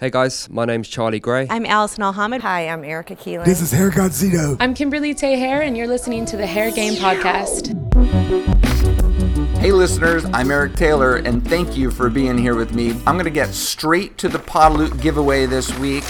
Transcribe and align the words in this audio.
Hey 0.00 0.10
guys, 0.10 0.48
my 0.48 0.64
name's 0.64 0.86
Charlie 0.86 1.18
Gray. 1.18 1.48
I'm 1.50 1.66
Allison 1.66 2.04
Alhamid. 2.04 2.40
Hi, 2.42 2.68
I'm 2.68 2.84
Erica 2.84 3.16
Keelan. 3.16 3.44
This 3.44 3.60
is 3.60 3.72
Hair 3.72 3.90
God 3.90 4.12
Zito. 4.12 4.56
I'm 4.60 4.72
Kimberly 4.72 5.12
Tehair, 5.12 5.66
and 5.66 5.76
you're 5.76 5.88
listening 5.88 6.24
to 6.26 6.36
the 6.36 6.46
Hair 6.46 6.70
Game 6.70 6.92
Podcast. 6.94 7.74
Hey 9.58 9.72
listeners, 9.72 10.24
I'm 10.32 10.52
Eric 10.52 10.76
Taylor, 10.76 11.16
and 11.16 11.44
thank 11.44 11.76
you 11.76 11.90
for 11.90 12.08
being 12.10 12.38
here 12.38 12.54
with 12.54 12.72
me. 12.72 12.90
I'm 13.08 13.16
going 13.16 13.24
to 13.24 13.30
get 13.30 13.52
straight 13.52 14.16
to 14.18 14.28
the 14.28 14.38
Podloot 14.38 15.02
giveaway 15.02 15.46
this 15.46 15.76
week. 15.80 16.04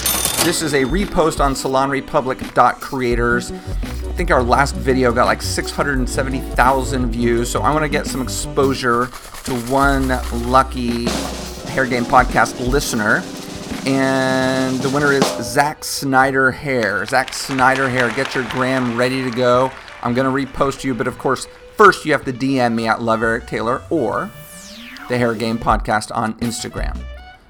This 0.45 0.61
is 0.61 0.75
a 0.75 0.85
repost 0.85 1.41
on 1.43 1.55
salonrepublic.creators. 1.55 3.53
I 3.53 3.57
think 4.19 4.31
our 4.31 4.43
last 4.43 4.75
video 4.75 5.13
got 5.15 5.25
like 5.25 5.41
670,000 5.41 7.11
views, 7.11 7.51
so 7.51 7.63
I 7.63 7.73
want 7.73 7.85
to 7.85 7.89
get 7.89 8.07
some 8.07 8.21
exposure 8.21 9.07
to 9.45 9.55
one 9.71 10.09
lucky 10.51 11.07
Hair 11.71 11.87
Game 11.87 12.05
Podcast 12.05 12.61
listener. 12.69 13.23
And 13.87 14.79
the 14.81 14.91
winner 14.91 15.13
is 15.13 15.25
Zach 15.43 15.83
Snyder 15.85 16.51
Hair. 16.51 17.07
Zach 17.07 17.33
Snyder 17.33 17.89
Hair, 17.89 18.11
get 18.11 18.35
your 18.35 18.45
gram 18.51 18.97
ready 18.97 19.23
to 19.25 19.31
go. 19.31 19.71
I'm 20.03 20.15
going 20.15 20.27
to 20.27 20.53
repost 20.53 20.85
you, 20.85 20.95
but 20.95 21.07
of 21.07 21.19
course, 21.19 21.47
first 21.77 22.05
you 22.05 22.13
have 22.13 22.25
to 22.27 22.33
DM 22.33 22.75
me 22.75 22.87
at 22.87 23.01
Love 23.03 23.23
Eric 23.23 23.47
Taylor 23.47 23.83
or 23.91 24.31
the 25.09 25.17
Hair 25.19 25.35
Game 25.35 25.59
Podcast 25.59 26.15
on 26.15 26.35
Instagram. 26.41 26.99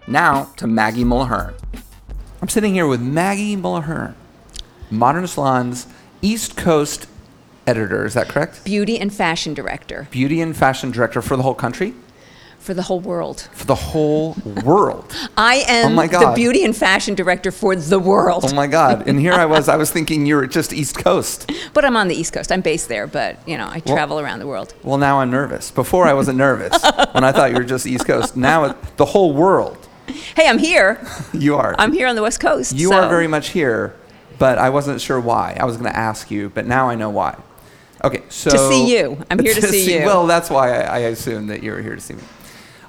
Now 0.07 0.45
to 0.57 0.67
Maggie 0.67 1.05
Mulhern. 1.05 1.55
I'm 2.41 2.49
sitting 2.49 2.73
here 2.75 2.87
with 2.87 3.01
Maggie 3.01 3.57
Mulhern, 3.57 4.15
Modern 4.91 5.27
Salon's 5.27 5.87
East 6.23 6.57
Coast 6.57 7.09
editor. 7.67 8.07
Is 8.07 8.15
that 8.15 8.29
correct? 8.29 8.65
beauty 8.65 8.99
and 8.99 9.13
fashion 9.13 9.55
director 9.55 10.09
Beauty 10.11 10.41
and 10.41 10.57
fashion 10.57 10.91
director 10.91 11.21
for 11.21 11.37
the 11.37 11.43
whole 11.43 11.55
country? 11.55 11.95
For 12.69 12.75
the 12.75 12.83
whole 12.83 13.01
world. 13.01 13.49
For 13.55 13.65
the 13.65 13.75
whole 13.75 14.37
world. 14.63 15.11
I 15.39 15.65
am 15.67 15.93
Oh 15.93 15.95
my 15.95 16.07
the 16.07 16.33
beauty 16.37 16.67
and 16.67 16.77
fashion 16.77 17.15
director 17.15 17.51
for 17.51 17.75
the 17.75 17.99
world. 17.99 18.45
Oh 18.47 18.55
my 18.55 18.67
God. 18.67 19.09
And 19.09 19.19
here 19.19 19.33
I 19.33 19.47
was, 19.47 19.71
I 19.71 19.77
was 19.77 19.91
thinking 19.91 20.27
you 20.27 20.37
were 20.37 20.47
just 20.47 20.75
East 20.75 20.99
Coast. 20.99 21.51
But 21.73 21.87
I'm 21.87 21.97
on 21.97 22.09
the 22.09 22.15
East 22.15 22.35
Coast. 22.35 22.53
I'm 22.53 22.61
based 22.61 22.91
there, 22.91 23.07
but 23.07 23.39
you 23.49 23.57
know, 23.57 23.71
I 23.71 23.81
travel 23.81 24.21
around 24.21 24.41
the 24.41 24.47
world. 24.47 24.75
Well, 24.83 24.99
now 24.99 25.21
I'm 25.21 25.31
nervous. 25.31 25.71
Before 25.71 26.07
I 26.07 26.13
wasn't 26.13 26.37
nervous 26.37 26.75
when 27.13 27.25
I 27.25 27.33
thought 27.33 27.53
you 27.53 27.57
were 27.57 27.65
just 27.65 27.87
East 27.87 28.05
Coast. 28.05 28.37
Now 28.37 28.65
it, 28.65 28.97
the 28.99 29.07
whole 29.07 29.33
world, 29.33 29.79
Hey, 30.37 30.47
I'm 30.47 30.59
here. 30.59 31.01
you 31.33 31.57
are. 31.57 31.75
I'm 31.79 31.95
here 31.95 32.07
on 32.07 32.17
the 32.17 32.23
West 32.23 32.39
Coast. 32.39 32.75
You 32.75 32.91
so- 32.91 32.97
are 32.97 33.09
very 33.09 33.29
much 33.29 33.49
here, 33.49 33.97
but 34.39 34.59
I 34.59 34.69
wasn't 34.69 35.01
sure 35.01 35.21
why. 35.21 35.57
I 35.59 35.65
was 35.65 35.79
going 35.79 35.91
to 35.91 35.99
ask 35.99 36.31
you, 36.31 36.51
but 36.51 36.67
now 36.67 36.91
I 36.91 36.97
know 36.97 37.09
why. 37.09 37.39
Okay, 38.05 38.23
so 38.29 38.51
to 38.51 38.59
see 38.59 38.95
you. 38.95 39.19
I'm 39.31 39.39
here 39.45 39.55
to 39.55 39.63
see 39.63 39.99
you. 39.99 40.05
Well, 40.05 40.27
that's 40.27 40.51
why 40.51 40.83
I, 40.83 40.83
I 40.83 40.99
assumed 40.99 41.51
that 41.51 41.63
you 41.63 41.73
were 41.73 41.83
here 41.83 41.95
to 41.95 42.01
see 42.01 42.15
me. 42.15 42.23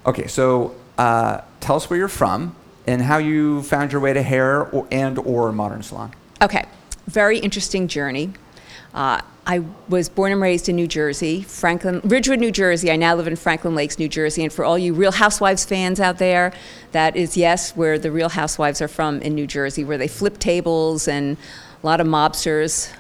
Okay, 0.10 0.26
so 0.26 0.74
uh, 0.98 1.42
tell 1.60 1.76
us 1.76 1.88
where 1.88 2.00
you're 2.00 2.08
from 2.08 2.56
and 2.88 3.00
how 3.00 3.20
you 3.20 3.62
found 3.62 3.92
your 3.92 4.02
way 4.02 4.12
to 4.12 4.24
hair 4.24 4.64
or, 4.64 4.88
and 4.90 5.20
or 5.20 5.52
modern 5.52 5.84
salon. 5.84 6.12
Okay, 6.42 6.66
very 7.06 7.38
interesting 7.38 7.88
journey. 7.88 8.34
Uh, 8.92 9.22
I 9.46 9.64
was 9.88 10.10
born 10.10 10.32
and 10.32 10.42
raised 10.42 10.68
in 10.68 10.76
New 10.76 10.88
Jersey, 10.88 11.44
Franklin, 11.44 12.02
Ridgewood, 12.04 12.40
New 12.40 12.50
Jersey. 12.50 12.90
I 12.90 12.96
now 12.96 13.14
live 13.14 13.28
in 13.28 13.36
Franklin 13.36 13.76
Lakes, 13.76 14.00
New 14.00 14.10
Jersey. 14.10 14.44
And 14.44 14.52
for 14.52 14.66
all 14.66 14.80
you 14.80 14.96
Real 14.96 15.12
Housewives 15.12 15.64
fans 15.64 16.00
out 16.00 16.18
there, 16.18 16.54
that 16.92 17.16
is 17.16 17.38
yes, 17.38 17.76
where 17.76 18.00
the 18.00 18.12
Real 18.12 18.30
Housewives 18.30 18.82
are 18.82 18.88
from 18.88 19.22
in 19.22 19.36
New 19.36 19.46
Jersey, 19.46 19.84
where 19.84 20.00
they 20.00 20.08
flip 20.08 20.40
tables 20.40 21.08
and 21.08 21.38
a 21.84 21.86
lot 21.86 22.02
of 22.02 22.08
mobsters. 22.08 22.92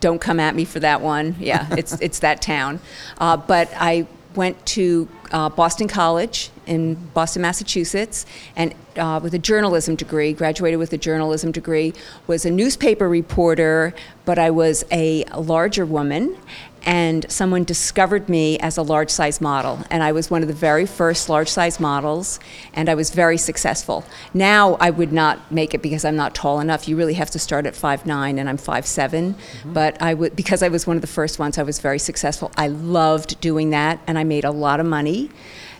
Don't 0.00 0.18
come 0.18 0.40
at 0.40 0.54
me 0.54 0.64
for 0.64 0.80
that 0.80 1.02
one. 1.02 1.36
Yeah, 1.38 1.66
it's 1.76 2.00
it's 2.00 2.20
that 2.20 2.40
town. 2.40 2.80
Uh, 3.18 3.36
but 3.36 3.70
I 3.76 4.06
went 4.34 4.64
to 4.64 5.08
uh, 5.32 5.48
Boston 5.48 5.88
College 5.88 6.50
in 6.66 6.94
Boston, 7.14 7.42
Massachusetts, 7.42 8.26
and 8.54 8.74
uh, 8.96 9.18
with 9.22 9.34
a 9.34 9.38
journalism 9.38 9.96
degree, 9.96 10.32
graduated 10.32 10.78
with 10.78 10.92
a 10.92 10.98
journalism 10.98 11.50
degree, 11.50 11.92
was 12.26 12.44
a 12.44 12.50
newspaper 12.50 13.08
reporter, 13.08 13.94
but 14.24 14.38
I 14.38 14.50
was 14.50 14.84
a 14.92 15.24
larger 15.36 15.86
woman, 15.86 16.36
and 16.84 17.30
someone 17.30 17.64
discovered 17.64 18.28
me 18.28 18.58
as 18.58 18.76
a 18.76 18.82
large 18.82 19.10
size 19.10 19.40
model, 19.40 19.80
and 19.90 20.02
I 20.02 20.12
was 20.12 20.30
one 20.30 20.42
of 20.42 20.48
the 20.48 20.54
very 20.54 20.86
first 20.86 21.28
large 21.28 21.48
size 21.48 21.78
models, 21.78 22.40
and 22.74 22.88
I 22.88 22.94
was 22.94 23.10
very 23.10 23.38
successful. 23.38 24.04
Now 24.34 24.76
I 24.80 24.90
would 24.90 25.12
not 25.12 25.52
make 25.52 25.74
it 25.74 25.82
because 25.82 26.04
I'm 26.04 26.16
not 26.16 26.34
tall 26.34 26.60
enough. 26.60 26.88
You 26.88 26.96
really 26.96 27.14
have 27.14 27.30
to 27.30 27.38
start 27.38 27.66
at 27.66 27.74
5'9", 27.74 28.38
and 28.38 28.48
I'm 28.48 28.58
5'7", 28.58 29.34
mm-hmm. 29.34 29.72
but 29.72 30.00
I 30.00 30.14
would 30.14 30.36
because 30.36 30.62
I 30.62 30.68
was 30.68 30.86
one 30.86 30.96
of 30.96 31.02
the 31.02 31.06
first 31.06 31.38
ones. 31.38 31.58
I 31.58 31.62
was 31.62 31.78
very 31.78 31.98
successful. 31.98 32.50
I 32.56 32.68
loved 32.68 33.40
doing 33.40 33.70
that, 33.70 34.00
and 34.06 34.18
I 34.18 34.24
made 34.24 34.44
a 34.44 34.50
lot 34.50 34.80
of 34.80 34.86
money. 34.86 35.30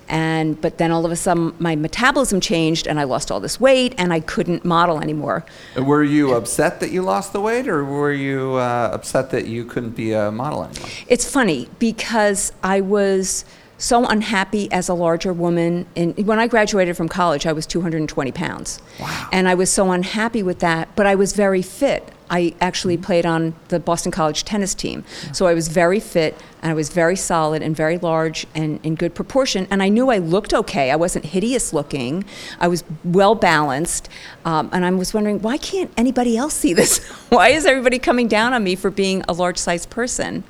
And 0.08 0.60
but 0.60 0.78
then 0.78 0.90
all 0.92 1.04
of 1.04 1.12
a 1.12 1.16
sudden 1.16 1.54
my 1.58 1.76
metabolism 1.76 2.40
changed 2.40 2.86
and 2.86 3.00
I 3.00 3.04
lost 3.04 3.30
all 3.30 3.40
this 3.40 3.60
weight 3.60 3.94
and 3.98 4.12
I 4.12 4.20
couldn't 4.20 4.64
model 4.64 5.00
anymore. 5.00 5.44
Were 5.76 6.04
you 6.04 6.34
upset 6.34 6.80
that 6.80 6.90
you 6.90 7.02
lost 7.02 7.32
the 7.32 7.40
weight, 7.40 7.68
or 7.68 7.84
were 7.84 8.12
you 8.12 8.54
uh, 8.54 8.90
upset 8.92 9.30
that 9.30 9.46
you 9.46 9.64
couldn't 9.64 9.96
be 9.96 10.12
a 10.12 10.30
model 10.30 10.64
anymore? 10.64 10.88
It's 11.08 11.28
funny 11.28 11.68
because 11.78 12.52
I 12.62 12.80
was 12.80 13.44
so 13.82 14.06
unhappy 14.06 14.70
as 14.70 14.88
a 14.88 14.94
larger 14.94 15.32
woman. 15.32 15.86
And 15.96 16.16
when 16.26 16.38
I 16.38 16.46
graduated 16.46 16.96
from 16.96 17.08
college, 17.08 17.46
I 17.46 17.52
was 17.52 17.66
220 17.66 18.30
pounds. 18.32 18.80
Wow. 19.00 19.28
And 19.32 19.48
I 19.48 19.54
was 19.54 19.70
so 19.70 19.90
unhappy 19.90 20.42
with 20.42 20.60
that, 20.60 20.94
but 20.94 21.06
I 21.06 21.16
was 21.16 21.32
very 21.32 21.62
fit. 21.62 22.08
I 22.32 22.54
actually 22.62 22.96
played 22.96 23.26
on 23.26 23.54
the 23.68 23.78
Boston 23.78 24.10
College 24.10 24.44
tennis 24.44 24.74
team. 24.74 25.04
So 25.32 25.46
I 25.46 25.52
was 25.52 25.68
very 25.68 26.00
fit 26.00 26.40
and 26.62 26.70
I 26.70 26.74
was 26.74 26.88
very 26.88 27.14
solid 27.14 27.60
and 27.60 27.76
very 27.76 27.98
large 27.98 28.46
and 28.54 28.80
in 28.82 28.94
good 28.94 29.14
proportion. 29.14 29.68
And 29.70 29.82
I 29.82 29.90
knew 29.90 30.08
I 30.08 30.16
looked 30.16 30.54
okay. 30.54 30.90
I 30.90 30.96
wasn't 30.96 31.26
hideous 31.26 31.74
looking. 31.74 32.24
I 32.58 32.68
was 32.68 32.84
well 33.04 33.34
balanced. 33.34 34.08
Um, 34.46 34.70
and 34.72 34.84
I 34.86 34.90
was 34.92 35.12
wondering, 35.12 35.42
why 35.42 35.58
can't 35.58 35.92
anybody 35.98 36.38
else 36.38 36.54
see 36.54 36.72
this? 36.72 37.06
why 37.28 37.48
is 37.48 37.66
everybody 37.66 37.98
coming 37.98 38.28
down 38.28 38.54
on 38.54 38.64
me 38.64 38.76
for 38.76 38.90
being 38.90 39.22
a 39.28 39.34
large 39.34 39.58
sized 39.58 39.90
person? 39.90 40.42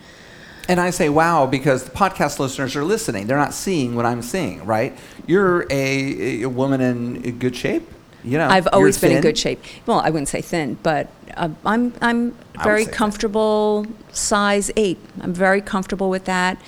And 0.68 0.78
I 0.78 0.90
say, 0.90 1.08
wow, 1.08 1.46
because 1.46 1.82
the 1.82 1.90
podcast 1.90 2.38
listeners 2.38 2.76
are 2.76 2.84
listening. 2.84 3.26
They're 3.26 3.36
not 3.36 3.54
seeing 3.54 3.96
what 3.96 4.06
I'm 4.06 4.22
seeing, 4.22 4.64
right? 4.64 4.96
You're 5.26 5.66
a, 5.68 6.42
a 6.42 6.48
woman 6.48 6.80
in 6.80 7.40
good 7.40 7.56
shape. 7.56 7.88
You 8.24 8.38
know, 8.38 8.48
I've 8.48 8.68
always 8.72 9.00
been 9.00 9.12
in 9.12 9.20
good 9.20 9.36
shape. 9.36 9.64
Well, 9.86 9.98
I 9.98 10.10
wouldn't 10.10 10.28
say 10.28 10.42
thin, 10.42 10.78
but 10.82 11.10
uh, 11.36 11.48
I'm 11.64 11.92
I'm 12.00 12.36
very 12.62 12.86
comfortable 12.86 13.86
size 14.12 14.70
eight. 14.76 14.98
I'm 15.20 15.32
very 15.32 15.60
comfortable 15.60 16.10
with 16.10 16.24
that. 16.26 16.58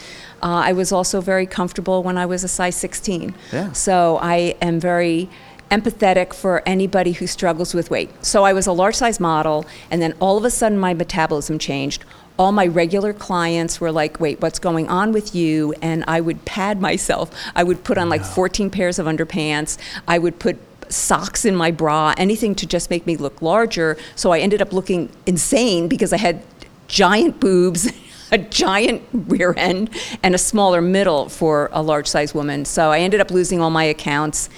Uh, 0.43 0.63
I 0.67 0.73
was 0.73 0.93
also 0.93 1.21
very 1.21 1.47
comfortable 1.47 2.03
when 2.03 2.19
I 2.19 2.27
was 2.27 2.45
a 2.45 2.49
size 2.49 2.77
16. 2.77 3.35
Yeah. 3.51 3.73
So 3.73 4.19
I 4.21 4.55
am 4.61 4.79
very 4.79 5.31
empathetic 5.71 6.35
for 6.35 6.63
anybody 6.67 7.13
who 7.13 7.27
struggles 7.27 7.73
with 7.73 7.91
weight. 7.91 8.11
So 8.25 8.45
I 8.45 8.53
was 8.53 8.67
a 8.67 8.73
large 8.73 8.95
size 8.95 9.19
model, 9.19 9.65
and 9.91 10.03
then 10.03 10.15
all 10.21 10.37
of 10.37 10.45
a 10.45 10.51
sudden 10.51 10.79
my 10.79 10.93
metabolism 10.93 11.59
changed. 11.59 12.05
All 12.39 12.53
my 12.53 12.67
regular 12.67 13.13
clients 13.13 13.81
were 13.81 13.93
like, 13.93 14.21
wait, 14.21 14.41
what's 14.43 14.59
going 14.59 14.89
on 14.89 15.13
with 15.13 15.35
you? 15.35 15.73
And 15.81 16.05
I 16.07 16.21
would 16.21 16.45
pad 16.45 16.81
myself. 16.81 17.31
I 17.55 17.63
would 17.65 17.83
put 17.85 17.97
on 17.97 18.09
like 18.09 18.25
14 18.25 18.71
pairs 18.71 18.99
of 18.99 19.07
underpants. 19.07 19.79
I 20.07 20.19
would 20.19 20.39
put 20.39 20.59
socks 20.95 21.45
in 21.45 21.55
my 21.57 21.71
bra, 21.71 22.15
anything 22.17 22.55
to 22.57 22.67
just 22.67 22.91
make 22.91 23.07
me 23.07 23.17
look 23.17 23.43
larger. 23.43 23.97
So 24.15 24.33
I 24.33 24.39
ended 24.39 24.63
up 24.63 24.73
looking 24.73 25.11
insane 25.27 25.89
because 25.89 26.13
I 26.13 26.19
had 26.19 26.43
giant 26.89 27.41
boobs, 27.41 27.93
a 28.33 28.39
giant 28.39 29.03
rear 29.13 29.55
end, 29.57 29.91
and 30.23 30.35
a 30.35 30.39
smaller 30.39 30.81
middle 30.81 31.29
for 31.29 31.69
a 31.73 31.83
large 31.83 32.07
size 32.07 32.35
woman. 32.35 32.65
So 32.65 32.91
I 32.91 33.01
ended 33.01 33.21
up 33.21 33.31
losing 33.31 33.61
all 33.61 33.71
my 33.71 33.85
accounts. 33.85 34.49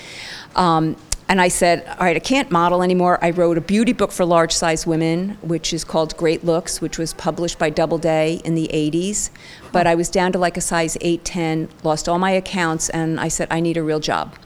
Um, 0.54 0.96
and 1.28 1.40
I 1.40 1.48
said, 1.48 1.84
all 1.88 2.06
right, 2.06 2.14
I 2.14 2.20
can't 2.20 2.52
model 2.52 2.82
anymore. 2.82 3.18
I 3.22 3.30
wrote 3.30 3.58
a 3.58 3.60
beauty 3.60 3.92
book 3.92 4.12
for 4.12 4.24
large 4.24 4.52
size 4.52 4.86
women, 4.86 5.30
which 5.42 5.72
is 5.72 5.82
called 5.82 6.16
Great 6.16 6.44
Looks, 6.44 6.80
which 6.80 6.98
was 6.98 7.12
published 7.14 7.58
by 7.58 7.68
Doubleday 7.68 8.40
in 8.44 8.54
the 8.54 8.70
80s. 8.72 9.30
But 9.72 9.88
I 9.88 9.96
was 9.96 10.08
down 10.08 10.30
to 10.32 10.38
like 10.38 10.56
a 10.56 10.60
size 10.60 10.96
8, 11.00 11.24
10, 11.24 11.68
lost 11.82 12.08
all 12.08 12.20
my 12.20 12.30
accounts, 12.30 12.90
and 12.90 13.18
I 13.18 13.26
said, 13.26 13.48
I 13.50 13.58
need 13.58 13.76
a 13.76 13.82
real 13.82 13.98
job. 13.98 14.36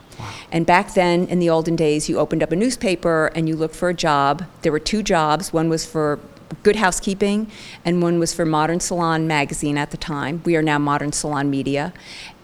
And 0.53 0.67
back 0.67 0.95
then, 0.95 1.27
in 1.27 1.39
the 1.39 1.51
olden 1.51 1.77
days, 1.77 2.09
you 2.09 2.19
opened 2.19 2.43
up 2.43 2.53
a 2.53 2.57
newspaper 2.57 3.31
and 3.35 3.49
you 3.49 3.57
looked 3.57 3.77
for 3.77 3.89
a 3.89 3.95
job. 3.95 4.45
There 4.63 4.73
were 4.73 4.79
two 4.79 5.03
jobs. 5.03 5.53
One 5.53 5.69
was 5.69 5.85
for 5.85 6.19
Good 6.63 6.77
Housekeeping, 6.77 7.51
and 7.85 8.03
one 8.03 8.19
was 8.19 8.35
for 8.35 8.45
Modern 8.45 8.81
Salon 8.81 9.27
Magazine 9.27 9.79
at 9.79 9.93
the 9.93 9.97
time. 9.97 10.43
We 10.45 10.57
are 10.57 10.63
now 10.63 10.79
Modern 10.79 11.13
Salon 11.13 11.49
Media. 11.49 11.93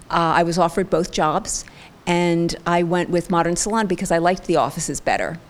Uh, 0.08 0.38
I 0.38 0.42
was 0.42 0.58
offered 0.58 0.88
both 0.88 1.10
jobs, 1.10 1.64
and 2.06 2.54
I 2.66 2.82
went 2.82 3.10
with 3.10 3.30
Modern 3.30 3.56
Salon 3.56 3.86
because 3.86 4.12
I 4.12 4.18
liked 4.18 4.44
the 4.44 4.56
offices 4.56 5.00
better. 5.00 5.40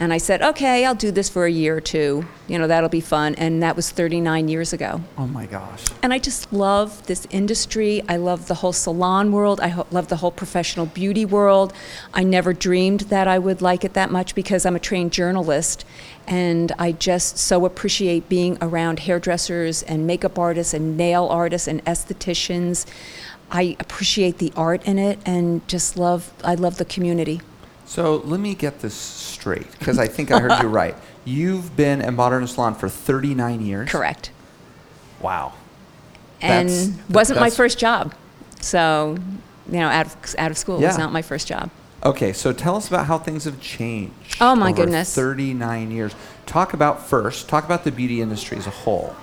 And 0.00 0.14
I 0.14 0.18
said, 0.18 0.40
okay, 0.40 0.86
I'll 0.86 0.94
do 0.94 1.10
this 1.10 1.28
for 1.28 1.44
a 1.44 1.50
year 1.50 1.76
or 1.76 1.80
two. 1.82 2.24
You 2.48 2.58
know, 2.58 2.66
that'll 2.66 2.88
be 2.88 3.02
fun. 3.02 3.34
And 3.34 3.62
that 3.62 3.76
was 3.76 3.90
39 3.90 4.48
years 4.48 4.72
ago. 4.72 5.02
Oh 5.18 5.26
my 5.26 5.44
gosh. 5.44 5.84
And 6.02 6.14
I 6.14 6.18
just 6.18 6.50
love 6.54 7.06
this 7.06 7.26
industry. 7.28 8.02
I 8.08 8.16
love 8.16 8.48
the 8.48 8.54
whole 8.54 8.72
salon 8.72 9.30
world. 9.30 9.60
I 9.60 9.68
ho- 9.68 9.86
love 9.90 10.08
the 10.08 10.16
whole 10.16 10.30
professional 10.30 10.86
beauty 10.86 11.26
world. 11.26 11.74
I 12.14 12.22
never 12.22 12.54
dreamed 12.54 13.00
that 13.00 13.28
I 13.28 13.38
would 13.38 13.60
like 13.60 13.84
it 13.84 13.92
that 13.92 14.10
much 14.10 14.34
because 14.34 14.64
I'm 14.64 14.74
a 14.74 14.80
trained 14.80 15.12
journalist. 15.12 15.84
And 16.26 16.72
I 16.78 16.92
just 16.92 17.36
so 17.36 17.66
appreciate 17.66 18.26
being 18.26 18.56
around 18.62 19.00
hairdressers 19.00 19.82
and 19.82 20.06
makeup 20.06 20.38
artists 20.38 20.72
and 20.72 20.96
nail 20.96 21.26
artists 21.26 21.68
and 21.68 21.84
estheticians. 21.84 22.86
I 23.50 23.76
appreciate 23.78 24.38
the 24.38 24.50
art 24.56 24.82
in 24.86 24.98
it 24.98 25.18
and 25.26 25.66
just 25.68 25.98
love, 25.98 26.32
I 26.42 26.54
love 26.54 26.78
the 26.78 26.86
community. 26.86 27.42
So 27.90 28.18
let 28.24 28.38
me 28.38 28.54
get 28.54 28.78
this 28.78 28.94
straight 28.94 29.68
because 29.80 29.98
I 29.98 30.06
think 30.06 30.30
I 30.30 30.38
heard 30.38 30.62
you 30.62 30.68
right. 30.82 30.94
You've 31.24 31.74
been 31.74 32.00
at 32.00 32.14
Modern 32.14 32.46
Salon 32.46 32.76
for 32.76 32.88
39 32.88 33.66
years. 33.66 33.88
Correct. 33.90 34.30
Wow. 35.20 35.54
And 36.40 36.68
That's- 36.68 36.92
wasn't 37.08 37.40
my 37.40 37.50
first 37.50 37.80
job. 37.80 38.14
So, 38.60 39.16
you 39.66 39.78
know, 39.80 39.88
out 39.88 40.06
of, 40.06 40.16
out 40.38 40.52
of 40.52 40.56
school 40.56 40.80
Yeah. 40.80 40.86
was 40.86 40.98
not 40.98 41.12
my 41.12 41.20
first 41.20 41.48
job. 41.48 41.68
Okay, 42.04 42.32
so 42.32 42.52
tell 42.52 42.76
us 42.76 42.86
about 42.86 43.06
how 43.06 43.18
things 43.18 43.42
have 43.42 43.60
changed. 43.60 44.36
Oh, 44.40 44.54
my 44.54 44.68
over 44.70 44.84
goodness. 44.84 45.12
39 45.12 45.90
years. 45.90 46.14
Talk 46.46 46.74
about 46.74 47.04
first, 47.08 47.48
talk 47.48 47.64
about 47.64 47.82
the 47.82 47.90
beauty 47.90 48.20
industry 48.22 48.56
as 48.56 48.68
a 48.68 48.70
whole. 48.70 49.16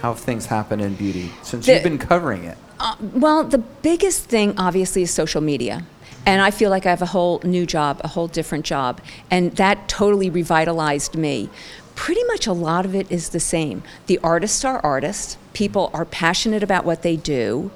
How 0.00 0.14
have 0.14 0.22
things 0.22 0.46
happened 0.46 0.80
in 0.80 0.94
beauty 0.94 1.30
since 1.42 1.66
The- 1.66 1.74
you've 1.74 1.82
been 1.82 1.98
covering 1.98 2.44
it? 2.44 2.56
Uh, 2.80 2.96
well, 3.12 3.44
the 3.44 3.58
biggest 3.58 4.24
thing, 4.24 4.54
obviously, 4.58 5.02
is 5.02 5.10
social 5.10 5.42
media. 5.42 5.84
And 6.26 6.42
I 6.42 6.50
feel 6.50 6.70
like 6.70 6.86
I 6.86 6.90
have 6.90 7.02
a 7.02 7.06
whole 7.06 7.40
new 7.44 7.66
job, 7.66 8.00
a 8.04 8.08
whole 8.08 8.28
different 8.28 8.64
job. 8.64 9.00
And 9.30 9.56
that 9.56 9.88
totally 9.88 10.30
revitalized 10.30 11.16
me. 11.16 11.48
Pretty 11.94 12.22
much 12.24 12.46
a 12.46 12.52
lot 12.52 12.84
of 12.84 12.94
it 12.94 13.10
is 13.10 13.30
the 13.30 13.40
same. 13.40 13.82
The 14.06 14.18
artists 14.18 14.64
are 14.64 14.80
artists, 14.80 15.36
people 15.52 15.90
are 15.92 16.04
passionate 16.04 16.62
about 16.62 16.84
what 16.84 17.02
they 17.02 17.16
do. 17.16 17.70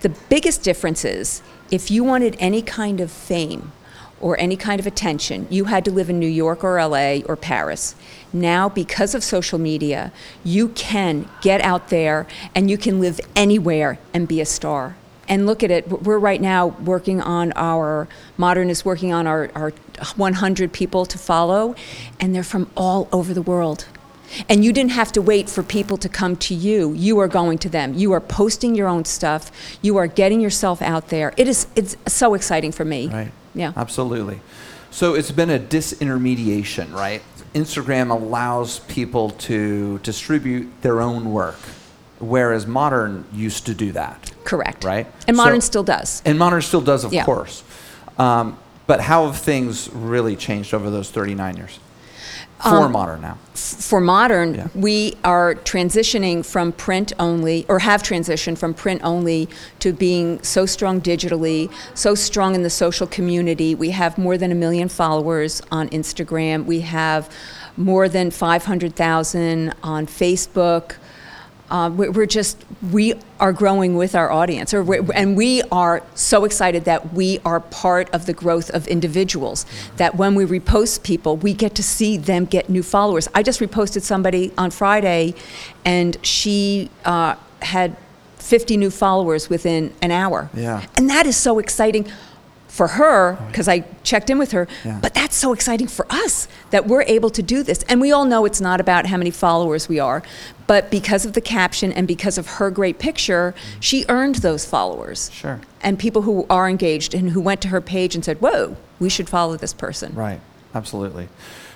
The 0.00 0.10
biggest 0.28 0.62
difference 0.62 1.04
is 1.04 1.42
if 1.70 1.90
you 1.90 2.02
wanted 2.02 2.36
any 2.38 2.62
kind 2.62 3.00
of 3.00 3.10
fame, 3.10 3.72
or 4.20 4.38
any 4.38 4.56
kind 4.56 4.78
of 4.78 4.86
attention, 4.86 5.46
you 5.50 5.64
had 5.64 5.84
to 5.84 5.90
live 5.90 6.10
in 6.10 6.18
New 6.18 6.26
York 6.26 6.62
or 6.62 6.82
LA 6.82 7.20
or 7.26 7.36
Paris. 7.36 7.94
Now, 8.32 8.68
because 8.68 9.14
of 9.14 9.24
social 9.24 9.58
media, 9.58 10.12
you 10.44 10.68
can 10.68 11.28
get 11.40 11.60
out 11.62 11.88
there 11.88 12.26
and 12.54 12.70
you 12.70 12.76
can 12.76 13.00
live 13.00 13.20
anywhere 13.34 13.98
and 14.12 14.28
be 14.28 14.40
a 14.40 14.46
star. 14.46 14.96
And 15.30 15.46
look 15.46 15.62
at 15.62 15.70
it, 15.70 15.88
we're 15.88 16.18
right 16.18 16.40
now 16.40 16.66
working 16.66 17.22
on 17.22 17.52
our, 17.52 18.08
Modern 18.36 18.68
is 18.68 18.84
working 18.84 19.12
on 19.12 19.28
our, 19.28 19.48
our 19.54 19.70
100 20.16 20.72
people 20.72 21.06
to 21.06 21.18
follow, 21.18 21.76
and 22.18 22.34
they're 22.34 22.42
from 22.42 22.68
all 22.76 23.08
over 23.12 23.32
the 23.32 23.40
world. 23.40 23.86
And 24.48 24.64
you 24.64 24.72
didn't 24.72 24.90
have 24.92 25.12
to 25.12 25.22
wait 25.22 25.48
for 25.48 25.62
people 25.62 25.96
to 25.98 26.08
come 26.08 26.36
to 26.36 26.54
you. 26.54 26.92
You 26.94 27.18
are 27.20 27.28
going 27.28 27.58
to 27.58 27.68
them. 27.68 27.94
You 27.94 28.12
are 28.12 28.20
posting 28.20 28.74
your 28.74 28.88
own 28.88 29.04
stuff. 29.04 29.50
You 29.82 29.96
are 29.98 30.06
getting 30.06 30.40
yourself 30.40 30.82
out 30.82 31.08
there. 31.08 31.32
It 31.36 31.48
is 31.48 31.66
it's 31.74 31.96
so 32.06 32.34
exciting 32.34 32.72
for 32.72 32.84
me. 32.84 33.08
Right. 33.08 33.32
Yeah. 33.54 33.72
Absolutely. 33.76 34.40
So 34.90 35.14
it's 35.14 35.30
been 35.30 35.50
a 35.50 35.58
disintermediation, 35.58 36.92
right? 36.92 37.22
Instagram 37.54 38.10
allows 38.10 38.80
people 38.80 39.30
to 39.30 39.98
distribute 39.98 40.70
their 40.82 41.00
own 41.00 41.32
work, 41.32 41.58
whereas 42.18 42.66
modern 42.66 43.24
used 43.32 43.66
to 43.66 43.74
do 43.74 43.92
that. 43.92 44.32
Correct. 44.44 44.84
Right. 44.84 45.06
And 45.28 45.36
modern 45.36 45.60
So- 45.60 45.66
still 45.66 45.82
does. 45.82 46.22
And 46.24 46.38
modern 46.38 46.62
still 46.62 46.80
does, 46.80 47.04
of 47.04 47.12
Yeah. 47.12 47.24
course. 47.24 47.62
Um, 48.18 48.56
but 48.86 49.00
how 49.02 49.26
have 49.26 49.36
things 49.36 49.88
really 49.92 50.36
changed 50.36 50.74
over 50.74 50.90
those 50.90 51.10
39 51.10 51.56
years? 51.56 51.78
For 52.62 52.68
Um, 52.84 52.92
modern 52.92 53.22
now. 53.22 53.38
For 53.54 54.00
modern, 54.02 54.54
Yeah. 54.54 54.66
we 54.74 55.16
are 55.24 55.54
transitioning 55.54 56.44
from 56.44 56.72
print 56.72 57.14
only, 57.18 57.64
or 57.70 57.78
have 57.78 58.02
transitioned 58.02 58.58
from 58.58 58.74
print 58.74 59.00
only 59.02 59.48
to 59.78 59.94
being 59.94 60.40
so 60.42 60.66
strong 60.66 61.00
digitally, 61.00 61.70
so 61.94 62.14
strong 62.14 62.54
in 62.54 62.62
the 62.62 62.68
social 62.68 63.06
community. 63.06 63.74
We 63.74 63.90
have 63.92 64.18
more 64.18 64.36
than 64.36 64.52
a 64.52 64.54
million 64.54 64.90
followers 64.90 65.62
on 65.72 65.88
Instagram. 65.88 66.66
We 66.66 66.80
have 66.80 67.30
more 67.78 68.10
than 68.10 68.30
500,000 68.30 69.72
on 69.82 70.06
Facebook. 70.06 70.92
Uh, 71.70 71.88
we- 71.88 72.08
we're 72.08 72.26
just 72.26 72.56
we 72.90 73.14
are 73.38 73.52
growing 73.52 73.94
with 73.94 74.14
our 74.14 74.30
audience, 74.32 74.72
or 74.74 74.82
and 75.14 75.36
we 75.36 75.62
are 75.70 76.02
so 76.14 76.44
excited 76.44 76.84
that 76.86 77.12
we 77.12 77.38
are 77.44 77.60
part 77.60 78.08
of 78.12 78.26
the 78.26 78.32
growth 78.32 78.70
of 78.70 78.86
individuals. 78.88 79.66
That 79.96 80.16
when 80.16 80.34
we 80.34 80.44
repost 80.46 81.02
people, 81.02 81.36
we 81.36 81.52
get 81.54 81.74
to 81.76 81.82
see 81.82 82.16
them 82.16 82.44
get 82.46 82.68
new 82.68 82.82
followers. 82.82 83.28
I 83.34 83.42
just 83.42 83.60
reposted 83.60 84.02
somebody 84.02 84.52
on 84.58 84.70
Friday, 84.70 85.34
and 85.84 86.16
she 86.22 86.90
uh, 87.04 87.34
had 87.62 87.96
50 88.38 88.76
new 88.76 88.90
followers 88.90 89.48
within 89.50 89.92
an 90.02 90.10
hour. 90.10 90.48
Yeah. 90.54 90.82
and 90.96 91.08
that 91.10 91.26
is 91.26 91.36
so 91.36 91.58
exciting 91.58 92.06
for 92.70 92.86
her 92.86 93.36
because 93.48 93.66
I 93.68 93.80
checked 94.04 94.30
in 94.30 94.38
with 94.38 94.52
her. 94.52 94.68
Yeah. 94.84 95.00
But 95.02 95.12
that's 95.12 95.34
so 95.34 95.52
exciting 95.52 95.88
for 95.88 96.06
us 96.08 96.46
that 96.70 96.86
we're 96.86 97.02
able 97.02 97.28
to 97.30 97.42
do 97.42 97.62
this. 97.62 97.82
And 97.88 98.00
we 98.00 98.12
all 98.12 98.24
know 98.24 98.44
it's 98.44 98.60
not 98.60 98.80
about 98.80 99.06
how 99.06 99.16
many 99.16 99.32
followers 99.32 99.88
we 99.88 99.98
are, 99.98 100.22
but 100.68 100.88
because 100.90 101.26
of 101.26 101.32
the 101.32 101.40
caption 101.40 101.92
and 101.92 102.06
because 102.06 102.38
of 102.38 102.46
her 102.46 102.70
great 102.70 103.00
picture, 103.00 103.54
mm-hmm. 103.56 103.80
she 103.80 104.04
earned 104.08 104.36
those 104.36 104.64
followers. 104.64 105.30
Sure. 105.32 105.60
And 105.82 105.98
people 105.98 106.22
who 106.22 106.46
are 106.48 106.68
engaged 106.68 107.12
and 107.12 107.30
who 107.30 107.40
went 107.40 107.60
to 107.62 107.68
her 107.68 107.80
page 107.80 108.14
and 108.14 108.24
said, 108.24 108.40
"Whoa, 108.40 108.76
we 109.00 109.08
should 109.08 109.28
follow 109.28 109.56
this 109.56 109.72
person." 109.72 110.14
Right, 110.14 110.40
absolutely. 110.74 111.28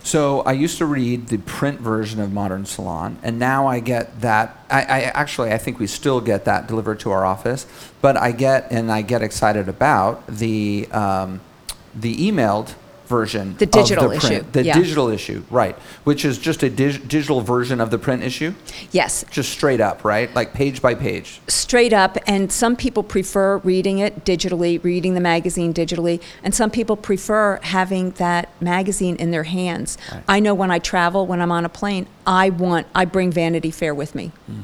So 0.04 0.42
I 0.42 0.52
used 0.52 0.76
to 0.78 0.86
read 0.86 1.28
the 1.28 1.38
print 1.38 1.80
version 1.80 2.20
of 2.20 2.30
Modern 2.30 2.66
Salon, 2.66 3.16
and 3.22 3.38
now 3.38 3.66
I 3.66 3.80
get 3.80 4.20
that. 4.20 4.62
I, 4.70 4.82
I 4.82 5.00
actually 5.04 5.50
I 5.50 5.56
think 5.56 5.78
we 5.78 5.86
still 5.86 6.20
get 6.20 6.44
that 6.44 6.66
delivered 6.66 7.00
to 7.00 7.10
our 7.10 7.24
office, 7.24 7.66
but 8.02 8.14
I 8.18 8.32
get 8.32 8.70
and 8.70 8.92
I 8.92 9.00
get 9.00 9.22
excited 9.22 9.66
about 9.66 10.26
the 10.26 10.88
um, 10.92 11.40
the 11.94 12.30
emailed 12.30 12.74
version, 13.06 13.54
The 13.58 13.64
of 13.66 13.70
digital 13.70 14.08
print, 14.08 14.24
issue, 14.24 14.44
the 14.52 14.64
yeah. 14.64 14.74
digital 14.78 15.08
issue, 15.08 15.44
right? 15.50 15.76
Which 16.04 16.24
is 16.24 16.38
just 16.38 16.62
a 16.62 16.70
dig- 16.70 17.06
digital 17.08 17.40
version 17.40 17.80
of 17.80 17.90
the 17.90 17.98
print 17.98 18.22
issue, 18.22 18.54
Yes, 18.92 19.24
just 19.30 19.50
straight 19.52 19.80
up, 19.80 20.04
right? 20.04 20.34
Like 20.34 20.52
page 20.54 20.80
by 20.82 20.94
page. 20.94 21.40
straight 21.48 21.92
up 21.92 22.16
and 22.26 22.50
some 22.52 22.76
people 22.76 23.02
prefer 23.02 23.58
reading 23.58 23.98
it 23.98 24.24
digitally 24.24 24.82
reading 24.84 25.14
the 25.14 25.20
magazine 25.20 25.72
digitally 25.74 26.20
and 26.42 26.54
some 26.54 26.70
people 26.70 26.96
prefer 26.96 27.58
having 27.62 28.10
that 28.12 28.48
magazine 28.60 29.16
in 29.16 29.30
their 29.30 29.44
hands 29.44 29.98
Right. 30.12 30.22
i 30.28 30.40
know 30.40 30.54
when 30.54 30.70
i 30.70 30.78
travel 30.78 31.26
when 31.26 31.40
i'm 31.40 31.50
on 31.52 31.64
a 31.64 31.68
plane 31.68 32.06
i 32.26 32.50
want 32.50 32.86
i 32.94 33.04
bring 33.04 33.30
vanity 33.32 33.70
fair 33.70 33.94
with 33.94 34.14
me 34.14 34.30
hmm. 34.46 34.60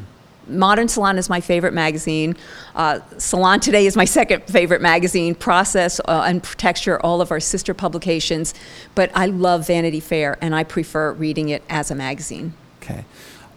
Modern 0.50 0.88
salon 0.88 1.16
is 1.18 1.28
my 1.28 1.40
favorite 1.40 1.72
magazine 1.72 2.36
uh, 2.74 3.00
salon 3.18 3.60
today 3.60 3.86
is 3.86 3.96
my 3.96 4.04
second 4.04 4.42
favorite 4.44 4.82
magazine 4.82 5.34
process 5.34 6.00
uh, 6.00 6.24
and 6.26 6.42
texture 6.42 7.00
all 7.00 7.20
of 7.20 7.30
our 7.30 7.40
sister 7.40 7.72
publications 7.72 8.54
but 8.94 9.10
i 9.14 9.26
love 9.26 9.66
vanity 9.66 10.00
fair 10.00 10.36
and 10.40 10.54
i 10.54 10.64
prefer 10.64 11.12
reading 11.12 11.48
it 11.48 11.62
as 11.68 11.90
a 11.90 11.94
magazine 11.94 12.52
Okay. 12.82 13.04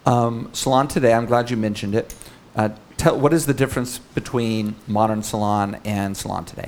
Um, 0.06 0.50
salon 0.54 0.88
today. 0.88 1.13
I'm 1.13 1.25
glad 1.25 1.50
you 1.50 1.57
mentioned 1.57 1.95
it. 1.95 2.13
Uh, 2.56 2.69
tell 2.98 3.18
what 3.18 3.34
is 3.34 3.45
the 3.45 3.54
difference 3.54 4.00
between 4.00 4.75
Modern 4.86 5.24
Salon 5.24 5.80
and 5.86 6.16
Salon 6.16 6.45
today? 6.45 6.66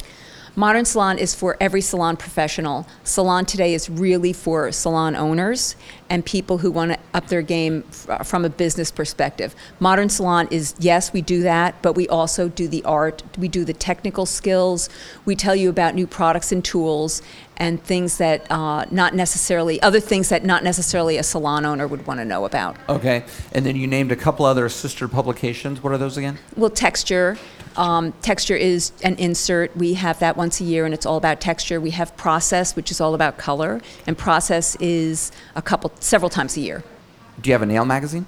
Modern 0.57 0.85
Salon 0.85 1.17
is 1.17 1.35
for 1.35 1.57
every 1.59 1.81
salon 1.81 2.15
professional. 2.15 2.87
Salon 3.03 3.45
Today 3.45 3.73
is 3.73 3.89
really 3.89 4.31
for 4.31 4.71
salon 4.71 5.13
owners 5.13 5.75
and 6.09 6.25
people 6.25 6.59
who 6.59 6.71
want 6.71 6.93
to 6.93 6.99
up 7.13 7.27
their 7.27 7.41
game 7.41 7.83
f- 7.89 8.09
uh, 8.09 8.23
from 8.23 8.45
a 8.45 8.49
business 8.49 8.89
perspective. 8.89 9.53
Modern 9.81 10.07
Salon 10.07 10.47
is, 10.51 10.73
yes, 10.79 11.11
we 11.11 11.21
do 11.21 11.41
that, 11.41 11.81
but 11.81 11.93
we 11.93 12.07
also 12.07 12.47
do 12.47 12.69
the 12.69 12.83
art, 12.85 13.21
we 13.37 13.49
do 13.49 13.65
the 13.65 13.73
technical 13.73 14.25
skills, 14.25 14.87
we 15.25 15.35
tell 15.35 15.55
you 15.55 15.69
about 15.69 15.93
new 15.93 16.07
products 16.07 16.53
and 16.53 16.63
tools 16.63 17.21
and 17.57 17.81
things 17.83 18.17
that 18.17 18.49
uh, 18.51 18.85
not 18.91 19.13
necessarily, 19.13 19.81
other 19.81 19.99
things 19.99 20.29
that 20.29 20.43
not 20.43 20.63
necessarily 20.63 21.17
a 21.17 21.23
salon 21.23 21.65
owner 21.65 21.87
would 21.87 22.05
want 22.05 22.19
to 22.19 22.25
know 22.25 22.45
about. 22.45 22.75
Okay. 22.89 23.23
And 23.53 23.65
then 23.65 23.75
you 23.75 23.87
named 23.87 24.11
a 24.11 24.15
couple 24.15 24.45
other 24.45 24.67
sister 24.69 25.07
publications. 25.07 25.81
What 25.81 25.93
are 25.93 25.97
those 25.97 26.17
again? 26.17 26.37
Well, 26.55 26.69
texture. 26.69 27.37
Um, 27.77 28.13
texture 28.21 28.55
is 28.55 28.91
an 29.03 29.15
insert. 29.15 29.75
We 29.75 29.95
have 29.95 30.19
that 30.19 30.37
once 30.37 30.61
a 30.61 30.63
year, 30.63 30.85
and 30.85 30.93
it's 30.93 31.05
all 31.05 31.17
about 31.17 31.41
texture. 31.41 31.81
We 31.81 31.91
have 31.91 32.15
process, 32.15 32.75
which 32.75 32.91
is 32.91 33.01
all 33.01 33.13
about 33.13 33.37
color, 33.37 33.81
and 34.07 34.17
process 34.17 34.75
is 34.77 35.31
a 35.55 35.61
couple, 35.61 35.91
several 35.99 36.29
times 36.29 36.55
a 36.57 36.61
year. 36.61 36.83
Do 37.41 37.49
you 37.49 37.53
have 37.53 37.61
a 37.61 37.65
nail 37.65 37.85
magazine? 37.85 38.27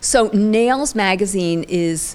So 0.00 0.28
Nails 0.34 0.94
Magazine 0.94 1.64
is 1.66 2.14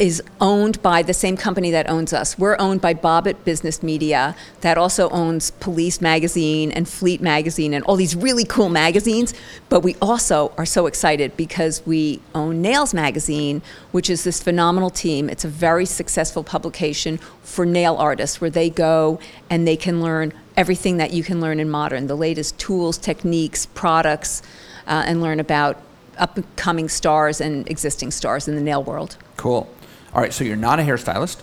is 0.00 0.22
owned 0.40 0.80
by 0.80 1.02
the 1.02 1.12
same 1.12 1.36
company 1.36 1.70
that 1.70 1.88
owns 1.88 2.14
us. 2.14 2.38
We're 2.38 2.56
owned 2.58 2.80
by 2.80 2.94
Bobit 2.94 3.44
Business 3.44 3.82
Media, 3.82 4.34
that 4.62 4.78
also 4.78 5.10
owns 5.10 5.50
Police 5.50 6.00
Magazine 6.00 6.72
and 6.72 6.88
Fleet 6.88 7.20
Magazine 7.20 7.74
and 7.74 7.84
all 7.84 7.96
these 7.96 8.16
really 8.16 8.44
cool 8.44 8.70
magazines. 8.70 9.34
But 9.68 9.80
we 9.80 9.96
also 10.00 10.52
are 10.56 10.64
so 10.64 10.86
excited 10.86 11.36
because 11.36 11.84
we 11.84 12.22
own 12.34 12.62
Nails 12.62 12.94
Magazine, 12.94 13.60
which 13.92 14.08
is 14.08 14.24
this 14.24 14.42
phenomenal 14.42 14.88
team. 14.88 15.28
It's 15.28 15.44
a 15.44 15.48
very 15.48 15.84
successful 15.84 16.42
publication 16.42 17.18
for 17.42 17.66
nail 17.66 17.96
artists 17.96 18.40
where 18.40 18.50
they 18.50 18.70
go 18.70 19.20
and 19.50 19.68
they 19.68 19.76
can 19.76 20.00
learn 20.00 20.32
everything 20.56 20.96
that 20.96 21.12
you 21.12 21.22
can 21.22 21.42
learn 21.42 21.60
in 21.60 21.68
modern 21.68 22.06
the 22.06 22.16
latest 22.16 22.58
tools, 22.58 22.96
techniques, 22.96 23.66
products, 23.66 24.40
uh, 24.86 25.04
and 25.06 25.20
learn 25.20 25.40
about 25.40 25.76
upcoming 26.16 26.88
stars 26.88 27.40
and 27.40 27.68
existing 27.68 28.10
stars 28.10 28.48
in 28.48 28.54
the 28.54 28.62
nail 28.62 28.82
world. 28.82 29.18
Cool. 29.36 29.68
All 30.14 30.20
right. 30.20 30.32
So 30.32 30.44
you're 30.44 30.56
not 30.56 30.78
a 30.80 30.82
hairstylist. 30.82 31.40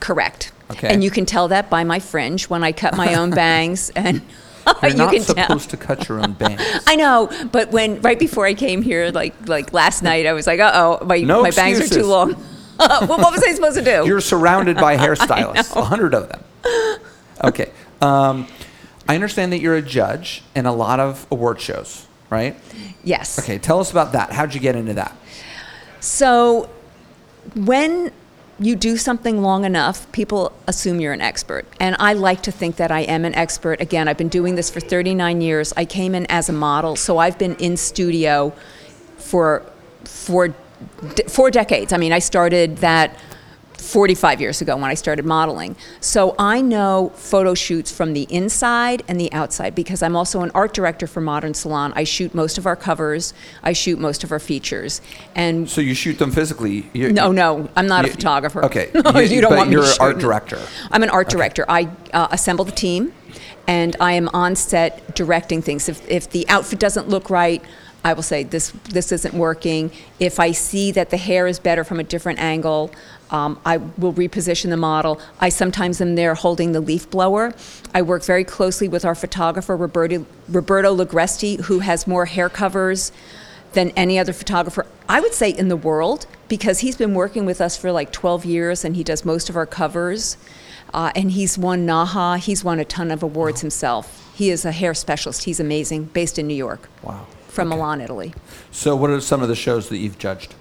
Correct. 0.00 0.52
Okay. 0.70 0.92
And 0.92 1.04
you 1.04 1.10
can 1.10 1.26
tell 1.26 1.48
that 1.48 1.68
by 1.70 1.84
my 1.84 1.98
fringe 1.98 2.48
when 2.48 2.64
I 2.64 2.72
cut 2.72 2.96
my 2.96 3.14
own 3.14 3.30
bangs 3.42 3.90
and 3.90 4.22
You're 4.82 4.90
you 4.90 4.96
not 4.96 5.12
can 5.12 5.22
tell. 5.22 5.34
supposed 5.46 5.70
to 5.70 5.76
cut 5.76 6.08
your 6.08 6.20
own 6.20 6.32
bangs. 6.32 6.60
I 6.86 6.96
know, 6.96 7.30
but 7.52 7.70
when 7.72 8.00
right 8.02 8.18
before 8.18 8.46
I 8.46 8.54
came 8.54 8.82
here, 8.82 9.10
like 9.10 9.34
like 9.48 9.72
last 9.72 10.02
night, 10.02 10.26
I 10.26 10.32
was 10.32 10.46
like, 10.46 10.60
uh 10.60 10.98
oh, 11.00 11.04
my, 11.04 11.18
No 11.18 11.42
my 11.42 11.50
bangs 11.50 11.80
are 11.80 11.94
too 11.94 12.06
long. 12.06 12.34
well, 12.78 13.06
what 13.06 13.32
was 13.32 13.42
I 13.44 13.52
supposed 13.54 13.76
to 13.76 13.84
do? 13.84 14.04
You're 14.06 14.20
surrounded 14.20 14.76
by 14.76 14.96
hairstylists, 14.96 15.76
a 15.76 15.84
hundred 15.84 16.14
of 16.14 16.28
them. 16.28 16.42
Okay. 17.44 17.70
Um, 18.00 18.48
I 19.08 19.14
understand 19.14 19.52
that 19.52 19.60
you're 19.60 19.76
a 19.76 19.82
judge 19.82 20.42
in 20.54 20.66
a 20.66 20.72
lot 20.72 20.98
of 21.00 21.26
award 21.30 21.60
shows, 21.60 22.06
right? 22.30 22.56
Yes. 23.04 23.38
Okay, 23.38 23.58
tell 23.58 23.78
us 23.80 23.90
about 23.90 24.12
that. 24.12 24.32
How'd 24.32 24.54
you 24.54 24.60
get 24.60 24.74
into 24.74 24.94
that? 24.94 25.16
So, 26.00 26.70
when 27.54 28.12
you 28.58 28.76
do 28.76 28.96
something 28.96 29.42
long 29.42 29.64
enough, 29.64 30.10
people 30.12 30.52
assume 30.66 31.00
you're 31.00 31.12
an 31.12 31.20
expert. 31.20 31.66
And 31.80 31.96
I 31.98 32.12
like 32.12 32.42
to 32.42 32.52
think 32.52 32.76
that 32.76 32.90
I 32.90 33.00
am 33.00 33.24
an 33.24 33.34
expert. 33.34 33.80
Again, 33.80 34.08
I've 34.08 34.18
been 34.18 34.28
doing 34.28 34.54
this 34.54 34.70
for 34.70 34.80
39 34.80 35.40
years. 35.40 35.72
I 35.76 35.84
came 35.84 36.14
in 36.14 36.26
as 36.26 36.48
a 36.48 36.52
model, 36.52 36.96
so 36.96 37.18
I've 37.18 37.38
been 37.38 37.56
in 37.56 37.76
studio 37.76 38.52
for 39.16 39.64
four, 40.04 40.54
four 41.28 41.50
decades. 41.50 41.92
I 41.92 41.96
mean, 41.96 42.12
I 42.12 42.18
started 42.18 42.78
that 42.78 43.18
45 43.82 44.40
years 44.40 44.60
ago 44.60 44.74
when 44.76 44.84
I 44.90 44.94
started 44.94 45.24
modeling. 45.24 45.76
So 46.00 46.34
I 46.38 46.60
know 46.60 47.12
photo 47.16 47.54
shoots 47.54 47.90
from 47.92 48.12
the 48.12 48.22
inside 48.30 49.02
and 49.08 49.20
the 49.20 49.32
outside 49.32 49.74
because 49.74 50.02
I'm 50.02 50.16
also 50.16 50.40
an 50.42 50.50
art 50.54 50.72
director 50.72 51.06
for 51.06 51.20
Modern 51.20 51.52
Salon. 51.54 51.92
I 51.94 52.04
shoot 52.04 52.34
most 52.34 52.58
of 52.58 52.66
our 52.66 52.76
covers, 52.76 53.34
I 53.62 53.72
shoot 53.72 53.98
most 53.98 54.24
of 54.24 54.32
our 54.32 54.38
features. 54.38 55.00
And 55.34 55.68
So 55.68 55.80
you 55.80 55.94
shoot 55.94 56.18
them 56.18 56.30
physically? 56.30 56.88
You, 56.92 57.12
no, 57.12 57.32
no, 57.32 57.68
I'm 57.76 57.86
not 57.86 58.04
a 58.04 58.08
you- 58.08 58.14
photographer. 58.14 58.64
Okay, 58.64 58.90
No, 58.94 59.18
you, 59.18 59.40
don't 59.40 59.50
but 59.50 59.58
want 59.58 59.70
me 59.70 59.74
you're 59.76 59.84
an 59.84 59.90
art 60.00 60.18
director. 60.18 60.58
I'm 60.90 61.02
an 61.02 61.10
art 61.10 61.28
director. 61.28 61.64
I 61.68 61.88
uh, 62.12 62.28
assemble 62.30 62.64
the 62.64 62.72
team, 62.72 63.12
and 63.66 63.96
I 64.00 64.12
am 64.12 64.28
on 64.32 64.54
set 64.56 65.14
directing 65.14 65.62
things. 65.62 65.88
If 65.88 66.08
if 66.08 66.30
the 66.30 66.48
outfit 66.48 66.78
doesn't 66.78 67.08
look 67.08 67.30
right. 67.30 67.62
I 68.04 68.14
will 68.14 68.24
say 68.24 68.42
this 68.42 68.72
this 68.90 69.12
isn't 69.12 69.32
working. 69.34 69.92
If 70.18 70.40
I 70.40 70.50
see 70.50 70.90
that 70.90 71.10
the 71.10 71.16
hair 71.16 71.46
is 71.46 71.60
better 71.60 71.84
from 71.84 72.00
a 72.00 72.02
different 72.02 72.40
angle, 72.40 72.90
um, 73.32 73.58
I 73.64 73.78
will 73.78 74.12
reposition 74.12 74.68
the 74.70 74.76
model. 74.76 75.20
I 75.40 75.48
sometimes 75.48 76.00
am 76.00 76.14
there 76.14 76.34
holding 76.34 76.72
the 76.72 76.80
leaf 76.80 77.10
blower. 77.10 77.54
I 77.94 78.02
work 78.02 78.22
very 78.24 78.44
closely 78.44 78.88
with 78.88 79.04
our 79.04 79.14
photographer 79.14 79.76
Roberto, 79.76 80.26
Roberto 80.48 80.94
Ligresti, 80.94 81.60
who 81.62 81.80
has 81.80 82.06
more 82.06 82.26
hair 82.26 82.48
covers 82.48 83.10
than 83.72 83.90
any 83.96 84.18
other 84.18 84.34
photographer, 84.34 84.86
I 85.08 85.20
would 85.20 85.32
say, 85.32 85.48
in 85.48 85.68
the 85.68 85.76
world, 85.78 86.26
because 86.48 86.80
he's 86.80 86.96
been 86.96 87.14
working 87.14 87.46
with 87.46 87.62
us 87.62 87.74
for 87.76 87.90
like 87.90 88.12
12 88.12 88.44
years 88.44 88.84
and 88.84 88.94
he 88.94 89.02
does 89.02 89.24
most 89.24 89.48
of 89.48 89.56
our 89.56 89.64
covers. 89.66 90.36
Uh, 90.92 91.10
and 91.16 91.30
he's 91.30 91.56
won 91.56 91.86
NAHA, 91.86 92.36
he's 92.36 92.62
won 92.62 92.78
a 92.78 92.84
ton 92.84 93.10
of 93.10 93.22
awards 93.22 93.62
himself. 93.62 94.30
He 94.34 94.50
is 94.50 94.66
a 94.66 94.72
hair 94.72 94.92
specialist. 94.92 95.44
He's 95.44 95.58
amazing, 95.58 96.04
based 96.12 96.38
in 96.38 96.46
New 96.46 96.54
York, 96.54 96.86
Wow. 97.02 97.26
from 97.48 97.68
Milan, 97.68 98.02
Italy. 98.02 98.34
So 98.70 98.94
what 98.94 99.08
are 99.08 99.20
some 99.22 99.40
of 99.40 99.48
the 99.48 99.54
shows 99.54 99.88
that 99.88 99.96
you've 99.96 100.18
judged? 100.18 100.54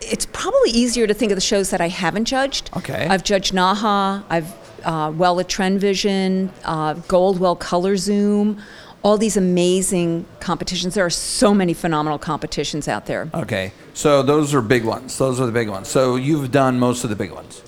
It's 0.00 0.26
probably 0.26 0.70
easier 0.70 1.06
to 1.06 1.14
think 1.14 1.30
of 1.32 1.36
the 1.36 1.42
shows 1.42 1.70
that 1.70 1.80
I 1.80 1.88
haven't 1.88 2.24
judged. 2.24 2.70
Okay. 2.76 3.06
I've 3.08 3.24
judged 3.24 3.52
NAHA, 3.52 4.24
I've 4.28 4.52
uh, 4.84 5.12
Well 5.14 5.38
at 5.40 5.48
Trend 5.48 5.80
Vision, 5.80 6.50
uh, 6.64 6.94
Goldwell 6.94 7.56
Color 7.56 7.96
Zoom, 7.96 8.60
all 9.02 9.18
these 9.18 9.36
amazing 9.36 10.26
competitions. 10.40 10.94
There 10.94 11.04
are 11.04 11.10
so 11.10 11.54
many 11.54 11.74
phenomenal 11.74 12.18
competitions 12.18 12.88
out 12.88 13.06
there. 13.06 13.30
Okay, 13.34 13.72
so 13.94 14.22
those 14.22 14.54
are 14.54 14.60
big 14.60 14.84
ones. 14.84 15.16
Those 15.18 15.40
are 15.40 15.46
the 15.46 15.52
big 15.52 15.68
ones. 15.68 15.88
So 15.88 16.16
you've 16.16 16.50
done 16.50 16.78
most 16.78 17.04
of 17.04 17.10
the 17.10 17.16
big 17.16 17.32
ones. 17.32 17.62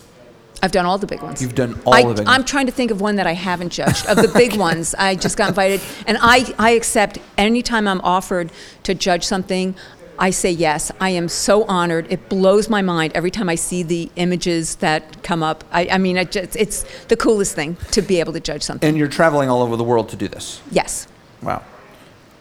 I've 0.65 0.71
done 0.73 0.87
all 0.87 0.97
the 0.97 1.09
big 1.09 1.23
ones. 1.23 1.43
You've 1.43 1.57
done 1.57 1.81
all 1.85 1.95
I, 1.95 2.03
the 2.05 2.15
big 2.15 2.29
I'm 2.29 2.41
ones. 2.41 2.51
trying 2.51 2.67
to 2.67 2.73
think 2.73 2.93
of 2.93 3.01
one 3.01 3.17
that 3.17 3.27
I 3.27 3.33
haven't 3.33 3.71
judged. 3.71 4.07
Of 4.07 4.19
the 4.19 4.29
big 4.29 4.57
ones, 4.69 4.95
I 4.97 5.17
just 5.17 5.37
got 5.37 5.49
invited, 5.49 5.81
and 6.07 6.19
I, 6.21 6.55
I 6.59 6.71
accept 6.71 7.19
anytime 7.37 7.89
I'm 7.89 8.01
offered 8.03 8.53
to 8.85 8.95
judge 8.95 9.25
something. 9.25 9.75
I 10.19 10.31
say 10.31 10.51
yes. 10.51 10.93
I 11.01 11.11
am 11.11 11.29
so 11.29 11.65
honored. 11.65 12.07
It 12.11 12.29
blows 12.29 12.69
my 12.69 12.83
mind 12.83 13.13
every 13.15 13.31
time 13.31 13.49
I 13.49 13.55
see 13.55 13.83
the 13.83 14.11
images 14.17 14.77
that 14.77 15.23
come 15.23 15.43
up. 15.43 15.65
I, 15.73 15.89
I 15.89 15.99
mean, 15.99 16.17
just, 16.31 16.57
it's 16.57 16.85
the 17.07 17.17
coolest 17.17 17.55
thing 17.55 17.77
to 17.93 18.03
be 18.03 18.21
able 18.21 18.33
to 18.35 18.41
judge 18.41 18.63
something. 18.63 18.89
And 18.89 18.99
you're 18.99 19.09
traveling 19.09 19.49
all 19.49 19.63
over 19.63 19.77
the 19.77 19.85
world 19.85 20.09
to 20.11 20.17
do 20.17 20.29
this. 20.29 20.61
yes. 20.71 21.09
Wow. 21.43 21.65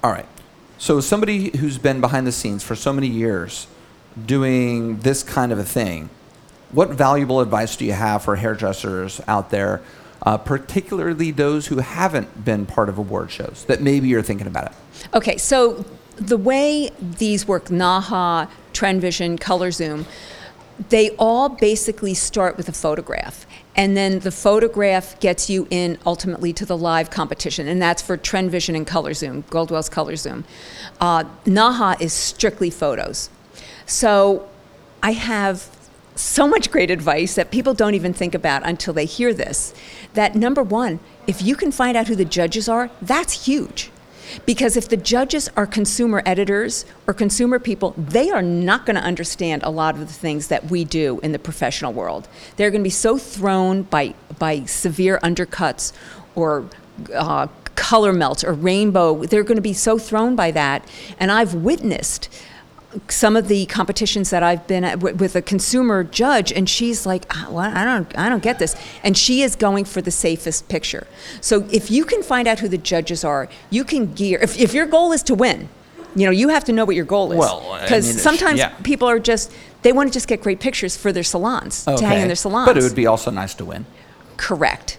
All 0.04 0.12
right. 0.12 0.28
So, 0.78 1.00
somebody 1.00 1.56
who's 1.58 1.78
been 1.78 2.02
behind 2.02 2.26
the 2.26 2.32
scenes 2.32 2.64
for 2.64 2.76
so 2.76 2.92
many 2.92 3.08
years 3.08 3.68
doing 4.26 4.98
this 5.00 5.24
kind 5.24 5.52
of 5.52 5.60
a 5.60 5.64
thing, 5.64 6.10
what 6.72 6.90
valuable 6.90 7.40
advice 7.40 7.76
do 7.76 7.86
you 7.86 7.94
have 7.94 8.24
for 8.24 8.36
hairdressers 8.36 9.22
out 9.28 9.50
there, 9.50 9.82
uh, 10.24 10.38
particularly 10.38 11.32
those 11.32 11.68
who 11.68 11.80
haven't 11.80 12.46
been 12.46 12.66
part 12.66 12.90
of 12.90 12.98
award 12.98 13.32
shows 13.32 13.66
that 13.68 13.82
maybe 13.82 14.08
you're 14.08 14.22
thinking 14.22 14.48
about 14.48 14.68
it? 14.68 14.72
Okay, 15.14 15.38
so 15.38 15.86
the 16.16 16.38
way 16.38 16.92
these 17.00 17.48
work, 17.48 17.66
Naha, 17.66 18.50
Trend 18.74 19.02
Vision, 19.02 19.38
Color 19.38 19.72
Zoom, 19.72 20.06
they 20.90 21.12
all 21.12 21.50
basically 21.50 22.14
start 22.14 22.58
with 22.58 22.68
a 22.70 22.72
photograph. 22.72 23.46
And 23.76 23.96
then 23.96 24.20
the 24.20 24.32
photograph 24.32 25.20
gets 25.20 25.50
you 25.50 25.68
in 25.70 25.98
ultimately 26.06 26.54
to 26.54 26.66
the 26.66 26.78
live 26.78 27.10
competition, 27.10 27.68
and 27.68 27.82
that's 27.82 28.02
for 28.02 28.18
Trend 28.18 28.52
Vision 28.52 28.76
and 28.76 28.86
Color 28.86 29.14
Zoom, 29.14 29.44
Goldwell's 29.50 29.90
Color 29.90 30.16
Zoom. 30.16 30.44
Uh, 31.00 31.24
Naha 31.46 32.00
is 32.02 32.14
strictly 32.14 32.70
photos. 32.70 33.30
So 33.86 34.48
I 35.02 35.12
have 35.12 35.70
so 36.22 36.48
much 36.48 36.72
great 36.72 36.92
advice 36.92 37.36
that 37.36 37.52
people 37.52 37.74
don't 37.74 37.96
even 37.96 38.14
think 38.14 38.36
about 38.36 38.62
until 38.66 38.94
they 38.94 39.06
hear 39.06 39.34
this. 39.34 39.74
That 40.14 40.36
number 40.36 40.64
one, 40.64 41.00
if 41.28 41.42
you 41.42 41.56
can 41.56 41.72
find 41.72 41.98
out 41.98 42.08
who 42.08 42.16
the 42.16 42.26
judges 42.26 42.70
are, 42.70 42.90
that's 43.02 43.46
huge. 43.46 43.92
Because 44.46 44.78
if 44.78 44.88
the 44.88 44.98
judges 44.98 45.50
are 45.58 45.66
consumer 45.66 46.22
editors 46.26 46.86
or 47.06 47.14
consumer 47.14 47.60
people, 47.60 47.94
they 47.98 48.30
are 48.30 48.42
not 48.42 48.86
going 48.86 48.96
to 48.96 49.02
understand 49.02 49.64
a 49.64 49.70
lot 49.70 49.96
of 49.96 50.02
the 50.02 50.14
things 50.14 50.48
that 50.48 50.72
we 50.72 50.86
do 50.86 51.20
in 51.22 51.32
the 51.32 51.40
professional 51.40 51.92
world. 51.92 52.28
They're 52.56 52.72
going 52.72 52.82
to 52.82 52.88
be 52.88 52.90
so 52.90 53.18
thrown 53.18 53.84
by, 53.84 54.14
by 54.40 54.64
severe 54.66 55.20
undercuts 55.22 55.92
or 56.36 56.70
uh, 57.14 57.48
color 57.76 58.14
melts 58.14 58.44
or 58.44 58.54
rainbow. 58.54 59.26
They're 59.26 59.44
going 59.44 59.58
to 59.58 59.62
be 59.62 59.74
so 59.74 59.98
thrown 59.98 60.36
by 60.36 60.52
that. 60.52 60.88
And 61.20 61.32
I've 61.32 61.54
witnessed 61.54 62.30
some 63.08 63.36
of 63.38 63.48
the 63.48 63.66
competitions 63.68 64.30
that 64.32 64.44
I've 64.44 64.68
been 64.68 64.84
at 64.84 65.00
wi- 65.00 65.16
with 65.18 65.36
a 65.36 65.42
consumer 65.42 66.04
judge, 66.04 66.52
and 66.52 66.70
she's 66.70 67.06
like, 67.06 67.26
"Ah, 67.30 67.48
well, 67.50 67.72
I 67.76 67.86
don't, 67.86 68.18
I 68.18 68.30
don't 68.30 68.44
get 68.44 68.60
this, 68.60 68.76
and 69.04 69.18
she 69.18 69.42
is 69.42 69.56
going 69.56 69.86
for 69.86 70.02
the 70.02 70.12
safest 70.12 70.68
picture. 70.68 71.08
So 71.40 71.68
if 71.72 71.90
you 71.90 72.04
can 72.06 72.22
find 72.24 72.48
out 72.48 72.60
who 72.60 72.68
the 72.68 72.78
judges 72.78 73.24
are, 73.24 73.48
you 73.70 73.84
can 73.84 74.14
gear. 74.14 74.40
If, 74.42 74.60
if 74.60 74.74
your 74.74 74.86
goal 74.86 75.12
is 75.14 75.24
to 75.24 75.36
win, 75.36 75.70
you 76.16 76.26
know 76.26 76.32
you 76.32 76.50
have 76.50 76.64
to 76.66 76.74
know 76.74 76.84
what 76.86 76.96
your 76.96 77.06
goal 77.06 77.32
is. 77.32 77.38
Well, 77.38 77.72
I 77.72 77.82
because 77.84 78.08
mean, 78.08 78.18
sometimes 78.18 78.60
yeah. 78.60 78.70
people 78.84 79.08
are 79.08 79.20
just 79.20 79.54
they 79.84 79.94
want 79.94 80.10
to 80.10 80.14
just 80.14 80.28
get 80.28 80.42
great 80.42 80.60
pictures 80.60 80.98
for 80.98 81.12
their 81.14 81.24
salons 81.24 81.86
to 81.86 82.06
hang 82.06 82.22
in 82.22 82.28
their 82.28 82.36
salons. 82.36 82.68
But 82.68 82.78
it 82.78 82.84
would 82.84 82.96
be 82.96 83.08
also 83.08 83.32
nice 83.32 83.54
to 83.56 83.66
win. 83.66 83.86
correct. 84.38 84.98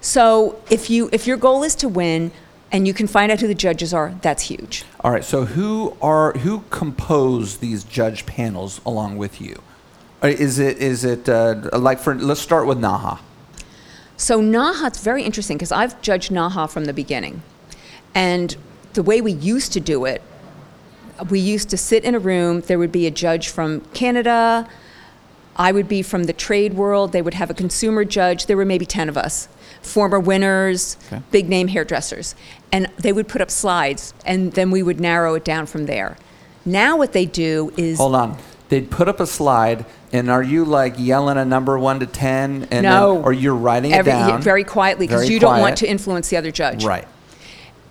So 0.00 0.60
if 0.68 0.90
you 0.90 1.08
if 1.12 1.26
your 1.28 1.36
goal 1.36 1.62
is 1.62 1.74
to 1.76 1.88
win, 1.88 2.32
and 2.72 2.88
you 2.88 2.94
can 2.94 3.06
find 3.06 3.30
out 3.30 3.40
who 3.40 3.46
the 3.46 3.54
judges 3.54 3.92
are, 3.92 4.14
that's 4.22 4.44
huge. 4.44 4.84
All 5.00 5.12
right. 5.12 5.24
So 5.24 5.44
who 5.44 5.96
are 6.00 6.32
who 6.32 6.64
compose 6.70 7.58
these 7.58 7.84
judge 7.84 8.24
panels 8.26 8.80
along 8.84 9.18
with 9.18 9.40
you? 9.40 9.62
Uh, 10.22 10.28
Is 10.28 10.58
it 10.58 10.78
is 10.78 11.04
it 11.04 11.28
uh, 11.28 11.68
like 11.74 11.98
for 11.98 12.14
let's 12.14 12.40
start 12.40 12.66
with 12.66 12.78
Naha. 12.78 13.18
So 14.16 14.40
Naha 14.40 14.74
Naha's 14.74 15.02
very 15.02 15.22
interesting 15.22 15.58
because 15.58 15.72
I've 15.72 16.00
judged 16.00 16.30
Naha 16.30 16.70
from 16.70 16.86
the 16.86 16.92
beginning. 16.92 17.42
And 18.14 18.56
the 18.94 19.02
way 19.02 19.20
we 19.20 19.32
used 19.32 19.72
to 19.72 19.80
do 19.80 20.04
it, 20.04 20.22
we 21.28 21.40
used 21.40 21.70
to 21.70 21.76
sit 21.76 22.04
in 22.04 22.14
a 22.14 22.18
room, 22.18 22.60
there 22.62 22.78
would 22.78 22.92
be 22.92 23.06
a 23.06 23.10
judge 23.10 23.48
from 23.48 23.80
Canada, 23.94 24.68
I 25.56 25.72
would 25.72 25.88
be 25.88 26.02
from 26.02 26.24
the 26.24 26.32
trade 26.32 26.74
world, 26.74 27.12
they 27.12 27.22
would 27.22 27.34
have 27.34 27.50
a 27.50 27.54
consumer 27.54 28.04
judge, 28.04 28.46
there 28.46 28.56
were 28.56 28.64
maybe 28.64 28.86
10 28.86 29.08
of 29.08 29.16
us, 29.16 29.48
former 29.82 30.18
winners, 30.20 30.96
Okay. 31.06 31.22
big 31.30 31.48
name 31.48 31.68
hairdressers. 31.68 32.34
And 32.70 32.88
they 32.98 33.12
would 33.12 33.28
put 33.28 33.40
up 33.40 33.50
slides 33.50 34.14
and 34.24 34.52
then 34.52 34.70
we 34.70 34.82
would 34.82 35.00
narrow 35.00 35.34
it 35.34 35.44
down 35.44 35.66
from 35.66 35.86
there. 35.86 36.16
Now 36.64 36.96
what 36.96 37.12
they 37.12 37.26
do 37.26 37.72
is 37.76 37.98
Hold 37.98 38.14
on. 38.14 38.38
They'd 38.68 38.90
put 38.90 39.06
up 39.06 39.20
a 39.20 39.26
slide, 39.26 39.84
and 40.14 40.30
are 40.30 40.42
you 40.42 40.64
like 40.64 40.94
yelling 40.96 41.36
a 41.36 41.44
number 41.44 41.78
one 41.78 42.00
to 42.00 42.06
ten, 42.06 42.66
and 42.70 42.84
no, 42.84 43.16
then, 43.16 43.24
or 43.24 43.32
you're 43.34 43.54
writing 43.54 43.92
Every- 43.92 44.10
it 44.12 44.14
down 44.14 44.40
very 44.40 44.64
quietly 44.64 45.06
because 45.06 45.28
you 45.28 45.38
don't 45.38 45.60
want 45.60 45.76
to 45.78 45.86
influence 45.86 46.30
the 46.30 46.38
other 46.38 46.50
judge. 46.50 46.82
Right. 46.82 47.06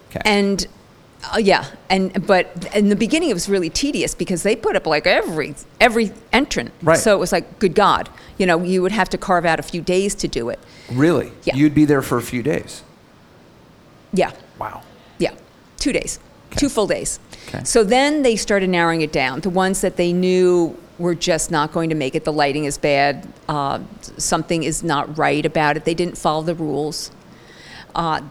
Okay. 0.10 0.22
And 0.26 0.66
uh, 1.34 1.38
yeah, 1.38 1.66
and 1.90 2.26
but 2.26 2.70
in 2.76 2.90
the 2.90 2.96
beginning 2.96 3.30
it 3.30 3.34
was 3.34 3.48
really 3.50 3.70
tedious 3.70 4.16
because 4.16 4.44
they 4.44 4.56
put 4.56 4.76
up 4.76 4.86
like 4.88 5.06
every 5.08 5.56
every 5.80 6.12
entrant. 6.34 6.72
Right. 6.82 6.98
So 6.98 7.16
it 7.16 7.20
was 7.20 7.32
like, 7.32 7.60
good 7.60 7.76
God, 7.76 8.10
you 8.38 8.46
know, 8.46 8.62
you 8.64 8.82
would 8.82 8.92
have 8.92 9.10
to 9.10 9.18
carve 9.18 9.46
out 9.46 9.60
a 9.60 9.64
few 9.64 9.82
days 9.82 10.16
to 10.16 10.28
do 10.28 10.50
it. 10.50 10.60
really, 10.92 11.32
Yeah. 11.44 11.56
you'd 11.56 11.74
be 11.76 11.86
there 11.86 12.02
for 12.02 12.18
a 12.18 12.22
few 12.22 12.44
days. 12.44 12.84
Yeah, 14.14 14.32
Wow. 14.60 14.82
yeah, 15.20 15.34
two 15.78 15.94
days, 15.94 16.20
two 16.58 16.68
full 16.70 16.88
days. 16.88 17.20
Okay. 17.48 17.64
So 17.64 17.84
then 17.84 18.24
they 18.24 18.36
started 18.36 18.70
narrowing 18.70 19.02
it 19.02 19.12
down. 19.14 19.40
The 19.42 19.50
ones 19.50 19.82
that 19.82 19.96
they 19.96 20.12
knew 20.14 20.76
were 21.00 21.16
just 21.16 21.50
not 21.50 21.72
going 21.72 21.90
to 21.90 21.96
make 21.96 22.14
it. 22.14 22.26
The 22.26 22.34
lighting 22.34 22.66
is 22.66 22.78
bad. 22.78 23.28
Uh, 23.48 23.80
something 24.18 24.64
is 24.64 24.84
not 24.84 25.18
right 25.18 25.46
about 25.46 25.78
it. 25.78 25.86
They 25.86 25.94
didn't 25.96 26.18
follow 26.18 26.44
the 26.44 26.56
rules. 26.56 27.12
uh, 27.96 28.22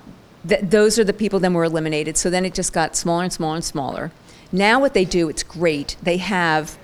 th- 0.49 0.63
those 0.63 0.99
are 0.99 1.05
the 1.05 1.13
people 1.13 1.39
then 1.41 1.55
were 1.55 1.65
eliminated. 1.65 2.17
So 2.17 2.31
then 2.31 2.45
it 2.45 2.55
just 2.55 2.73
got 2.73 2.97
smaller 2.97 3.25
and 3.25 3.33
smaller 3.33 3.57
and 3.57 3.65
smaller. 3.65 4.13
Now 4.53 4.81
what 4.81 4.95
they 4.95 5.05
do, 5.05 5.29
it's 5.29 5.43
great. 5.43 5.97
They 6.03 6.17
have 6.17 6.79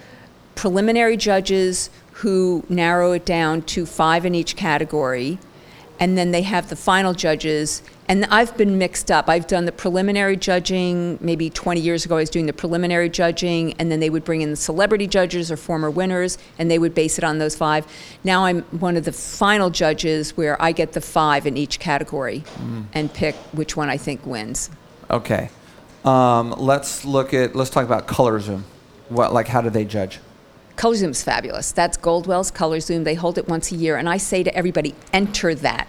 preliminary 0.55 1.17
judges 1.17 1.91
who 2.13 2.65
narrow 2.69 3.13
it 3.13 3.27
down 3.27 3.63
to 3.63 3.85
five 3.85 4.25
in 4.25 4.35
each 4.35 4.57
category, 4.57 5.39
and 5.99 6.17
then 6.17 6.31
they 6.31 6.43
have 6.43 6.69
the 6.69 6.77
final 6.77 7.13
judges. 7.13 7.83
And 8.09 8.25
I've 8.27 8.57
been 8.57 8.79
mixed 8.79 9.11
up. 9.11 9.29
I've 9.29 9.47
done 9.47 9.65
the 9.65 9.73
preliminary 9.73 10.37
judging. 10.37 11.19
Maybe 11.21 11.51
20 11.51 11.81
years 11.81 12.05
ago, 12.05 12.17
I 12.17 12.21
was 12.21 12.31
doing 12.31 12.47
the 12.47 12.53
preliminary 12.53 13.09
judging, 13.09 13.73
and 13.75 13.91
then 13.91 13.99
they 14.01 14.11
would 14.11 14.25
bring 14.25 14.43
in 14.43 14.51
the 14.51 14.57
celebrity 14.57 15.07
judges 15.07 15.51
or 15.51 15.57
former 15.57 15.91
winners, 15.91 16.39
and 16.59 16.71
they 16.71 16.79
would 16.79 16.95
base 16.95 17.19
it 17.19 17.25
on 17.25 17.39
those 17.39 17.57
five. 17.57 17.87
Now 18.23 18.45
I'm 18.45 18.63
one 18.63 18.97
of 18.97 19.05
the 19.05 19.13
final 19.13 19.71
judges 19.71 20.37
where 20.37 20.61
I 20.63 20.73
get 20.73 20.93
the 20.93 21.01
five 21.01 21.47
in 21.47 21.57
each 21.57 21.81
category 21.81 22.45
and 22.93 23.13
pick 23.13 23.35
which 23.53 23.77
one 23.77 23.89
I 23.89 23.97
think 23.97 24.25
wins. 24.25 24.71
Okay. 25.11 25.51
Um, 26.05 26.55
let's 26.57 27.05
look 27.05 27.35
at. 27.35 27.57
Let's 27.57 27.71
talk 27.71 27.85
about 27.85 28.07
color 28.07 28.39
zoom. 28.39 28.65
What 29.09 29.33
like 29.33 29.49
how 29.49 29.61
do 29.61 29.71
they 29.71 29.85
judge? 29.85 30.21
Color 30.77 30.97
Zoom's 30.97 31.23
fabulous. 31.23 31.73
That's 31.73 31.97
Goldwell's 31.97 32.51
Color 32.51 32.81
Zoom. 32.81 33.05
They 33.05 33.15
hold 33.15 33.39
it 33.39 33.49
once 33.49 33.73
a 33.73 33.77
year, 33.77 33.97
and 33.97 34.09
I 34.09 34.19
say 34.19 34.43
to 34.43 34.55
everybody, 34.55 34.95
enter 35.13 35.55
that. 35.55 35.89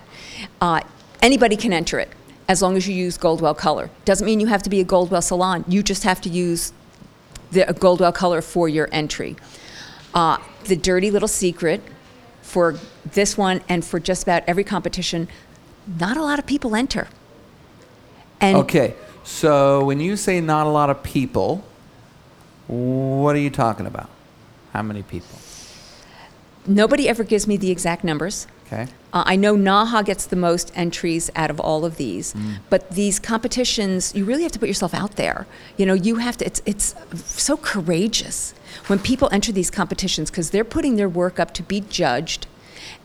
Uh, 0.62 0.82
anybody 1.22 1.58
can 1.58 1.74
enter 1.74 2.00
it 2.00 2.10
as 2.48 2.62
long 2.62 2.77
as 2.77 2.88
you 2.88 2.96
use 2.96 3.17
Goldwell 3.17 3.56
Color. 3.56 3.89
Doesn't 4.06 4.25
mean 4.25 4.39
you 4.39 4.48
have 4.48 4.63
to 4.63 4.70
be 4.70 4.79
a 4.79 4.86
Goldwell 4.86 5.22
salon. 5.22 5.65
You 5.67 5.84
just 5.84 6.03
have 6.03 6.22
to 6.22 6.29
use 6.29 6.72
the 7.51 7.65
Goldwell 7.79 8.13
Color 8.13 8.41
for 8.41 8.70
your 8.70 8.88
entry. 8.91 9.36
Uh, 10.13 10.38
the 10.65 10.75
dirty 10.75 11.12
little 11.12 11.27
secret 11.27 11.82
for 12.41 12.75
this 13.06 13.38
one 13.38 13.62
and 13.67 13.84
for 13.84 14.00
just 14.00 14.24
about 14.24 14.44
every 14.48 14.63
competition, 14.63 15.27
not 16.00 16.15
a 16.17 16.24
lot 16.24 16.39
of 16.39 16.46
people 16.46 16.75
enter. 16.75 17.08
And 18.39 18.58
Okay. 18.58 18.96
So 19.24 19.84
when 19.84 20.00
you 20.00 20.15
say 20.15 20.39
not 20.39 20.67
a 20.67 20.70
lot 20.70 20.89
of 20.89 21.03
people, 21.03 21.65
what 22.67 23.36
are 23.36 23.39
you 23.39 23.50
talking 23.50 23.86
about? 23.86 24.10
How 24.74 24.82
many 24.82 25.04
people? 25.04 25.38
nobody 26.68 27.08
ever 27.08 27.24
gives 27.24 27.48
me 27.48 27.58
the 27.58 27.72
exact 27.72 28.04
numbers. 28.04 28.46
Okay. 28.68 28.88
Uh, 29.14 29.24
I 29.26 29.38
know 29.38 29.56
Naha 29.56 30.04
gets 30.04 30.26
the 30.26 30.36
most 30.36 30.72
entries 30.76 31.32
out 31.36 31.50
of 31.50 31.60
all 31.60 31.86
of 31.86 31.96
these, 31.96 32.36
but 32.70 32.92
these 32.92 33.18
competitions, 33.18 34.14
you 34.14 34.26
really 34.26 34.44
have 34.44 34.52
to 34.52 34.60
put 34.60 34.68
yourself 34.68 34.94
out 34.94 35.16
there. 35.16 35.48
You 35.78 35.86
know, 35.86 35.94
you 35.94 36.18
have 36.18 36.36
to. 36.38 36.46
It's 36.46 36.62
it's 36.66 36.94
so 37.16 37.56
courageous 37.56 38.54
when 38.88 39.00
people 39.00 39.30
enter 39.32 39.54
these 39.54 39.72
competitions 39.72 40.30
because 40.30 40.50
they're 40.50 40.66
putting 40.66 40.98
their 40.98 41.08
work 41.08 41.40
up 41.40 41.54
to 41.54 41.64
be 41.64 41.80
judged, 41.80 42.46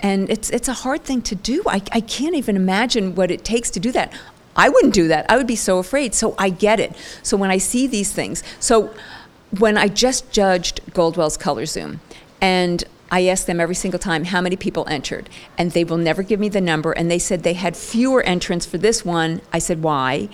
and 0.01 0.29
it's 0.29 0.51
it's 0.51 0.67
a 0.67 0.73
hard 0.73 1.05
thing 1.05 1.23
to 1.23 1.37
do. 1.37 1.63
I 1.67 1.81
I 1.93 2.01
can't 2.01 2.35
even 2.35 2.57
imagine 2.57 3.15
what 3.15 3.31
it 3.31 3.45
takes 3.45 3.71
to 3.71 3.81
do 3.81 3.93
that. 3.93 4.13
I 4.57 4.69
wouldn't 4.69 4.95
do 4.95 5.09
that. 5.09 5.31
I 5.31 5.37
would 5.37 5.47
be 5.47 5.57
so 5.57 5.79
afraid. 5.79 6.15
So 6.15 6.35
I 6.37 6.51
get 6.51 6.81
it. 6.81 6.95
So 7.23 7.37
when 7.37 7.51
I 7.51 7.59
see 7.59 7.87
these 7.87 8.13
things, 8.13 8.43
so 8.59 8.93
when 9.59 9.77
I 9.77 9.89
just 9.89 10.31
judged 10.31 10.81
Goldwell's 10.93 11.37
Color 11.37 11.67
Zoom, 11.67 12.01
and 12.41 12.85
I 13.11 13.27
asked 13.27 13.47
them 13.47 13.61
every 13.61 13.75
single 13.75 14.01
time 14.01 14.25
how 14.25 14.41
many 14.41 14.57
people 14.57 14.89
entered, 14.89 15.29
and 15.59 15.73
they 15.73 15.85
will 15.85 15.99
never 15.99 16.23
give 16.23 16.41
me 16.41 16.49
the 16.49 16.63
number. 16.63 16.93
And 16.93 17.11
they 17.11 17.19
said 17.19 17.43
they 17.43 17.53
had 17.53 17.77
fewer 17.77 18.23
entrants 18.23 18.65
for 18.65 18.79
this 18.79 19.05
one. 19.05 19.43
I 19.53 19.59
said, 19.59 19.83
why? 19.83 20.31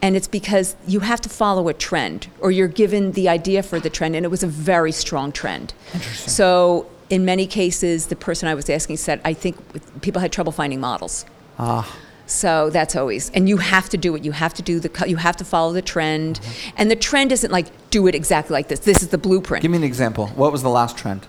And 0.00 0.16
it's 0.16 0.28
because 0.28 0.74
you 0.86 1.00
have 1.00 1.20
to 1.20 1.28
follow 1.28 1.68
a 1.68 1.74
trend, 1.74 2.28
or 2.40 2.50
you're 2.50 2.68
given 2.68 3.12
the 3.12 3.28
idea 3.28 3.62
for 3.62 3.78
the 3.78 3.90
trend, 3.90 4.16
and 4.16 4.24
it 4.24 4.30
was 4.30 4.42
a 4.42 4.46
very 4.46 4.92
strong 4.92 5.30
trend. 5.30 5.74
Interesting. 5.92 6.30
So, 6.30 6.86
in 7.10 7.26
many 7.26 7.46
cases, 7.46 8.06
the 8.06 8.16
person 8.16 8.48
I 8.48 8.54
was 8.54 8.70
asking 8.70 8.96
said, 8.96 9.20
I 9.22 9.34
think 9.34 9.56
people 10.00 10.22
had 10.22 10.32
trouble 10.32 10.52
finding 10.52 10.80
models. 10.80 11.26
Ah. 11.58 11.94
So 12.32 12.70
that's 12.70 12.96
always, 12.96 13.30
and 13.30 13.48
you 13.48 13.58
have 13.58 13.88
to 13.90 13.96
do 13.96 14.14
it. 14.16 14.24
You 14.24 14.32
have 14.32 14.54
to 14.54 14.62
do 14.62 14.80
the, 14.80 15.08
you 15.08 15.16
have 15.16 15.36
to 15.36 15.44
follow 15.44 15.72
the 15.72 15.82
trend, 15.82 16.40
and 16.76 16.90
the 16.90 16.96
trend 16.96 17.30
isn't 17.30 17.52
like 17.52 17.66
do 17.90 18.06
it 18.06 18.14
exactly 18.14 18.54
like 18.54 18.68
this. 18.68 18.80
This 18.80 19.02
is 19.02 19.08
the 19.08 19.18
blueprint. 19.18 19.62
Give 19.62 19.70
me 19.70 19.76
an 19.76 19.84
example. 19.84 20.28
What 20.28 20.50
was 20.50 20.62
the 20.62 20.70
last 20.70 20.96
trend? 20.96 21.26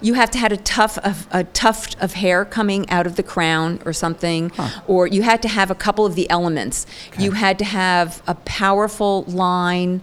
you 0.00 0.14
have 0.14 0.30
to 0.30 0.38
had 0.38 0.52
a 0.52 0.56
tuft 0.56 0.98
of 0.98 1.26
a 1.32 1.42
tuft 1.42 1.96
of 2.00 2.14
hair 2.14 2.44
coming 2.44 2.88
out 2.88 3.06
of 3.06 3.16
the 3.16 3.22
crown 3.22 3.80
or 3.84 3.92
something, 3.92 4.52
or 4.86 5.06
you 5.06 5.22
had 5.22 5.42
to 5.42 5.48
have 5.48 5.70
a 5.70 5.74
couple 5.74 6.06
of 6.06 6.14
the 6.14 6.28
elements. 6.30 6.86
You 7.18 7.32
had 7.32 7.58
to 7.58 7.64
have 7.64 8.22
a 8.26 8.34
powerful 8.34 9.24
line 9.24 10.02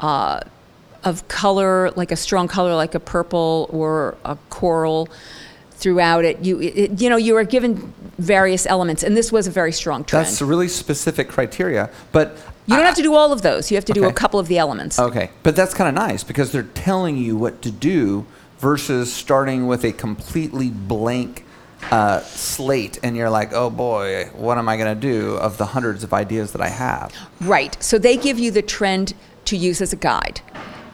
uh, 0.00 0.40
of 1.04 1.26
color, 1.28 1.90
like 1.92 2.10
a 2.10 2.16
strong 2.16 2.48
color, 2.48 2.74
like 2.74 2.94
a 2.94 3.00
purple 3.00 3.68
or 3.70 4.16
a 4.24 4.36
coral. 4.50 5.08
Throughout 5.78 6.24
it, 6.24 6.40
you 6.40 6.60
it, 6.60 7.00
you 7.00 7.08
know 7.08 7.16
you 7.16 7.34
were 7.34 7.44
given 7.44 7.92
various 8.18 8.66
elements, 8.66 9.04
and 9.04 9.16
this 9.16 9.30
was 9.30 9.46
a 9.46 9.50
very 9.52 9.70
strong 9.70 10.02
trend. 10.02 10.26
That's 10.26 10.42
really 10.42 10.66
specific 10.66 11.28
criteria, 11.28 11.88
but 12.10 12.36
you 12.66 12.74
don't 12.74 12.84
have 12.84 12.96
to 12.96 13.02
do 13.02 13.14
all 13.14 13.32
of 13.32 13.42
those. 13.42 13.70
You 13.70 13.76
have 13.76 13.84
to 13.84 13.92
do 13.92 14.04
a 14.04 14.12
couple 14.12 14.40
of 14.40 14.48
the 14.48 14.58
elements. 14.58 14.98
Okay, 14.98 15.30
but 15.44 15.54
that's 15.54 15.74
kind 15.74 15.88
of 15.88 15.94
nice 15.94 16.24
because 16.24 16.50
they're 16.50 16.64
telling 16.64 17.16
you 17.16 17.36
what 17.36 17.62
to 17.62 17.70
do 17.70 18.26
versus 18.58 19.12
starting 19.12 19.68
with 19.68 19.84
a 19.84 19.92
completely 19.92 20.68
blank 20.68 21.44
uh, 21.90 22.20
slate, 22.22 22.98
and 23.02 23.16
you're 23.16 23.30
like, 23.30 23.52
oh 23.52 23.70
boy, 23.70 24.28
what 24.34 24.58
am 24.58 24.68
I 24.68 24.76
going 24.76 24.92
to 24.94 25.00
do 25.00 25.36
of 25.36 25.58
the 25.58 25.66
hundreds 25.66 26.02
of 26.02 26.12
ideas 26.12 26.52
that 26.52 26.60
I 26.60 26.68
have? 26.68 27.14
Right. 27.40 27.80
So 27.82 27.98
they 27.98 28.16
give 28.16 28.38
you 28.38 28.50
the 28.50 28.62
trend 28.62 29.14
to 29.46 29.56
use 29.56 29.80
as 29.80 29.92
a 29.92 29.96
guide. 29.96 30.40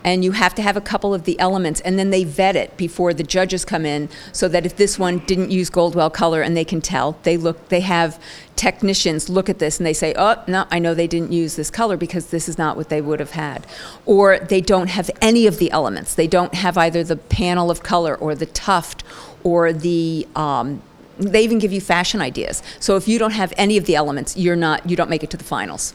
And 0.04 0.22
you 0.22 0.32
have 0.32 0.54
to 0.56 0.62
have 0.62 0.76
a 0.76 0.80
couple 0.82 1.14
of 1.14 1.24
the 1.24 1.38
elements, 1.40 1.80
and 1.80 1.98
then 1.98 2.10
they 2.10 2.24
vet 2.24 2.56
it 2.56 2.76
before 2.76 3.14
the 3.14 3.22
judges 3.22 3.64
come 3.64 3.86
in, 3.86 4.10
so 4.32 4.48
that 4.48 4.66
if 4.66 4.76
this 4.76 4.98
one 4.98 5.18
didn't 5.20 5.50
use 5.50 5.70
Goldwell 5.70 6.10
color, 6.10 6.42
and 6.42 6.56
they 6.56 6.64
can 6.64 6.80
tell, 6.80 7.16
they 7.22 7.36
look, 7.36 7.68
they 7.70 7.80
have 7.80 8.20
technicians 8.56 9.28
look 9.28 9.48
at 9.48 9.58
this 9.58 9.78
and 9.78 9.86
they 9.86 9.92
say, 9.92 10.14
"Oh, 10.16 10.36
no, 10.46 10.66
I 10.70 10.78
know 10.78 10.94
they 10.94 11.06
didn't 11.06 11.32
use 11.32 11.56
this 11.56 11.70
color 11.70 11.96
because 11.96 12.26
this 12.26 12.48
is 12.48 12.56
not 12.58 12.76
what 12.76 12.88
they 12.88 13.00
would 13.00 13.20
have 13.20 13.32
had," 13.32 13.66
or 14.06 14.38
they 14.38 14.60
don't 14.60 14.88
have 14.88 15.10
any 15.20 15.46
of 15.46 15.58
the 15.58 15.70
elements. 15.70 16.14
They 16.14 16.26
don't 16.26 16.54
have 16.54 16.78
either 16.78 17.02
the 17.02 17.16
panel 17.16 17.70
of 17.70 17.82
color 17.82 18.14
or 18.14 18.34
the 18.34 18.46
tuft 18.46 19.02
or 19.42 19.72
the 19.72 20.26
um, 20.36 20.82
they 21.18 21.44
even 21.44 21.58
give 21.58 21.72
you 21.72 21.80
fashion 21.80 22.20
ideas. 22.20 22.62
So 22.80 22.96
if 22.96 23.06
you 23.06 23.18
don't 23.18 23.32
have 23.32 23.52
any 23.56 23.76
of 23.76 23.86
the 23.86 23.94
elements, 23.94 24.36
you're 24.36 24.56
not 24.56 24.88
you 24.88 24.96
don't 24.96 25.10
make 25.10 25.22
it 25.22 25.30
to 25.30 25.36
the 25.36 25.44
finals. 25.44 25.94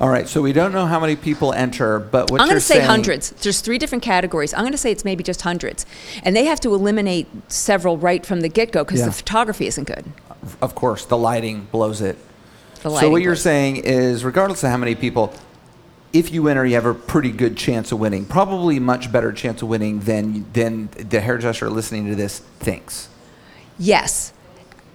All 0.00 0.08
right, 0.08 0.26
so 0.26 0.40
we 0.40 0.54
don't 0.54 0.72
know 0.72 0.86
how 0.86 0.98
many 0.98 1.14
people 1.14 1.52
enter, 1.52 1.98
but 1.98 2.30
what 2.30 2.40
I'm 2.40 2.46
going 2.46 2.56
to 2.56 2.60
say 2.60 2.76
saying- 2.76 2.86
hundreds. 2.86 3.30
There's 3.32 3.60
three 3.60 3.76
different 3.76 4.02
categories. 4.02 4.54
I'm 4.54 4.60
going 4.60 4.72
to 4.72 4.78
say 4.78 4.90
it's 4.90 5.04
maybe 5.04 5.22
just 5.22 5.42
hundreds. 5.42 5.84
And 6.22 6.34
they 6.34 6.46
have 6.46 6.58
to 6.60 6.74
eliminate 6.74 7.28
several 7.48 7.98
right 7.98 8.24
from 8.24 8.40
the 8.40 8.48
get 8.48 8.72
go 8.72 8.82
because 8.82 9.00
Yeah. 9.00 9.06
the 9.06 9.12
photography 9.12 9.66
isn't 9.66 9.84
good. 9.84 10.06
Of 10.62 10.74
course, 10.74 11.04
the 11.04 11.18
lighting 11.18 11.68
blows 11.70 12.00
it. 12.00 12.16
The 12.76 12.82
so 12.82 12.88
lighting 12.94 13.12
what 13.12 13.20
you're 13.20 13.36
saying 13.36 13.76
is, 13.76 14.24
regardless 14.24 14.64
of 14.64 14.70
how 14.70 14.78
many 14.78 14.94
people, 14.94 15.34
if 16.14 16.32
you 16.32 16.48
enter, 16.48 16.64
you 16.64 16.76
have 16.76 16.86
a 16.86 16.94
pretty 16.94 17.30
good 17.30 17.58
chance 17.58 17.92
of 17.92 18.00
winning. 18.00 18.24
Probably 18.24 18.78
much 18.80 19.12
better 19.12 19.32
chance 19.32 19.60
of 19.60 19.68
winning 19.68 20.00
than 20.00 20.46
than 20.54 20.88
the 20.96 21.20
hairdresser 21.20 21.68
listening 21.68 22.06
to 22.06 22.14
this 22.14 22.38
thinks. 22.58 23.08
Yes. 23.78 24.32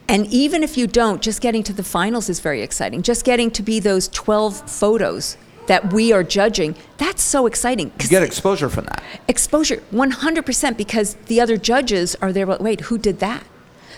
And 0.07 0.27
even 0.27 0.63
if 0.63 0.77
you 0.77 0.87
don't, 0.87 1.21
just 1.21 1.41
getting 1.41 1.63
to 1.63 1.73
the 1.73 1.83
finals 1.83 2.29
is 2.29 2.39
very 2.39 2.61
exciting. 2.61 3.01
Just 3.01 3.25
getting 3.25 3.49
to 3.51 3.63
be 3.63 3.79
those 3.79 4.07
12 4.09 4.69
photos 4.69 5.37
that 5.67 5.91
we 5.91 6.13
are 6.13 6.23
judging, 6.23 6.75
that's 6.97 7.23
so 7.23 7.47
exciting. 7.47 7.91
You 7.99 8.09
get 8.09 8.23
exposure 8.23 8.69
from 8.69 8.85
that. 8.85 9.03
exposure 9.27 9.77
100% 9.91 10.77
because 10.77 11.15
the 11.25 11.41
other 11.41 11.57
judges 11.57 12.15
are 12.21 12.31
there, 12.31 12.45
but 12.45 12.61
wait, 12.61 12.81
who 12.81 12.97
did 12.97 13.19
that? 13.19 13.43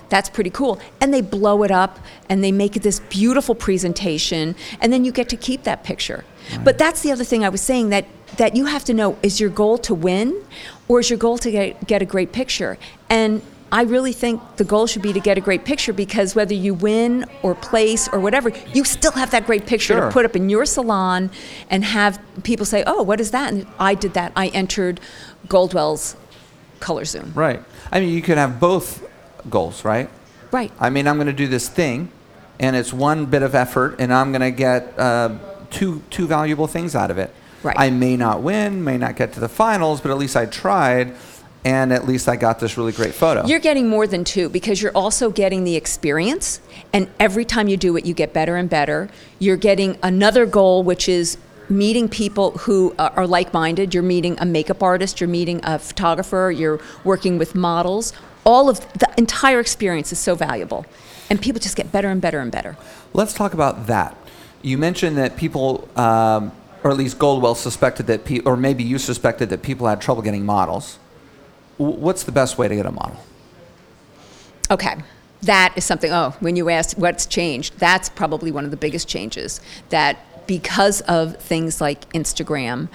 That's 0.10 0.30
pretty 0.30 0.50
cool. 0.50 0.80
And 1.02 1.14
they 1.14 1.22
blow 1.22 1.64
it 1.64 1.72
up 1.72 2.00
and 2.30 2.42
they 2.42 2.52
make 2.52 2.78
it 2.78 2.84
this 2.84 3.02
beautiful 3.02 3.56
presentation, 3.56 4.56
and 4.80 4.94
then 4.94 5.04
you 5.04 5.12
get 5.12 5.28
to 5.30 5.38
keep 5.38 5.64
that 5.64 5.84
picture. 5.84 6.24
But 6.64 6.78
that's 6.78 7.02
the 7.02 7.12
other 7.12 7.26
thing 7.26 7.44
I 7.44 7.50
was 7.50 7.60
saying 7.62 7.90
that, 7.90 8.06
that 8.38 8.56
you 8.56 8.66
have 8.66 8.86
to 8.86 8.94
know 8.94 9.18
is 9.22 9.42
your 9.42 9.50
goal 9.50 9.78
to 9.80 9.94
win 9.94 10.42
or 10.88 11.02
is 11.02 11.10
your 11.10 11.20
goal 11.20 11.38
to 11.40 11.52
get, 11.52 11.86
get 11.88 12.02
a 12.02 12.06
great 12.06 12.32
picture? 12.32 12.78
And 13.10 13.42
I 13.72 13.84
really 13.84 14.14
think 14.14 14.42
the 14.56 14.64
goal 14.64 14.88
should 14.88 15.02
be 15.02 15.12
to 15.14 15.20
get 15.20 15.38
a 15.38 15.42
great 15.42 15.66
picture 15.66 15.92
because 15.92 16.36
whether 16.36 16.54
you 16.54 16.74
win 16.74 17.26
or 17.44 17.54
place 17.56 18.08
or 18.08 18.20
whatever, 18.20 18.52
you 18.74 18.86
still 18.86 19.12
have 19.12 19.32
that 19.32 19.46
great 19.46 19.66
picture 19.66 19.96
Sure. 19.96 20.06
to 20.08 20.12
put 20.12 20.24
up 20.26 20.36
in 20.36 20.50
your 20.50 20.66
salon 20.66 21.30
and 21.70 21.84
have 21.84 22.20
people 22.44 22.66
say, 22.66 22.84
oh, 22.88 23.04
what 23.04 23.20
is 23.20 23.32
that? 23.32 23.52
And 23.52 23.68
I 23.80 23.94
did 23.94 24.14
that. 24.14 24.32
I 24.36 24.48
entered 24.50 25.02
Goldwell's 25.50 26.16
Color 26.80 27.06
Zoom. 27.06 27.34
Right. 27.36 27.62
I 27.92 28.00
mean, 28.00 28.14
you 28.14 28.22
could 28.22 28.38
have 28.38 28.60
both 28.60 29.06
goals, 29.50 29.84
right? 29.84 30.10
Right. 30.52 30.72
I 30.80 30.90
mean, 30.90 31.08
I'm 31.08 31.16
going 31.18 31.28
to 31.28 31.34
do 31.34 31.48
this 31.48 31.68
thing, 31.68 32.10
and 32.60 32.76
it's 32.76 32.94
one 32.94 33.26
bit 33.26 33.42
of 33.42 33.54
effort, 33.54 33.96
and 34.00 34.14
I'm 34.14 34.32
going 34.32 34.42
to 34.42 34.52
get 34.52 34.98
uh, 34.98 35.36
two 35.72 36.02
two 36.10 36.26
valuable 36.28 36.68
things 36.68 36.96
out 36.96 37.12
of 37.12 37.18
it. 37.18 37.34
Right. 37.64 37.76
I 37.78 37.90
may 37.90 38.16
not 38.16 38.42
win, 38.44 38.84
may 38.84 38.98
not 38.98 39.16
get 39.18 39.34
to 39.34 39.40
the 39.40 39.50
finals, 39.50 40.00
but 40.00 40.12
at 40.12 40.18
least 40.18 40.38
I 40.38 40.46
tried, 40.46 41.16
and 41.68 41.92
at 41.92 42.08
least 42.08 42.30
I 42.30 42.38
got 42.38 42.62
this 42.62 42.78
really 42.78 42.94
great 42.94 43.14
photo. 43.14 43.46
You're 43.46 43.60
getting 43.60 43.90
more 43.90 44.08
than 44.08 44.24
two 44.24 44.48
because 44.48 44.82
you're 44.82 44.96
also 44.96 45.30
getting 45.30 45.66
the 45.66 45.76
experience, 45.76 46.62
and 46.94 47.10
every 47.20 47.44
time 47.44 47.68
you 47.68 47.76
do 47.76 47.98
it, 47.98 48.06
you 48.06 48.14
get 48.14 48.32
better 48.32 48.56
and 48.56 48.70
better. 48.70 49.10
You're 49.38 49.58
getting 49.58 49.98
another 50.02 50.46
goal, 50.46 50.82
which 50.84 51.10
is 51.10 51.38
meeting 51.68 52.08
people 52.08 52.52
who 52.60 52.96
are 52.98 53.12
are 53.18 53.28
like-minded. 53.28 53.94
You're 53.94 54.02
meeting 54.02 54.38
a 54.40 54.46
makeup 54.46 54.82
artist. 54.82 55.20
You're 55.20 55.28
meeting 55.28 55.60
a 55.66 55.78
photographer. 55.78 56.54
You're 56.56 56.80
working 57.04 57.38
with 57.38 57.54
models. 57.54 58.14
All 58.46 58.70
of 58.70 58.80
the 58.94 59.10
entire 59.18 59.60
experience 59.60 60.14
is 60.14 60.20
so 60.20 60.36
valuable, 60.36 60.86
and 61.30 61.42
people 61.42 61.60
just 61.60 61.76
get 61.76 61.92
better 61.92 62.08
and 62.08 62.22
better 62.22 62.40
and 62.40 62.50
better. 62.50 62.78
Let's 63.12 63.34
talk 63.34 63.54
about 63.54 63.88
that. 63.88 64.16
You 64.62 64.78
mentioned 64.78 65.18
that 65.18 65.36
people, 65.36 65.90
um, 65.98 66.54
or 66.82 66.92
at 66.92 66.98
least 66.98 67.20
Goldwell 67.20 67.56
suspected 67.56 68.08
that, 68.08 68.24
pe- 68.24 68.40
or 68.46 68.56
maybe 68.56 68.86
you 68.86 68.98
suspected 68.98 69.50
that 69.50 69.64
people 69.64 69.86
had 69.88 70.00
trouble 70.00 70.22
getting 70.22 70.46
models. 70.46 70.98
What's 71.78 72.24
the 72.24 72.32
best 72.32 72.58
way 72.58 72.68
to 72.68 72.76
get 72.76 72.86
a 72.86 72.92
model? 72.92 73.18
Okay. 74.70 74.96
that 75.44 75.72
is 75.78 75.86
something 75.86 76.12
oh 76.12 76.36
when 76.40 76.56
you 76.56 76.68
asked 76.70 76.98
what's 76.98 77.26
changed 77.26 77.78
that's 77.78 78.10
probably 78.10 78.52
one 78.52 78.66
of 78.66 78.72
the 78.72 78.76
biggest 78.78 79.08
changes 79.08 79.62
that 79.90 80.18
because 80.48 81.00
of 81.02 81.38
things 81.38 81.80
like 81.80 82.10
instagram 82.12 82.90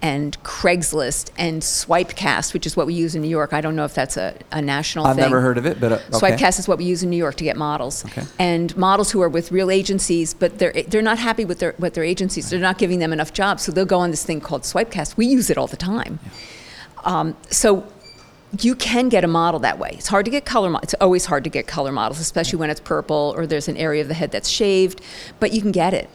and 0.00 0.42
craigslist 0.42 1.30
and 1.36 1.60
swipecast 1.62 2.54
which 2.54 2.66
is 2.66 2.76
what 2.76 2.86
we 2.86 2.94
use 2.94 3.14
in 3.14 3.20
new 3.22 3.28
york 3.28 3.52
i 3.52 3.60
don't 3.60 3.76
know 3.76 3.84
if 3.84 3.94
that's 3.94 4.16
a, 4.16 4.34
a 4.52 4.60
national 4.62 5.06
I've 5.06 5.16
thing 5.16 5.24
never 5.26 5.40
heard 5.42 5.58
of 5.58 5.66
it, 5.66 5.78
but 5.78 5.92
uh, 5.92 5.94
okay. 6.14 6.34
Swipecast 6.34 6.58
is 6.58 6.66
what 6.66 6.78
we 6.78 6.84
use 6.86 7.02
in 7.04 7.10
New 7.10 7.16
York 7.16 7.36
to 7.36 7.44
get 7.44 7.56
models, 7.56 8.04
Okay. 8.06 8.24
and 8.38 8.74
models 8.76 9.12
who 9.12 9.20
are 9.20 9.28
with 9.28 9.52
real 9.52 9.70
agencies, 9.70 10.32
but 10.34 10.58
they're 10.58 10.72
they're 10.88 11.02
not 11.02 11.18
happy 11.18 11.44
with 11.44 11.58
their 11.60 11.74
with 11.78 11.94
their 11.94 12.04
agencies. 12.04 12.48
They're 12.50 12.58
not 12.58 12.78
giving 12.78 12.98
them 12.98 13.12
enough 13.12 13.32
jobs, 13.32 13.62
so 13.62 13.70
they'll 13.70 13.84
go 13.84 13.98
on 13.98 14.10
this 14.10 14.24
thing 14.24 14.40
called 14.40 14.62
Swipecast. 14.62 15.16
We 15.16 15.26
use 15.26 15.50
it 15.50 15.58
all 15.58 15.66
the 15.68 15.76
time. 15.76 16.18
Um, 17.04 17.36
so 17.50 17.84
you 18.60 18.74
can 18.74 19.08
get 19.08 19.24
a 19.24 19.28
model 19.28 19.60
that 19.60 19.78
way. 19.78 19.90
It's 19.94 20.08
hard 20.08 20.24
to 20.26 20.30
get 20.30 20.44
color. 20.44 20.70
Mo- 20.70 20.80
it's 20.82 20.94
always 21.00 21.24
hard 21.24 21.44
to 21.44 21.50
get 21.50 21.66
color 21.66 21.92
models, 21.92 22.20
especially 22.20 22.58
when 22.58 22.70
it's 22.70 22.80
purple 22.80 23.34
or 23.36 23.46
there's 23.46 23.68
an 23.68 23.76
area 23.76 24.02
of 24.02 24.08
the 24.08 24.14
head 24.14 24.30
that's 24.30 24.48
shaved, 24.48 25.00
but 25.40 25.52
you 25.52 25.60
can 25.62 25.72
get 25.72 25.94
it. 25.94 26.10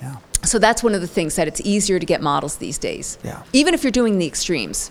Yeah. 0.00 0.16
So 0.44 0.58
that's 0.58 0.82
one 0.82 0.94
of 0.94 1.00
the 1.00 1.06
things 1.06 1.36
that 1.36 1.48
it's 1.48 1.60
easier 1.62 1.98
to 1.98 2.06
get 2.06 2.20
models 2.20 2.56
these 2.56 2.78
days. 2.78 3.18
Yeah. 3.24 3.42
Even 3.52 3.74
if 3.74 3.82
you're 3.82 3.90
doing 3.90 4.18
the 4.18 4.26
extremes. 4.26 4.90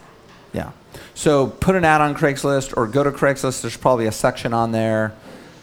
Yeah. 0.53 0.71
So 1.13 1.47
put 1.47 1.75
an 1.75 1.85
ad 1.85 2.01
on 2.01 2.15
Craigslist 2.15 2.75
or 2.75 2.87
go 2.87 3.03
to 3.03 3.11
Craigslist. 3.11 3.61
There's 3.61 3.77
probably 3.77 4.07
a 4.07 4.11
section 4.11 4.53
on 4.53 4.71
there, 4.71 5.13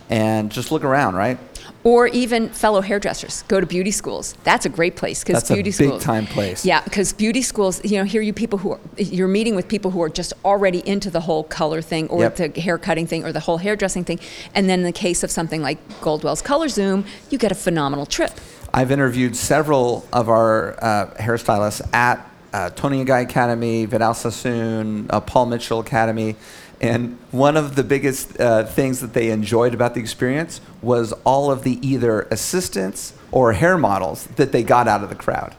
and 0.09 0.51
just 0.51 0.73
look 0.73 0.85
around, 0.85 1.15
right? 1.15 1.39
Or 1.85 2.07
even 2.09 2.49
fellow 2.51 2.81
hairdressers 2.81 3.43
go 3.49 3.61
to 3.61 3.67
beauty 3.67 3.91
schools 3.91 4.35
that's 4.45 4.67
a 4.67 4.69
great 4.69 4.97
place 4.97 5.23
because 5.25 5.49
beauty 5.49 5.49
schools. 5.49 5.49
That's 5.49 5.51
a 5.51 5.55
beauty 5.55 5.71
big 5.71 5.89
schools 5.89 6.05
time 6.05 6.27
place. 6.27 6.65
yeah 6.65 6.83
because 6.83 7.13
beauty 7.13 7.43
schools 7.43 7.85
you 7.85 7.99
know 7.99 8.05
here 8.05 8.21
you 8.23 8.33
people 8.33 8.59
who 8.59 8.73
are 8.73 8.81
you're 8.97 9.29
meeting 9.29 9.55
with 9.55 9.69
people 9.69 9.91
who 9.91 10.03
are 10.03 10.09
just 10.09 10.33
already 10.45 10.87
into 10.89 11.11
the 11.11 11.21
whole 11.21 11.45
color 11.45 11.81
thing 11.83 12.09
or 12.09 12.21
Yep. 12.23 12.37
the 12.55 12.61
hair 12.61 12.79
cutting 12.79 13.07
thing 13.07 13.25
or 13.25 13.33
the 13.33 13.41
whole 13.41 13.59
hairdressing 13.59 14.05
thing 14.05 14.19
and 14.55 14.69
then 14.69 14.81
in 14.81 14.85
the 14.85 14.93
case 14.93 15.23
of 15.23 15.31
something 15.31 15.63
like 15.63 15.79
goldwell's 16.01 16.43
color 16.43 16.69
zoom 16.69 17.05
you 17.31 17.39
get 17.39 17.53
a 17.53 17.55
phenomenal 17.57 18.07
trip 18.07 18.33
I've 18.75 18.91
interviewed 18.91 19.35
several 19.35 20.07
of 20.13 20.29
our 20.29 20.77
uh, 20.85 21.07
hairstylists 21.19 21.81
at 21.95 22.25
uh, 22.53 22.71
Toni 22.71 22.99
and 22.99 23.07
Guy 23.07 23.21
Academy, 23.21 23.85
Vidal 23.87 24.15
Sassoon, 24.15 25.07
uh, 25.11 25.21
Paul 25.21 25.47
Mitchell 25.47 25.81
Academy, 25.81 26.37
and 26.81 27.19
one 27.33 27.57
of 27.57 27.75
the 27.75 27.83
biggest 27.83 28.39
uh, 28.41 28.65
things 28.65 29.01
that 29.01 29.13
they 29.13 29.31
enjoyed 29.31 29.75
about 29.75 29.95
the 29.95 30.01
experience 30.01 30.61
was 30.81 31.13
all 31.25 31.51
of 31.51 31.65
the 31.65 31.79
either 31.87 32.23
assistants 32.31 33.15
or 33.33 33.53
hair 33.53 33.77
models 33.77 34.27
that 34.37 34.53
they 34.53 34.63
got 34.63 34.87
out 34.87 35.03
of 35.03 35.09
the 35.09 35.17
crowd. 35.17 35.55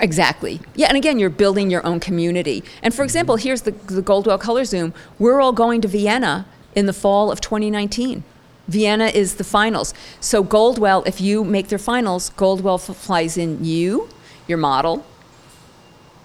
Exactly. 0.00 0.60
Yeah, 0.74 0.86
and 0.88 0.96
again, 0.96 1.18
you're 1.18 1.30
building 1.30 1.70
your 1.70 1.84
own 1.86 2.00
community. 2.00 2.62
And 2.82 2.94
for 2.94 3.02
example, 3.02 3.36
here's 3.36 3.62
the, 3.62 3.72
the 3.72 4.02
Goldwell 4.02 4.38
Color 4.38 4.64
Zoom. 4.64 4.94
We're 5.18 5.40
all 5.40 5.52
going 5.52 5.80
to 5.82 5.88
Vienna 5.88 6.46
in 6.74 6.86
the 6.86 6.92
fall 6.92 7.30
of 7.30 7.40
2019. 7.40 8.24
Vienna 8.68 9.06
is 9.06 9.36
the 9.36 9.44
finals. 9.44 9.92
So 10.20 10.42
Goldwell, 10.42 11.02
if 11.04 11.20
you 11.20 11.44
make 11.44 11.68
their 11.68 11.78
finals, 11.78 12.30
Goldwell 12.30 12.78
flies 12.78 13.36
in 13.36 13.64
you, 13.64 14.08
your 14.46 14.58
model. 14.58 15.04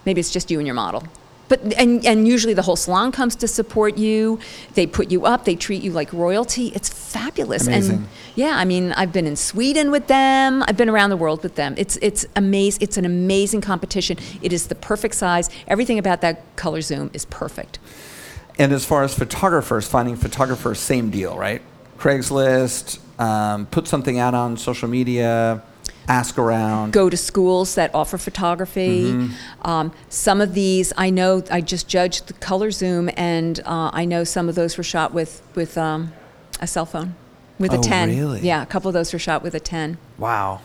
Maybe 0.06 0.20
it's 0.20 0.32
just 0.32 0.50
you 0.52 0.60
and 0.60 0.68
your 0.68 0.76
model. 0.76 1.04
But 1.48 1.74
and 1.74 2.06
and 2.06 2.28
usually 2.28 2.54
the 2.54 2.62
whole 2.62 2.76
salon 2.76 3.12
comes 3.12 3.36
to 3.38 3.48
support 3.48 3.98
you. 3.98 4.40
They 4.74 4.86
put 4.86 5.12
you 5.12 5.26
up. 5.26 5.46
They 5.46 5.56
treat 5.56 5.82
you 5.82 5.92
like 5.92 6.12
royalty. 6.12 6.72
It's 6.76 6.90
fabulous. 6.90 7.68
Amazing. 7.68 7.96
And 7.96 8.08
yeah, 8.36 8.58
I 8.58 8.66
mean, 8.66 8.92
I've 8.94 9.14
been 9.14 9.26
in 9.26 9.36
Sweden 9.36 9.90
with 9.92 10.08
them. 10.08 10.64
I've 10.68 10.78
been 10.78 10.90
around 10.90 11.10
the 11.10 11.18
world 11.18 11.44
with 11.44 11.56
them. 11.56 11.74
It's 11.78 11.98
it's 12.02 12.26
amazing. 12.36 12.82
It's 12.82 12.98
an 12.98 13.06
amazing 13.06 13.62
competition. 13.62 14.18
It 14.42 14.52
is 14.52 14.68
the 14.68 14.76
perfect 14.76 15.16
size. 15.16 15.50
Everything 15.68 15.98
about 15.98 16.22
that 16.22 16.56
color 16.56 16.82
zoom 16.82 17.10
is 17.14 17.26
perfect. 17.26 17.80
And 18.60 18.74
as 18.74 18.86
far 18.86 19.04
as 19.04 19.14
photographers, 19.14 19.88
finding 19.88 20.16
photographers, 20.16 20.80
same 20.80 21.12
deal, 21.12 21.38
right? 21.38 21.62
Craigslist, 22.00 23.00
um, 23.20 23.68
put 23.68 23.88
something 23.88 24.20
out 24.20 24.34
on 24.34 24.58
social 24.58 24.88
media, 24.88 25.62
ask 26.08 26.38
around. 26.38 26.94
Go 26.94 27.10
to 27.10 27.18
schools 27.18 27.76
that 27.76 27.94
offer 27.94 28.18
photography. 28.18 29.12
Mm-hmm. 29.12 29.68
Um, 29.68 29.92
some 30.10 30.42
of 30.42 30.54
these, 30.54 30.94
I 30.98 31.10
know. 31.10 31.44
I 31.52 31.62
just 31.62 31.88
judged 31.88 32.28
the 32.28 32.34
color 32.34 32.72
zoom, 32.72 33.10
and 33.18 33.60
uh, 33.62 33.92
I 33.94 34.06
know 34.06 34.24
some 34.24 34.50
of 34.50 34.56
those 34.56 34.78
were 34.78 34.84
shot 34.84 35.14
with 35.14 35.42
with 35.56 35.78
um, 35.78 36.14
a 36.62 36.68
cell 36.68 36.86
phone, 36.86 37.16
with 37.60 37.74
Oh, 37.74 37.80
a 37.80 37.84
ten. 37.84 38.10
really? 38.10 38.42
Yeah, 38.42 38.62
a 38.62 38.66
couple 38.66 38.88
of 38.90 38.94
those 38.94 39.12
were 39.14 39.20
shot 39.20 39.44
with 39.44 39.54
a 39.56 39.60
ten. 39.60 39.98
Wow, 40.18 40.62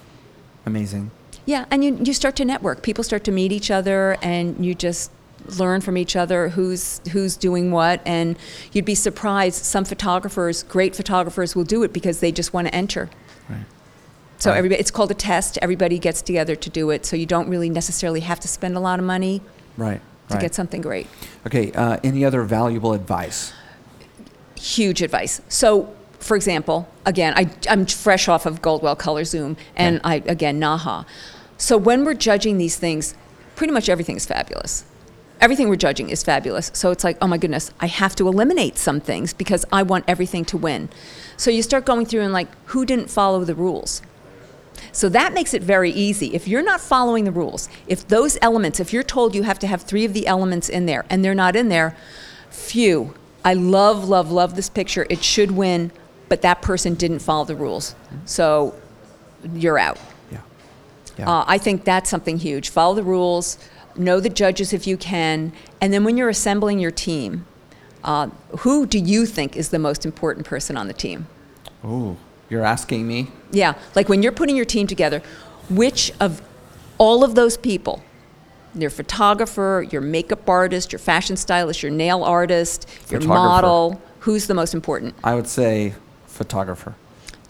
amazing. 0.67 1.11
Yeah, 1.45 1.65
and 1.73 1.85
you, 1.85 1.99
you 2.03 2.13
start 2.13 2.37
to 2.37 2.45
network. 2.45 2.83
People 2.83 3.03
start 3.03 3.25
to 3.25 3.33
meet 3.33 3.51
each 3.51 3.71
other, 3.71 4.17
and 4.23 4.65
you 4.65 4.75
just 4.77 5.11
learn 5.59 5.81
from 5.81 5.97
each 5.97 6.15
other 6.15 6.51
who's 6.51 7.01
who's 7.11 7.37
doing 7.37 7.73
what. 7.73 8.01
And 8.07 8.37
you'd 8.73 8.85
be 8.85 8.95
surprised. 8.95 9.65
Some 9.65 9.85
photographers, 9.85 10.63
great 10.63 10.95
photographers, 10.95 11.57
will 11.57 11.65
do 11.65 11.83
it 11.83 11.93
because 11.93 12.21
they 12.21 12.31
just 12.31 12.53
want 12.55 12.69
to 12.69 12.75
enter. 12.75 13.11
Right. 13.49 13.65
So 14.43 14.51
Right. 14.51 14.59
everybody, 14.59 14.81
it's 14.81 14.91
called 14.91 15.13
a 15.13 15.15
test. 15.15 15.57
Everybody 15.63 16.01
gets 16.01 16.21
together 16.21 16.57
to 16.57 16.69
do 16.69 16.91
it. 16.91 17.07
So 17.07 17.15
you 17.15 17.27
don't 17.27 17.49
really 17.49 17.71
necessarily 17.71 18.19
have 18.21 18.41
to 18.41 18.49
spend 18.49 18.77
a 18.77 18.81
lot 18.81 18.99
of 18.99 19.05
money 19.05 19.41
Right. 19.77 20.01
to 20.31 20.35
right. 20.35 20.41
get 20.41 20.53
something 20.53 20.81
great. 20.81 21.07
Okay. 21.47 21.71
Uh, 21.71 21.99
any 22.03 22.25
other 22.25 22.43
valuable 22.43 22.93
advice? 22.93 23.53
huge 24.57 25.03
advice. 25.03 25.41
So, 25.49 25.93
for 26.21 26.37
example, 26.37 26.89
again, 27.05 27.35
I, 27.37 27.51
I'm 27.69 27.85
fresh 27.85 28.29
off 28.29 28.47
of 28.47 28.63
Goldwell 28.63 28.95
Color 28.97 29.25
Zoom, 29.25 29.57
and 29.75 30.01
I 30.05 30.23
again 30.27 30.61
Naha. 30.61 31.05
So 31.57 31.77
when 31.77 32.05
we're 32.05 32.15
judging 32.15 32.59
these 32.59 32.77
things, 32.77 33.15
pretty 33.57 33.73
much 33.73 33.89
everything 33.89 34.17
is 34.17 34.25
fabulous. 34.27 34.85
Everything 35.41 35.69
we're 35.69 35.75
judging 35.89 36.11
is 36.11 36.23
fabulous. 36.23 36.71
So 36.75 36.93
it's 36.93 37.03
like, 37.03 37.19
oh 37.21 37.27
my 37.27 37.39
goodness, 37.39 37.73
I 37.81 37.87
have 37.87 38.15
to 38.17 38.29
eliminate 38.29 38.79
some 38.79 39.01
things 39.01 39.33
because 39.33 39.65
I 39.73 39.83
want 39.83 40.05
everything 40.07 40.45
to 40.47 40.57
win. 40.57 40.89
So 41.37 41.51
you 41.51 41.63
start 41.63 41.85
going 41.85 42.07
through 42.07 42.21
and 42.21 42.33
like, 42.33 42.47
who 42.67 42.87
didn't 42.87 43.11
follow 43.11 43.45
the 43.45 43.57
rules? 43.57 44.01
So 44.93 45.09
that 45.09 45.33
makes 45.33 45.55
it 45.55 45.63
very 45.63 45.91
easy. 45.91 46.35
If 46.35 46.47
you're 46.47 46.63
not 46.63 46.81
following 46.81 47.25
the 47.25 47.33
rules, 47.33 47.69
if 47.87 48.07
those 48.09 48.37
elements, 48.43 48.81
if 48.81 48.93
you're 48.93 49.03
told 49.03 49.35
you 49.35 49.43
have 49.43 49.59
to 49.61 49.67
have 49.67 49.83
three 49.83 50.05
of 50.05 50.13
the 50.13 50.27
elements 50.27 50.69
in 50.69 50.87
there 50.87 51.05
and 51.09 51.25
they're 51.25 51.35
not 51.35 51.57
in 51.57 51.69
there, 51.69 51.97
phew. 52.51 53.15
I 53.45 53.55
love, 53.55 54.09
love, 54.09 54.31
love 54.31 54.55
this 54.55 54.69
picture. 54.69 55.07
It 55.11 55.25
should 55.25 55.51
win, 55.51 55.91
but 56.29 56.43
that 56.43 56.63
person 56.63 56.95
didn't 56.95 57.19
follow 57.19 57.45
the 57.45 57.57
rules. 57.57 57.95
So 58.25 58.75
you're 59.53 59.79
out. 59.79 59.99
Yeah. 60.31 60.39
Yeah. 61.19 61.31
Uh, 61.31 61.45
I 61.47 61.59
think 61.59 61.85
that's 61.85 62.09
something 62.09 62.39
huge. 62.39 62.69
Follow 62.69 62.95
the 62.95 63.03
rules, 63.03 63.59
know 63.97 64.21
the 64.21 64.29
judges 64.29 64.73
if 64.73 64.87
you 64.87 64.97
can, 64.97 65.53
and 65.81 65.93
then 65.93 66.05
when 66.05 66.17
you're 66.17 66.29
assembling 66.29 66.79
your 66.79 66.93
team, 66.93 67.47
uh, 68.05 68.29
who 68.61 68.87
do 68.87 68.99
you 68.99 69.27
think 69.27 69.57
is 69.57 69.71
the 69.71 69.79
most 69.79 70.07
important 70.07 70.47
person 70.47 70.77
on 70.77 70.87
the 70.87 70.95
team? 70.95 71.27
Ooh, 71.85 72.17
you're 72.53 72.65
asking 72.65 73.09
me. 73.09 73.29
Yeah, 73.51 73.75
like 73.97 74.09
when 74.09 74.23
you're 74.23 74.31
putting 74.33 74.55
your 74.55 74.67
team 74.67 74.87
together, 74.87 75.23
which 75.71 76.13
of 76.21 76.43
all 76.99 77.25
of 77.25 77.35
those 77.35 77.57
people, 77.57 78.03
your 78.75 78.91
photographer, 78.91 79.85
your 79.91 80.03
makeup 80.03 80.49
artist, 80.49 80.93
your 80.93 80.99
fashion 80.99 81.37
stylist, 81.37 81.83
your 81.83 81.91
nail 81.91 82.23
artist, 82.23 82.89
your 83.11 83.21
model, 83.23 84.01
who's 84.21 84.47
the 84.47 84.55
most 84.55 84.75
important? 84.75 85.15
I 85.25 85.35
would 85.35 85.49
say 85.49 85.95
photographer, 86.27 86.95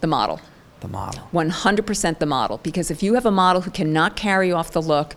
The 0.01 0.07
model. 0.07 0.39
the 0.79 0.87
model. 0.87 1.27
100% 1.33 2.19
the 2.19 2.25
model 2.25 2.59
because 2.63 2.89
if 2.91 3.03
you 3.03 3.13
have 3.13 3.25
a 3.25 3.31
model 3.31 3.61
who 3.61 3.71
cannot 3.71 4.15
carry 4.15 4.51
off 4.51 4.71
the 4.71 4.81
look 4.81 5.15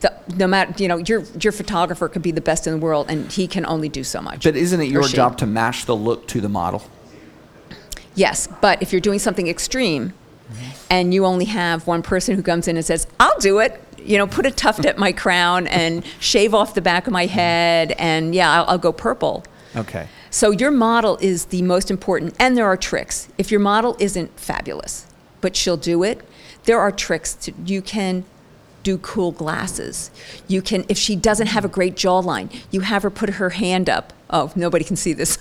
the, 0.00 0.12
no 0.36 0.46
matter 0.46 0.72
you 0.80 0.86
know 0.86 0.98
your 0.98 1.24
your 1.40 1.50
photographer 1.52 2.08
could 2.08 2.22
be 2.22 2.30
the 2.30 2.40
best 2.40 2.68
in 2.68 2.72
the 2.74 2.78
world 2.78 3.06
and 3.10 3.32
he 3.32 3.48
can 3.48 3.66
only 3.66 3.88
do 3.88 4.04
so 4.04 4.22
much 4.22 4.44
But 4.44 4.54
isn't 4.54 4.80
it 4.80 4.84
your 4.88 5.02
she. 5.02 5.16
job 5.16 5.36
to 5.38 5.46
match 5.46 5.86
the 5.86 5.96
look 5.96 6.28
to 6.28 6.40
the 6.40 6.48
model? 6.48 6.82
Yes 8.18 8.48
but 8.60 8.80
if 8.82 8.92
you're 8.92 9.00
doing 9.00 9.18
something 9.18 9.48
extreme 9.48 10.12
and 10.90 11.12
you 11.12 11.24
only 11.24 11.44
have 11.44 11.86
one 11.86 12.02
person 12.02 12.34
who 12.34 12.42
comes 12.42 12.68
in 12.68 12.76
and 12.76 12.84
says 12.84 13.06
i'll 13.20 13.38
do 13.40 13.58
it 13.58 13.82
you 13.98 14.16
know 14.18 14.26
put 14.26 14.46
a 14.46 14.50
tuft 14.50 14.84
at 14.84 14.96
my 14.98 15.12
crown 15.12 15.66
and 15.66 16.04
shave 16.20 16.54
off 16.54 16.74
the 16.74 16.80
back 16.80 17.06
of 17.06 17.12
my 17.12 17.26
head 17.26 17.92
and 17.92 18.34
yeah 18.34 18.50
i'll, 18.52 18.66
I'll 18.70 18.78
go 18.78 18.92
purple 18.92 19.44
Okay. 19.76 20.08
So 20.30 20.50
your 20.50 20.70
model 20.70 21.18
is 21.20 21.46
the 21.46 21.62
most 21.62 21.90
important, 21.90 22.34
and 22.38 22.56
there 22.56 22.66
are 22.66 22.76
tricks. 22.76 23.28
If 23.38 23.50
your 23.50 23.60
model 23.60 23.96
isn't 23.98 24.38
fabulous, 24.38 25.06
but 25.40 25.56
she'll 25.56 25.76
do 25.76 26.02
it, 26.02 26.26
there 26.64 26.78
are 26.80 26.92
tricks. 26.92 27.34
To, 27.34 27.52
you 27.64 27.80
can 27.80 28.24
do 28.82 28.98
cool 28.98 29.32
glasses. 29.32 30.10
You 30.46 30.62
can, 30.62 30.84
if 30.88 30.96
she 30.98 31.16
doesn't 31.16 31.48
have 31.48 31.64
a 31.64 31.68
great 31.68 31.94
jawline, 31.94 32.54
you 32.70 32.80
have 32.80 33.02
her 33.02 33.10
put 33.10 33.30
her 33.30 33.50
hand 33.50 33.88
up. 33.90 34.12
Oh, 34.30 34.52
nobody 34.54 34.84
can 34.84 34.96
see 34.96 35.12
this. 35.12 35.38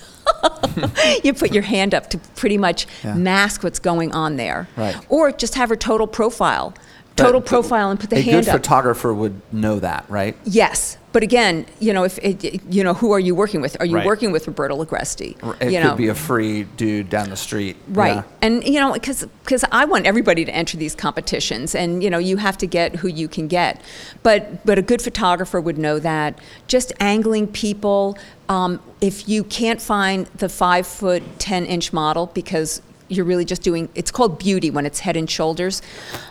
you 1.24 1.34
put 1.34 1.54
your 1.54 1.64
hand 1.64 1.94
up 1.94 2.10
to 2.12 2.18
pretty 2.36 2.58
much 2.58 2.88
Yeah. 3.04 3.14
mask 3.16 3.64
what's 3.64 3.80
going 3.80 4.12
on 4.14 4.38
there. 4.38 4.68
Right. 4.76 4.96
Or 5.10 5.32
just 5.32 5.56
have 5.56 5.70
her 5.70 5.76
total 5.76 6.08
profile 6.08 6.74
total 7.18 7.42
But 7.42 7.50
profile 7.50 7.90
and 7.92 8.00
put 8.00 8.10
the 8.10 8.18
a 8.18 8.22
hand 8.22 8.46
good 8.46 8.50
up. 8.50 8.58
photographer 8.62 9.14
would 9.14 9.42
know 9.52 9.80
that, 9.80 10.06
right? 10.08 10.36
Yes, 10.46 10.98
but 11.14 11.24
again, 11.24 11.66
you 11.80 11.92
know, 11.94 12.04
if 12.04 12.18
it, 12.20 12.44
it- 12.44 12.62
you 12.70 12.84
know, 12.84 12.94
who 12.94 13.12
are 13.12 13.20
you 13.20 13.34
working 13.34 13.60
with? 13.60 13.76
Are 13.80 13.86
you 13.86 13.96
Right. 13.96 14.06
working 14.06 14.32
with 14.32 14.46
Roberto 14.48 14.76
Ligresti? 14.84 15.32
It 15.62 15.72
you 15.72 15.80
could 15.80 15.84
know, 15.88 15.96
be 15.96 16.08
a 16.10 16.16
free 16.16 16.64
dude 16.64 17.10
down 17.10 17.30
the 17.32 17.36
street. 17.36 17.76
Right. 17.90 18.16
Yeah. 18.18 18.24
And, 18.42 18.64
you 18.64 18.80
know, 18.80 18.94
because 18.94 19.26
I 19.72 19.86
want 19.86 20.06
everybody 20.06 20.46
to 20.46 20.52
enter 20.56 20.78
these 20.78 20.94
competitions, 20.96 21.74
and, 21.74 22.04
you 22.04 22.10
know, 22.10 22.20
you 22.20 22.38
have 22.38 22.58
to 22.60 22.68
get 22.68 22.98
who 22.98 23.08
you 23.08 23.28
can 23.28 23.48
get. 23.48 23.82
But, 24.22 24.64
but 24.66 24.78
a 24.78 24.82
good 24.84 25.02
photographer 25.02 25.60
would 25.60 25.78
know 25.80 25.98
that. 26.00 26.38
Just 26.68 26.94
angling 27.00 27.48
people, 27.48 28.16
um, 28.48 28.80
if 29.02 29.28
you 29.28 29.44
can't 29.44 29.82
find 29.82 30.28
the 30.38 30.50
five 30.50 30.86
foot, 30.86 31.24
10 31.40 31.66
inch 31.66 31.92
model 31.92 32.28
because 32.34 32.82
you're 33.10 33.26
really 33.26 33.46
just 33.46 33.62
doing, 33.62 33.90
it's 33.96 34.12
called 34.12 34.40
beauty 34.40 34.70
when 34.70 34.86
it's 34.86 35.00
head 35.00 35.16
and 35.16 35.30
shoulders. 35.30 35.82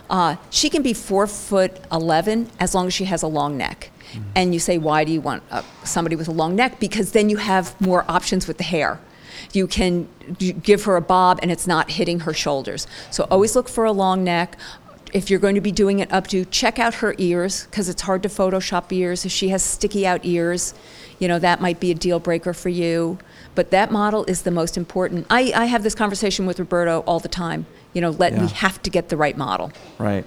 Uh, 0.09 0.35
she 0.49 0.69
can 0.69 0.81
be 0.81 0.93
four 0.93 1.27
foot 1.27 1.79
11 1.91 2.49
as 2.59 2.75
long 2.75 2.87
as 2.87 2.93
she 2.93 3.05
has 3.05 3.23
a 3.23 3.27
long 3.27 3.57
neck. 3.57 3.91
And 4.35 4.53
you 4.53 4.59
say, 4.59 4.77
why 4.77 5.03
do 5.03 5.11
you 5.11 5.19
want 5.19 5.43
uh, 5.51 5.63
somebody 5.83 6.15
with 6.15 6.29
a 6.29 6.31
long 6.31 6.55
neck? 6.55 6.79
Because 6.79 7.11
then 7.11 7.29
you 7.29 7.37
have 7.37 7.79
more 7.81 8.05
options 8.07 8.47
with 8.47 8.57
the 8.57 8.63
hair 8.63 9.01
you 9.53 9.67
can 9.67 10.07
give 10.61 10.83
her 10.83 10.95
a 10.95 11.01
bob 11.01 11.39
and 11.41 11.51
it's 11.51 11.67
not 11.67 11.91
hitting 11.91 12.21
her 12.21 12.33
shoulders. 12.33 12.87
So 13.11 13.27
always 13.29 13.55
look 13.55 13.69
for 13.69 13.85
a 13.85 13.91
long 13.91 14.23
neck. 14.23 14.57
If 15.13 15.29
you're 15.29 15.39
going 15.39 15.55
to 15.55 15.61
be 15.61 15.71
doing 15.71 15.99
it 15.99 16.11
up 16.11 16.27
to, 16.27 16.45
check 16.45 16.79
out 16.79 16.95
her 16.95 17.15
ears 17.17 17.65
because 17.65 17.87
it's 17.87 18.01
hard 18.01 18.23
to 18.23 18.29
Photoshop 18.29 18.91
ears. 18.91 19.25
If 19.25 19.31
she 19.31 19.49
has 19.49 19.63
sticky 19.63 20.05
out 20.05 20.25
ears, 20.25 20.73
you 21.19 21.27
know, 21.27 21.39
that 21.39 21.61
might 21.61 21.79
be 21.79 21.91
a 21.91 21.95
deal 21.95 22.19
breaker 22.19 22.53
for 22.53 22.69
you. 22.69 23.17
But 23.57 23.71
that 23.71 23.89
model 23.91 24.23
is 24.25 24.43
the 24.43 24.51
most 24.51 24.77
important. 24.77 25.25
I, 25.31 25.51
I 25.55 25.65
have 25.65 25.81
this 25.81 25.95
conversation 25.95 26.45
with 26.45 26.59
Roberto 26.59 26.99
all 27.07 27.19
the 27.19 27.27
time. 27.27 27.65
You 27.91 28.01
know, 28.01 28.11
let 28.11 28.33
Yeah. 28.33 28.41
we 28.41 28.47
have 28.49 28.79
to 28.83 28.91
get 28.91 29.09
the 29.09 29.17
right 29.17 29.35
model. 29.35 29.71
Right. 29.97 30.25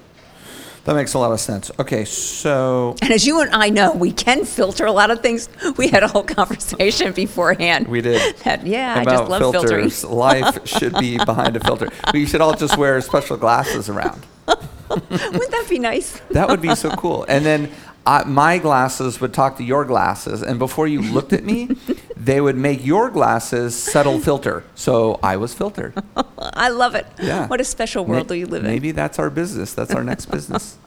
That 0.85 0.97
makes 0.97 1.15
a 1.15 1.19
lot 1.21 1.31
of 1.31 1.39
sense. 1.39 1.71
Okay, 1.79 2.05
so 2.05 2.97
And 3.01 3.13
as 3.13 3.25
you 3.29 3.41
and 3.41 3.55
I 3.55 3.69
know, 3.69 3.93
we 3.93 4.11
can 4.11 4.45
filter 4.45 4.85
a 4.85 4.91
lot 4.91 5.13
of 5.13 5.21
things. 5.23 5.49
We 5.77 5.87
had 5.87 6.03
a 6.03 6.09
whole 6.09 6.25
conversation 6.25 7.13
beforehand. 7.13 7.87
we 7.87 8.01
did. 8.01 8.35
That, 8.45 8.67
yeah, 8.67 8.97
I 8.99 9.05
just 9.05 9.31
love 9.31 9.41
filtering. 9.41 9.91
filters. 9.91 10.03
Life 10.05 10.67
should 10.77 10.95
be 10.99 11.17
behind 11.19 11.55
a 11.57 11.61
filter. 11.61 11.89
We 12.13 12.27
should 12.27 12.41
all 12.41 12.55
just 12.55 12.77
wear 12.77 13.01
special 13.01 13.37
glasses 13.37 13.89
around. 13.89 14.27
Wouldn't 14.91 15.51
that 15.53 15.67
be 15.71 15.79
nice? 15.79 16.21
That 16.33 16.49
would 16.49 16.61
be 16.61 16.75
so 16.75 16.91
cool. 16.97 17.25
And 17.29 17.47
then 17.47 17.71
I, 18.07 18.25
my 18.25 18.59
glasses 18.59 19.21
would 19.21 19.35
talk 19.35 19.59
to 19.59 19.65
your 19.65 19.85
glasses, 19.85 20.43
and 20.43 20.59
before 20.59 20.89
you 20.89 21.03
looked 21.03 21.33
at 21.33 21.45
me, 21.45 21.67
they 22.17 22.41
would 22.41 22.57
make 22.57 22.85
your 22.85 23.11
glasses 23.11 23.75
subtle 23.75 24.19
filter. 24.19 24.65
So 24.75 25.21
I 25.23 25.37
was 25.37 25.53
filtered. 25.55 25.95
I 26.39 26.71
love 26.71 26.95
it. 26.95 27.07
Yeah. 27.21 27.47
What 27.47 27.61
a 27.61 27.65
special 27.65 28.05
world 28.05 28.29
do 28.29 28.35
you 28.35 28.47
live 28.47 28.65
in? 28.65 28.71
Maybe 28.71 28.93
that's 28.93 29.19
our 29.19 29.31
business. 29.31 29.75
That's 29.75 29.95
our 29.95 30.03
next 30.03 30.27
business. 30.27 30.79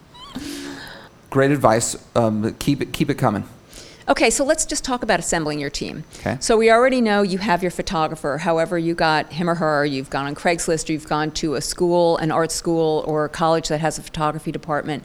Great 1.29 1.51
advice. 1.51 1.95
Um, 2.15 2.53
keep 2.55 2.81
it 2.81 2.93
keep 2.93 3.09
it 3.09 3.15
coming. 3.15 3.43
Okay, 4.07 4.29
so 4.29 4.43
let's 4.43 4.65
just 4.65 4.83
talk 4.83 5.01
about 5.01 5.19
assembling 5.19 5.59
your 5.59 5.69
team. 5.69 6.03
Okay. 6.19 6.37
So 6.41 6.57
we 6.57 6.69
already 6.69 6.99
know 6.99 7.21
you 7.21 7.37
have 7.37 7.61
your 7.61 7.71
photographer. 7.71 8.37
However, 8.37 8.77
you 8.77 8.95
got 8.95 9.31
him 9.31 9.49
or 9.49 9.55
her, 9.55 9.85
you've 9.85 10.09
gone 10.09 10.25
on 10.25 10.35
Craigslist, 10.35 10.89
or 10.89 10.93
you've 10.93 11.07
gone 11.07 11.31
to 11.31 11.55
a 11.55 11.61
school, 11.61 12.17
an 12.17 12.29
art 12.29 12.51
school, 12.51 13.03
or 13.07 13.23
a 13.23 13.29
college 13.29 13.69
that 13.69 13.79
has 13.79 13.97
a 13.97 14.03
photography 14.03 14.51
department. 14.51 15.03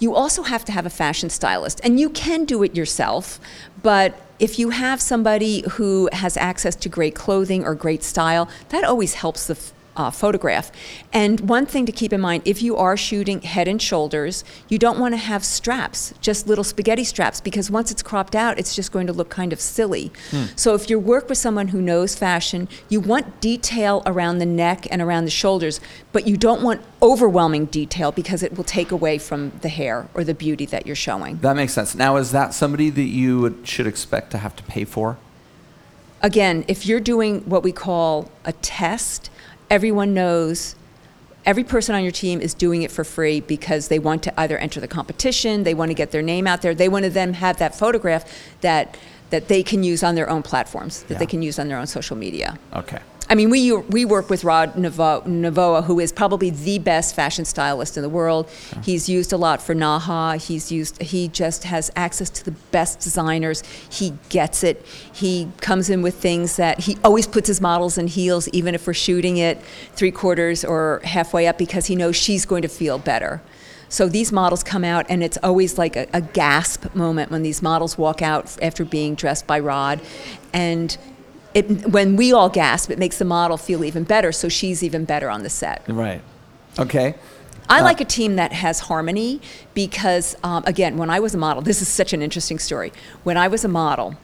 You 0.00 0.14
also 0.14 0.42
have 0.42 0.64
to 0.64 0.72
have 0.72 0.86
a 0.86 0.90
fashion 0.90 1.30
stylist, 1.30 1.80
and 1.84 2.00
you 2.00 2.10
can 2.10 2.44
do 2.44 2.62
it 2.64 2.74
yourself, 2.74 3.38
but 3.82 4.20
if 4.38 4.58
you 4.58 4.70
have 4.70 5.00
somebody 5.00 5.62
who 5.72 6.08
has 6.12 6.36
access 6.38 6.74
to 6.76 6.88
great 6.88 7.14
clothing 7.14 7.64
or 7.64 7.74
great 7.74 8.02
style, 8.02 8.48
that 8.70 8.82
always 8.82 9.14
helps 9.14 9.46
the 9.46 9.58
uh, 9.96 10.10
photograph. 10.10 10.70
And 11.12 11.40
one 11.48 11.66
thing 11.66 11.86
to 11.86 11.92
keep 11.92 12.12
in 12.12 12.20
mind 12.20 12.42
if 12.44 12.62
you 12.62 12.76
are 12.76 12.96
shooting 12.96 13.42
head 13.42 13.68
and 13.68 13.80
shoulders, 13.80 14.44
you 14.68 14.78
don't 14.78 14.98
want 14.98 15.12
to 15.12 15.18
have 15.18 15.44
straps, 15.44 16.14
just 16.20 16.46
little 16.46 16.64
spaghetti 16.64 17.04
straps, 17.04 17.40
because 17.40 17.70
once 17.70 17.90
it's 17.90 18.02
cropped 18.02 18.34
out, 18.34 18.58
it's 18.58 18.74
just 18.74 18.92
going 18.92 19.06
to 19.06 19.12
look 19.12 19.28
kind 19.28 19.52
of 19.52 19.60
silly. 19.60 20.12
So 20.56 20.74
if 20.74 20.88
you 20.88 20.98
work 20.98 21.28
with 21.28 21.38
someone 21.38 21.68
who 21.68 21.80
knows 21.80 22.14
fashion, 22.14 22.68
you 22.88 23.00
want 23.00 23.40
detail 23.40 24.02
around 24.06 24.38
the 24.38 24.46
neck 24.46 24.86
and 24.90 25.02
around 25.02 25.24
the 25.24 25.30
shoulders, 25.30 25.80
but 26.12 26.26
you 26.26 26.36
don't 26.36 26.62
want 26.62 26.82
overwhelming 27.02 27.66
detail 27.66 28.12
because 28.12 28.42
it 28.42 28.56
will 28.56 28.64
take 28.64 28.90
away 28.90 29.18
from 29.18 29.52
the 29.60 29.68
hair 29.68 30.08
or 30.14 30.24
the 30.24 30.34
beauty 30.34 30.66
that 30.66 30.86
you're 30.86 30.96
showing. 30.96 31.38
That 31.38 31.56
makes 31.56 31.72
sense. 31.72 31.94
Now, 31.94 32.16
is 32.16 32.32
that 32.32 32.54
somebody 32.54 32.90
that 32.90 33.02
you 33.02 33.58
should 33.64 33.86
expect 33.86 34.30
to 34.32 34.38
have 34.38 34.54
to 34.56 34.62
pay 34.64 34.84
for? 34.84 35.18
again, 36.22 36.64
if 36.68 36.86
you're 36.86 37.00
doing 37.00 37.40
what 37.40 37.62
we 37.62 37.72
call 37.72 38.30
a 38.44 38.52
test, 38.52 39.29
everyone 39.70 40.12
knows 40.12 40.74
every 41.46 41.64
person 41.64 41.94
on 41.94 42.02
your 42.02 42.12
team 42.12 42.40
is 42.40 42.52
doing 42.52 42.82
it 42.82 42.90
for 42.90 43.04
free 43.04 43.40
because 43.40 43.88
they 43.88 43.98
want 43.98 44.22
to 44.24 44.40
either 44.40 44.58
enter 44.58 44.80
the 44.80 44.88
competition, 44.88 45.62
they 45.62 45.74
want 45.74 45.90
to 45.90 45.94
get 45.94 46.10
their 46.10 46.22
name 46.22 46.46
out 46.46 46.60
there, 46.60 46.74
they 46.74 46.88
want 46.88 47.04
to 47.04 47.10
then 47.10 47.34
have 47.34 47.56
that 47.58 47.74
photograph 47.74 48.30
that 48.60 48.98
that 49.30 49.46
they 49.46 49.62
can 49.62 49.84
use 49.84 50.02
on 50.02 50.16
their 50.16 50.28
own 50.28 50.42
platforms, 50.42 51.04
that 51.04 51.20
they 51.20 51.26
can 51.26 51.40
use 51.40 51.56
on 51.60 51.68
their 51.68 51.78
own 51.78 51.86
social 51.86 52.16
media. 52.16 52.58
Okay. 52.74 52.98
I 53.30 53.36
mean, 53.36 53.48
we 53.48 53.72
we 53.72 54.04
work 54.04 54.28
with 54.28 54.42
Rod 54.42 54.74
Navo- 54.74 55.24
Navoa, 55.24 55.84
who 55.84 56.00
is 56.00 56.10
probably 56.10 56.50
the 56.50 56.80
best 56.80 57.14
fashion 57.14 57.44
stylist 57.44 57.96
in 57.96 58.02
the 58.02 58.08
world. 58.08 58.50
He's 58.82 59.08
used 59.08 59.32
a 59.32 59.36
lot 59.36 59.62
for 59.62 59.72
Naha. 59.72 60.36
He's 60.44 60.72
used. 60.72 61.00
He 61.00 61.28
just 61.28 61.62
has 61.62 61.92
access 61.94 62.28
to 62.30 62.44
the 62.44 62.50
best 62.72 62.98
designers. 62.98 63.62
He 63.88 64.14
gets 64.30 64.64
it. 64.64 64.84
He 65.12 65.48
comes 65.60 65.90
in 65.90 66.02
with 66.02 66.16
things 66.16 66.56
that 66.56 66.80
he 66.80 66.98
always 67.04 67.28
puts 67.28 67.46
his 67.46 67.60
models 67.60 67.96
in 67.98 68.08
heels, 68.08 68.48
even 68.48 68.74
if 68.74 68.84
we're 68.84 68.94
shooting 68.94 69.36
it 69.36 69.62
three 69.94 70.10
quarters 70.10 70.64
or 70.64 71.00
halfway 71.04 71.46
up, 71.46 71.56
because 71.56 71.86
he 71.86 71.94
knows 71.94 72.16
she's 72.16 72.44
going 72.44 72.62
to 72.62 72.68
feel 72.68 72.98
better. 72.98 73.40
So 73.88 74.08
these 74.08 74.32
models 74.32 74.64
come 74.64 74.84
out, 74.84 75.06
and 75.08 75.22
it's 75.22 75.38
always 75.42 75.78
like 75.78 75.94
a, 75.94 76.08
a 76.12 76.20
gasp 76.20 76.94
moment 76.94 77.30
when 77.30 77.42
these 77.42 77.62
models 77.62 77.96
walk 77.96 78.22
out 78.22 78.56
after 78.60 78.84
being 78.84 79.14
dressed 79.14 79.46
by 79.46 79.60
Rod, 79.60 80.00
and 80.52 80.96
it, 81.54 81.88
when 81.88 82.16
we 82.16 82.32
all 82.32 82.48
gasp, 82.48 82.90
it 82.90 82.98
makes 82.98 83.18
the 83.18 83.24
model 83.24 83.56
feel 83.56 83.84
even 83.84 84.04
better. 84.04 84.32
So 84.32 84.48
she's 84.48 84.82
even 84.82 85.04
better 85.04 85.28
on 85.30 85.42
the 85.42 85.50
set. 85.50 85.84
Right. 85.88 86.22
Okay. 86.78 87.14
I 87.68 87.82
like 87.82 88.00
a 88.00 88.04
team 88.04 88.34
that 88.36 88.52
has 88.52 88.80
harmony 88.80 89.40
because, 89.74 90.36
um, 90.42 90.64
again, 90.66 90.96
when 90.96 91.08
I 91.08 91.20
was 91.20 91.34
a 91.34 91.38
model, 91.38 91.62
this 91.62 91.80
is 91.80 91.86
such 91.86 92.12
an 92.12 92.20
interesting 92.20 92.58
story. 92.58 92.92
When 93.22 93.36
I 93.36 93.46
was 93.46 93.64
a 93.64 93.68
model, 93.68 94.16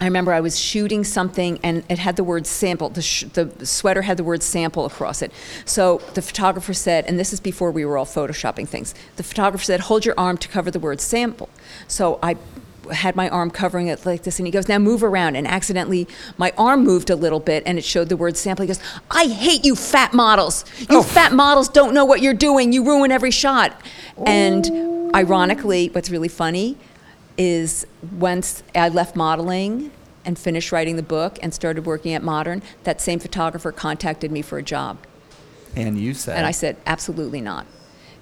I 0.00 0.04
remember 0.04 0.32
I 0.32 0.40
was 0.40 0.58
shooting 0.58 1.02
something 1.02 1.58
and 1.64 1.84
it 1.90 1.98
had 1.98 2.14
the 2.14 2.22
word 2.22 2.46
sample. 2.46 2.88
The, 2.88 3.02
sh- 3.02 3.24
the 3.24 3.66
sweater 3.66 4.02
had 4.02 4.16
the 4.16 4.24
word 4.24 4.42
sample 4.42 4.86
across 4.86 5.20
it. 5.20 5.32
So 5.64 6.00
the 6.14 6.22
photographer 6.22 6.72
said, 6.72 7.06
and 7.06 7.18
this 7.18 7.32
is 7.32 7.40
before 7.40 7.72
we 7.72 7.84
were 7.84 7.98
all 7.98 8.06
photoshopping 8.06 8.68
things, 8.68 8.94
the 9.16 9.24
photographer 9.24 9.64
said, 9.64 9.80
hold 9.80 10.04
your 10.04 10.14
arm 10.16 10.38
to 10.38 10.48
cover 10.48 10.70
the 10.70 10.78
word 10.78 11.00
sample. 11.00 11.50
So 11.88 12.20
I 12.22 12.36
had 12.92 13.16
my 13.16 13.28
arm 13.28 13.50
covering 13.50 13.88
it 13.88 14.04
like 14.04 14.22
this 14.22 14.38
and 14.38 14.46
he 14.46 14.50
goes, 14.50 14.68
now 14.68 14.78
move 14.78 15.02
around. 15.02 15.36
And 15.36 15.46
accidentally, 15.46 16.06
my 16.38 16.52
arm 16.56 16.84
moved 16.84 17.10
a 17.10 17.16
little 17.16 17.40
bit 17.40 17.62
and 17.66 17.78
it 17.78 17.84
showed 17.84 18.08
the 18.08 18.16
word 18.16 18.36
sample. 18.36 18.62
He 18.62 18.68
goes, 18.68 18.80
I 19.10 19.26
hate 19.26 19.64
you 19.64 19.76
fat 19.76 20.12
models. 20.12 20.64
You 20.80 20.98
oh. 20.98 21.02
fat 21.02 21.32
models 21.32 21.68
don't 21.68 21.94
know 21.94 22.04
what 22.04 22.20
you're 22.20 22.34
doing. 22.34 22.72
You 22.72 22.84
ruin 22.84 23.10
every 23.10 23.30
shot. 23.30 23.80
And 24.26 25.14
ironically, 25.14 25.88
what's 25.88 26.10
really 26.10 26.28
funny 26.28 26.76
is 27.38 27.86
once 28.18 28.62
I 28.74 28.88
left 28.88 29.16
modeling 29.16 29.90
and 30.24 30.38
finished 30.38 30.72
writing 30.72 30.96
the 30.96 31.02
book 31.02 31.38
and 31.42 31.54
started 31.54 31.86
working 31.86 32.12
at 32.12 32.22
Modern, 32.22 32.62
that 32.84 33.00
same 33.00 33.18
photographer 33.18 33.72
contacted 33.72 34.30
me 34.30 34.42
for 34.42 34.58
a 34.58 34.62
job. 34.62 34.98
And 35.74 35.98
you 35.98 36.14
said. 36.14 36.36
And 36.36 36.46
I 36.46 36.50
said, 36.50 36.76
absolutely 36.86 37.40
not. 37.40 37.66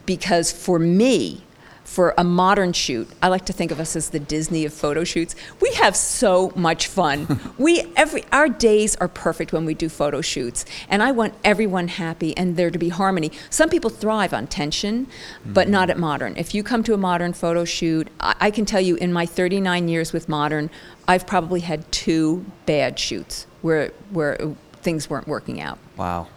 Because 0.07 0.53
for 0.53 0.79
me, 0.79 1.45
for 1.89 2.13
a 2.19 2.23
modern 2.23 2.75
shoot, 2.75 3.09
I 3.23 3.29
like 3.29 3.47
to 3.47 3.53
think 3.55 3.71
of 3.71 3.81
us 3.81 3.97
as 3.97 4.11
the 4.11 4.21
Disney 4.21 4.67
of 4.67 4.75
photo 4.75 5.05
shoots. 5.05 5.35
We 5.59 5.73
have 5.73 5.97
so 5.97 6.53
much 6.55 6.87
fun. 6.87 7.41
we 7.59 7.91
every 7.97 8.25
our 8.31 8.49
days 8.49 8.95
are 8.97 9.09
perfect 9.09 9.55
when 9.55 9.65
we 9.65 9.73
do 9.73 9.89
photo 9.89 10.21
shoots, 10.21 10.67
and 10.91 11.03
I 11.03 11.13
want 11.13 11.33
everyone 11.43 11.89
happy 11.89 12.37
and 12.37 12.57
there 12.57 12.71
to 12.71 12.79
be 12.79 12.91
harmony. 12.91 13.33
Some 13.49 13.71
people 13.71 13.89
thrive 13.89 14.35
on 14.35 14.47
tension, 14.47 15.07
but 15.47 15.71
not 15.71 15.89
at 15.89 15.99
modern. 15.99 16.37
If 16.37 16.55
you 16.55 16.63
come 16.63 16.83
to 16.85 16.93
a 16.93 16.99
modern 16.99 17.33
photo 17.33 17.65
shoot, 17.65 18.09
I, 18.21 18.35
I 18.39 18.51
can 18.51 18.67
tell 18.67 18.83
you 18.83 18.97
in 18.97 19.11
my 19.11 19.25
39 19.25 19.89
years 19.89 20.13
with 20.13 20.29
modern, 20.29 20.69
I've 21.09 21.27
probably 21.27 21.61
had 21.61 21.91
two 21.91 22.45
bad 22.67 22.99
shoots 22.99 23.47
where 23.63 23.93
where 24.11 24.37
things 24.83 25.09
weren't 25.09 25.27
working 25.27 25.59
out. 25.61 25.79
wow. 25.97 26.29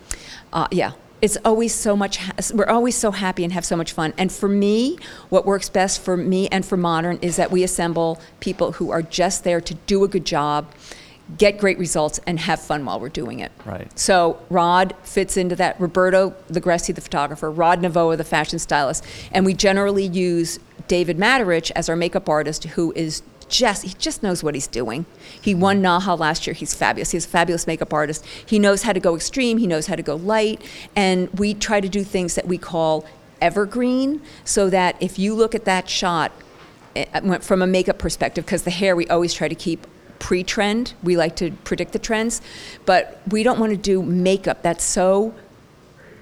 Uh, 0.53 0.67
yeah. 0.71 0.93
It's 1.21 1.37
always 1.45 1.73
so 1.73 1.95
much, 1.95 2.17
ha- 2.17 2.33
we're 2.53 2.65
always 2.65 2.95
so 2.97 3.11
happy 3.11 3.43
and 3.43 3.53
have 3.53 3.65
so 3.65 3.75
much 3.75 3.93
fun. 3.93 4.13
And 4.17 4.31
for 4.31 4.49
me, 4.49 4.97
what 5.29 5.45
works 5.45 5.69
best 5.69 6.01
for 6.01 6.17
me 6.17 6.47
and 6.47 6.65
for 6.65 6.77
Modern 6.77 7.19
is 7.21 7.35
that 7.35 7.51
we 7.51 7.63
assemble 7.63 8.19
people 8.39 8.73
who 8.73 8.89
are 8.91 9.01
just 9.03 9.43
there 9.43 9.61
to 9.61 9.73
do 9.73 10.03
a 10.03 10.07
good 10.07 10.25
job, 10.25 10.71
get 11.37 11.59
great 11.59 11.77
results, 11.77 12.19
and 12.25 12.39
have 12.39 12.59
fun 12.59 12.85
while 12.85 12.99
we're 12.99 13.09
doing 13.09 13.39
it. 13.39 13.51
Right. 13.65 13.87
So 13.97 14.39
Rod 14.49 14.95
fits 15.03 15.37
into 15.37 15.55
that. 15.57 15.79
Roberto 15.79 16.31
Ligresti, 16.49 16.93
the 16.95 17.01
photographer, 17.01 17.51
Rod 17.51 17.81
Navoa, 17.81 18.17
the 18.17 18.23
fashion 18.23 18.57
stylist. 18.57 19.05
And 19.31 19.45
we 19.45 19.53
generally 19.53 20.07
use 20.07 20.59
David 20.87 21.17
Matarich 21.17 21.71
as 21.75 21.87
our 21.87 21.95
makeup 21.95 22.27
artist, 22.27 22.63
who 22.63 22.91
is 22.93 23.21
just 23.51 23.83
he 23.83 23.93
just 23.99 24.23
knows 24.23 24.43
what 24.43 24.55
he's 24.55 24.67
doing. 24.67 25.05
He 25.39 25.53
won 25.53 25.81
Naha 25.81 26.17
last 26.17 26.47
year. 26.47 26.53
He's 26.53 26.73
fabulous. 26.73 27.11
He's 27.11 27.25
a 27.25 27.29
fabulous 27.29 27.67
makeup 27.67 27.93
artist. 27.93 28.25
He 28.45 28.57
knows 28.57 28.83
how 28.83 28.93
to 28.93 28.99
go 28.99 29.15
extreme. 29.15 29.57
He 29.57 29.67
knows 29.67 29.87
how 29.87 29.95
to 29.95 30.03
go 30.03 30.15
light, 30.15 30.61
and 30.95 31.29
we 31.37 31.53
try 31.53 31.81
to 31.81 31.89
do 31.89 32.03
things 32.03 32.35
that 32.35 32.47
we 32.47 32.57
call 32.57 33.05
evergreen 33.41 34.21
so 34.45 34.69
that 34.69 34.95
if 34.99 35.19
you 35.19 35.33
look 35.33 35.53
at 35.53 35.65
that 35.65 35.89
shot 35.89 36.31
eh, 36.95 37.39
from 37.39 37.61
a 37.61 37.67
makeup 37.67 37.99
perspective, 37.99 38.45
because 38.45 38.63
the 38.63 38.71
hair 38.71 38.95
we 38.95 39.07
always 39.07 39.33
try 39.33 39.47
to 39.47 39.55
keep 39.55 39.85
pre-trend. 40.19 40.93
We 41.01 41.17
like 41.17 41.35
to 41.37 41.51
predict 41.63 41.93
the 41.93 41.99
trends, 41.99 42.41
but 42.85 43.19
we 43.29 43.41
don't 43.41 43.59
want 43.59 43.71
to 43.71 43.77
do 43.77 44.03
makeup 44.03 44.61
that's 44.61 44.83
so 44.83 45.33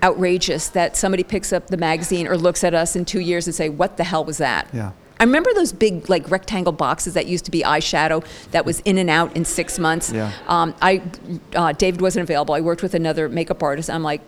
outrageous 0.02 0.70
that 0.70 0.96
somebody 0.96 1.24
picks 1.24 1.52
up 1.52 1.68
the 1.68 1.76
magazine 1.76 2.26
or 2.26 2.38
looks 2.38 2.64
at 2.64 2.74
us 2.74 2.96
in 2.96 3.04
two 3.04 3.20
years 3.20 3.46
and 3.46 3.54
say, 3.54 3.68
"What 3.68 3.98
the 3.98 4.06
hell 4.06 4.24
was 4.24 4.38
that?" 4.38 4.68
Yeah. 4.74 4.92
I 5.20 5.26
remember 5.26 5.54
those 5.54 5.74
big 5.74 6.10
like 6.10 6.30
rectangle 6.32 6.72
boxes 6.72 7.14
that 7.16 7.28
used 7.28 7.46
to 7.46 7.52
be 7.52 7.62
eyeshadow 7.62 8.26
that 8.52 8.66
was 8.66 8.80
in 8.82 8.98
and 8.98 9.10
out 9.10 9.36
in 9.36 9.44
six 9.44 9.78
months. 9.78 10.12
Yeah. 10.12 10.32
Um, 10.48 10.74
I 10.82 11.02
uh, 11.56 11.74
David 11.74 12.02
wasn't 12.02 12.24
available. 12.24 12.56
I 12.56 12.62
worked 12.62 12.82
with 12.82 12.94
another 12.94 13.28
makeup 13.28 13.62
artist. 13.62 13.90
I'm 13.90 14.04
like, 14.04 14.22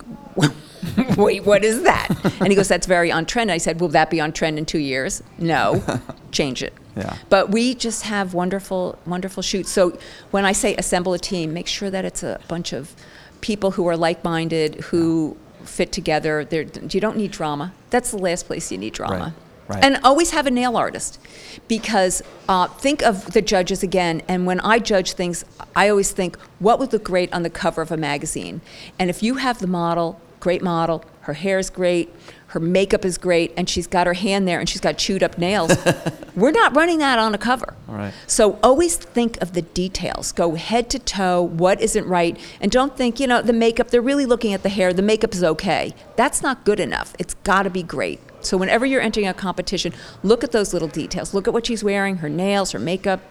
wait, 1.18 1.46
what 1.46 1.64
is 1.64 1.84
that? 1.84 2.10
And 2.42 2.50
he 2.50 2.56
goes, 2.56 2.68
that's 2.68 2.88
very 2.88 3.12
on 3.12 3.26
trend. 3.26 3.52
I 3.52 3.58
said, 3.58 3.80
will 3.80 3.88
that 3.90 4.10
be 4.10 4.20
on 4.20 4.34
trend 4.34 4.58
in 4.58 4.66
two 4.66 4.80
years? 4.80 5.24
No, 5.38 5.82
change 6.32 6.62
it. 6.62 6.74
Yeah. 6.98 7.16
But 7.30 7.52
we 7.52 7.74
just 7.74 8.04
have 8.04 8.34
wonderful, 8.34 9.00
wonderful 9.06 9.44
shoots. 9.44 9.72
So 9.72 9.98
when 10.32 10.44
I 10.44 10.52
say 10.52 10.76
assemble 10.76 11.14
a 11.14 11.20
team, 11.20 11.54
make 11.54 11.68
sure 11.68 11.90
that 11.90 12.04
it's 12.04 12.24
a 12.24 12.40
bunch 12.48 12.74
of 12.74 12.94
people 13.40 13.72
who 13.72 13.88
are 13.88 13.96
like-minded, 13.96 14.76
who 14.82 15.38
fit 15.64 15.92
together. 15.92 16.44
They're, 16.44 16.66
you 16.90 17.00
don't 17.00 17.18
need 17.18 17.32
drama. 17.32 17.74
That's 17.92 18.12
the 18.12 18.18
last 18.18 18.46
place 18.46 18.72
you 18.72 18.78
need 18.78 18.94
drama. 18.94 19.16
Right, 19.18 19.34
right. 19.72 19.84
And 19.84 20.00
always 20.04 20.32
have 20.32 20.48
a 20.48 20.52
nail 20.52 20.78
artist 20.78 21.20
because 21.68 22.22
uh, 22.48 22.68
think 22.68 23.02
of 23.02 23.32
the 23.34 23.42
judges 23.42 23.84
again. 23.84 24.22
And 24.28 24.46
when 24.46 24.60
I 24.60 24.80
judge 24.80 25.14
things, 25.14 25.46
I 25.76 25.90
always 25.90 26.12
think, 26.12 26.38
what 26.60 26.80
would 26.80 26.94
look 26.94 27.04
great 27.04 27.32
on 27.34 27.44
the 27.44 27.50
cover 27.50 27.82
of 27.82 27.92
a 27.92 27.98
magazine? 27.98 28.62
And 29.00 29.10
if 29.10 29.24
you 29.24 29.36
have 29.36 29.60
the 29.60 29.68
model, 29.68 30.20
great 30.40 30.62
model, 30.62 31.04
her 31.22 31.34
hair 31.34 31.60
is 31.60 31.70
great, 31.70 32.14
her 32.52 32.60
makeup 32.60 33.06
is 33.06 33.18
great, 33.18 33.54
and 33.56 33.70
she's 33.70 33.88
got 33.88 34.08
her 34.08 34.14
hand 34.14 34.46
there 34.46 34.60
and 34.60 34.68
she's 34.68 34.82
got 34.82 34.98
chewed 34.98 35.24
up 35.24 35.38
nails, 35.38 35.72
we're 36.36 36.52
not 36.52 36.76
running 36.76 36.98
that 36.98 37.18
on 37.18 37.34
a 37.34 37.38
cover. 37.38 37.78
All 37.88 37.96
right. 37.96 38.14
So 38.28 38.60
always 38.62 38.98
think 38.98 39.42
of 39.42 39.54
the 39.54 39.62
details. 39.62 40.34
Go 40.34 40.56
head 40.56 40.90
to 40.90 41.00
toe, 41.00 41.42
what 41.42 41.80
isn't 41.80 42.06
right, 42.06 42.38
and 42.60 42.70
don't 42.70 42.98
think, 42.98 43.22
you 43.22 43.28
know, 43.28 43.42
the 43.42 43.54
makeup, 43.54 43.88
they're 43.88 44.02
really 44.02 44.26
looking 44.26 44.54
at 44.54 44.64
the 44.64 44.70
hair, 44.70 44.92
the 44.92 45.02
makeup 45.02 45.34
is 45.34 45.46
okay. 45.46 45.94
That's 46.18 46.42
not 46.42 46.66
good 46.66 46.82
enough. 46.82 47.14
It's 47.18 47.36
got 47.36 47.64
to 47.64 47.70
be 47.70 47.84
great. 47.84 48.20
So 48.42 48.58
whenever 48.58 48.86
you're 48.86 49.02
entering 49.02 49.28
a 49.30 49.34
competition, 49.34 49.94
look 50.22 50.44
at 50.44 50.52
those 50.52 50.74
little 50.74 50.90
details. 50.90 51.34
Look 51.34 51.48
at 51.48 51.54
what 51.54 51.68
she's 51.68 51.86
wearing, 51.86 52.18
her 52.18 52.30
nails, 52.30 52.74
her 52.74 52.80
makeup. 52.80 53.22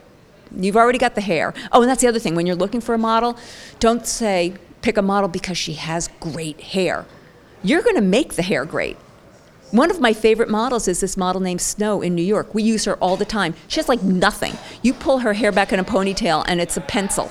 You've 0.57 0.79
already 0.79 0.99
got 0.99 1.15
the 1.15 1.21
hair. 1.21 1.53
Oh, 1.73 1.83
and 1.83 1.91
that's 1.91 2.01
the 2.01 2.09
other 2.09 2.19
thing. 2.19 2.35
When 2.35 2.47
you're 2.47 2.57
looking 2.57 2.81
for 2.81 2.95
a 2.95 2.99
model, 2.99 3.37
don't 3.81 4.07
say 4.07 4.55
pick 4.81 4.97
a 4.97 5.03
model 5.03 5.29
because 5.29 5.59
she 5.59 5.75
has 5.75 6.09
great 6.21 6.59
hair. 6.61 7.05
You're 7.63 7.83
going 7.83 7.97
to 7.97 8.03
make 8.03 8.35
the 8.35 8.43
hair 8.43 8.65
great. 8.65 8.97
One 9.71 9.91
of 9.91 10.01
my 10.01 10.13
favorite 10.13 10.49
models 10.49 10.89
is 10.89 11.01
this 11.01 11.17
model 11.17 11.41
named 11.41 11.61
Snow 11.61 12.03
in 12.03 12.15
New 12.15 12.23
York. 12.25 12.55
We 12.55 12.63
use 12.63 12.85
her 12.87 12.97
all 12.97 13.17
the 13.17 13.25
time. 13.25 13.55
She 13.69 13.79
has 13.79 13.89
like 13.89 14.03
nothing. 14.03 14.55
You 14.83 14.93
pull 14.93 15.19
her 15.21 15.33
hair 15.33 15.53
back 15.53 15.73
in 15.73 15.79
a 15.79 15.85
ponytail 15.85 16.45
and 16.49 16.61
it's 16.61 16.77
a 16.77 16.81
pencil. 16.81 17.31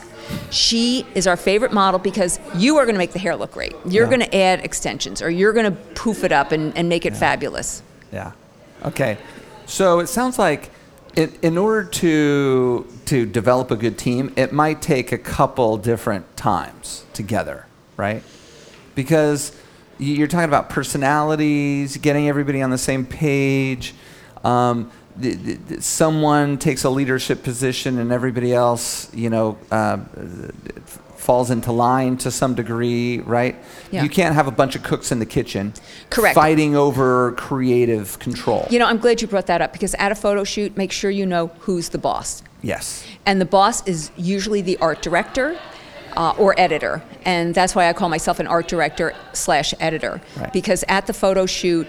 She 0.50 1.06
is 1.16 1.28
our 1.28 1.36
favorite 1.36 1.74
model 1.74 2.00
because 2.00 2.40
you 2.56 2.78
are 2.78 2.86
going 2.86 2.96
to 2.96 3.00
make 3.00 3.12
the 3.12 3.20
hair 3.20 3.36
look 3.36 3.52
great. 3.52 3.74
You're 3.86 4.06
Yeah. 4.10 4.18
going 4.18 4.30
to 4.30 4.36
add 4.38 4.64
extensions 4.64 5.22
or 5.22 5.30
you're 5.30 5.52
going 5.54 5.66
to 5.66 5.78
poof 5.96 6.24
it 6.24 6.32
up 6.32 6.52
and, 6.54 6.76
and 6.78 6.88
make 6.88 7.06
it 7.06 7.18
fabulous. 7.18 7.82
Yeah. 8.12 8.32
Okay. 8.86 9.18
So 9.66 10.00
it 10.00 10.08
sounds 10.08 10.40
like 10.40 10.70
in, 11.16 11.34
in 11.42 11.58
order 11.58 11.84
to 11.84 12.88
to 13.06 13.26
develop 13.26 13.72
a 13.72 13.76
good 13.76 13.98
team, 13.98 14.32
it 14.38 14.54
might 14.54 14.82
take 14.82 15.12
a 15.12 15.18
couple 15.18 15.78
different 15.78 16.38
times 16.38 17.04
together, 17.12 17.66
right? 17.98 18.24
Because 18.96 19.52
you're 20.00 20.28
talking 20.28 20.48
about 20.48 20.70
personalities, 20.70 21.98
getting 21.98 22.28
everybody 22.30 22.62
on 22.62 22.70
the 22.70 22.78
same 22.78 23.06
page. 23.06 23.94
Um, 24.44 24.90
th- 25.22 25.44
th- 25.44 25.60
th- 25.68 25.82
someone 25.82 26.58
takes 26.58 26.84
a 26.86 26.90
leadership 26.90 27.44
position, 27.44 28.00
and 28.00 28.12
everybody 28.12 28.54
else, 28.54 29.14
you 29.14 29.30
know, 29.30 29.58
uh, 29.72 29.98
f- 30.78 31.00
falls 31.18 31.52
into 31.52 31.72
line 31.72 32.16
to 32.18 32.32
some 32.32 32.56
degree, 32.56 33.20
right? 33.20 33.56
Yeah. 33.92 34.04
You 34.04 34.10
can't 34.10 34.34
have 34.36 34.48
a 34.48 34.52
bunch 34.52 34.76
of 34.78 34.84
cooks 34.84 35.12
in 35.12 35.20
the 35.20 35.26
kitchen 35.26 35.74
Correct. 36.10 36.34
fighting 36.34 36.76
over 36.78 37.34
creative 37.34 38.18
control. 38.20 38.66
You 38.70 38.80
know, 38.80 38.86
I'm 38.86 38.98
glad 39.00 39.22
you 39.22 39.28
brought 39.28 39.48
that 39.48 39.62
up 39.62 39.74
because 39.74 39.94
at 39.96 40.12
a 40.12 40.16
photo 40.16 40.44
shoot, 40.46 40.78
make 40.78 40.92
sure 40.94 41.12
you 41.12 41.26
know 41.26 41.48
who's 41.60 41.90
the 41.90 41.98
boss. 41.98 42.42
yes. 42.62 43.06
And 43.26 43.40
the 43.40 43.46
boss 43.46 43.86
is 43.88 44.10
usually 44.18 44.62
the 44.62 44.78
art 44.78 45.02
director 45.04 45.60
uh, 46.20 46.34
or 46.38 46.54
editor. 46.60 47.02
And 47.24 47.56
that's 47.56 47.74
why 47.74 47.88
I 47.88 47.94
call 47.94 48.10
myself 48.10 48.40
an 48.40 48.46
art 48.46 48.68
director 48.68 49.16
slash 49.34 49.74
editor. 49.80 50.22
Right. 50.38 50.52
Because 50.54 50.84
at 50.90 51.08
the 51.08 51.14
photo 51.14 51.46
shoot, 51.46 51.88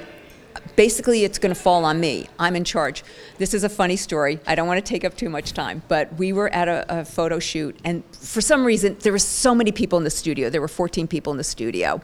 basically 0.77 1.25
it's 1.25 1.38
going 1.38 1.53
to 1.53 1.61
fall 1.61 1.85
on 1.85 1.99
me. 1.99 2.29
I'm 2.38 2.55
in 2.55 2.62
charge. 2.62 3.03
This 3.38 3.53
is 3.53 3.64
a 3.64 3.69
funny 3.69 3.97
story. 3.97 4.38
I 4.47 4.55
don't 4.55 4.69
want 4.69 4.85
to 4.85 4.88
take 4.88 5.05
up 5.05 5.16
too 5.16 5.29
much 5.29 5.53
time, 5.53 5.83
but 5.88 6.14
we 6.14 6.33
were 6.33 6.49
at 6.51 6.69
a, 6.69 7.01
a 7.01 7.05
photo 7.05 7.40
shoot, 7.40 7.79
and 7.85 8.05
for 8.12 8.40
some 8.40 8.64
reason, 8.64 8.97
there 9.01 9.12
were 9.12 9.19
so 9.19 9.55
many 9.55 9.73
people 9.73 9.99
in 9.99 10.05
the 10.05 10.11
studio. 10.11 10.49
There 10.49 10.61
were 10.61 10.69
14 10.69 11.09
people 11.09 11.33
in 11.33 11.37
the 11.37 11.45
studio. 11.45 12.01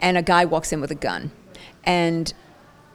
And 0.00 0.16
a 0.16 0.22
guy 0.22 0.46
walks 0.46 0.72
in 0.72 0.80
with 0.80 0.90
a 0.90 0.94
gun. 0.94 1.30
And 1.84 2.32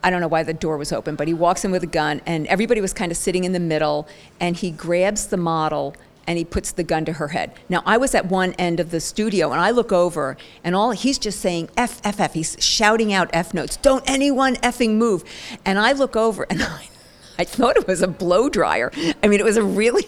I 0.04 0.10
don't 0.10 0.22
know 0.22 0.28
why 0.28 0.42
the 0.42 0.56
door 0.56 0.78
was 0.78 0.92
open, 0.92 1.16
but 1.16 1.28
he 1.28 1.36
walks 1.36 1.64
in 1.64 1.70
with 1.70 1.84
a 1.84 1.88
gun, 1.88 2.22
and 2.26 2.48
everybody 2.48 2.82
was 2.82 2.94
kind 2.94 3.12
of 3.12 3.18
sitting 3.18 3.44
in 3.44 3.52
the 3.52 3.60
middle, 3.60 4.08
and 4.40 4.56
he 4.56 4.72
grabs 4.72 5.28
the 5.28 5.38
model 5.38 5.96
and 6.28 6.38
he 6.38 6.46
puts 6.46 6.72
the 6.72 6.84
gun 6.84 7.06
to 7.06 7.14
her 7.14 7.30
head. 7.30 7.54
Now, 7.70 7.84
I 7.86 7.98
was 7.98 8.16
at 8.16 8.26
one 8.26 8.54
end 8.54 8.80
of 8.80 8.92
the 8.92 9.00
studio, 9.00 9.52
and 9.52 9.62
I 9.62 9.72
look 9.72 9.92
over, 9.92 10.38
and 10.64 10.76
all 10.76 10.92
he's 10.92 11.18
just 11.18 11.40
saying 11.40 11.70
F, 11.78 12.02
F, 12.04 12.20
F. 12.20 12.34
He's 12.34 12.58
shouting 12.60 13.14
out 13.14 13.30
F 13.34 13.54
notes. 13.54 13.78
Don't 13.78 14.04
anyone 14.10 14.56
effing 14.58 14.96
move. 14.96 15.24
And 15.66 15.80
I 15.80 15.92
look 15.92 16.16
over, 16.16 16.46
and 16.50 16.64
I, 16.64 16.90
I 17.40 17.44
thought 17.44 17.78
it 17.78 17.88
was 17.88 18.02
a 18.02 18.08
blow 18.08 18.50
dryer. 18.50 18.92
I 19.22 19.28
mean, 19.28 19.40
it 19.40 19.46
was 19.46 19.58
a 19.58 19.64
really. 19.64 20.06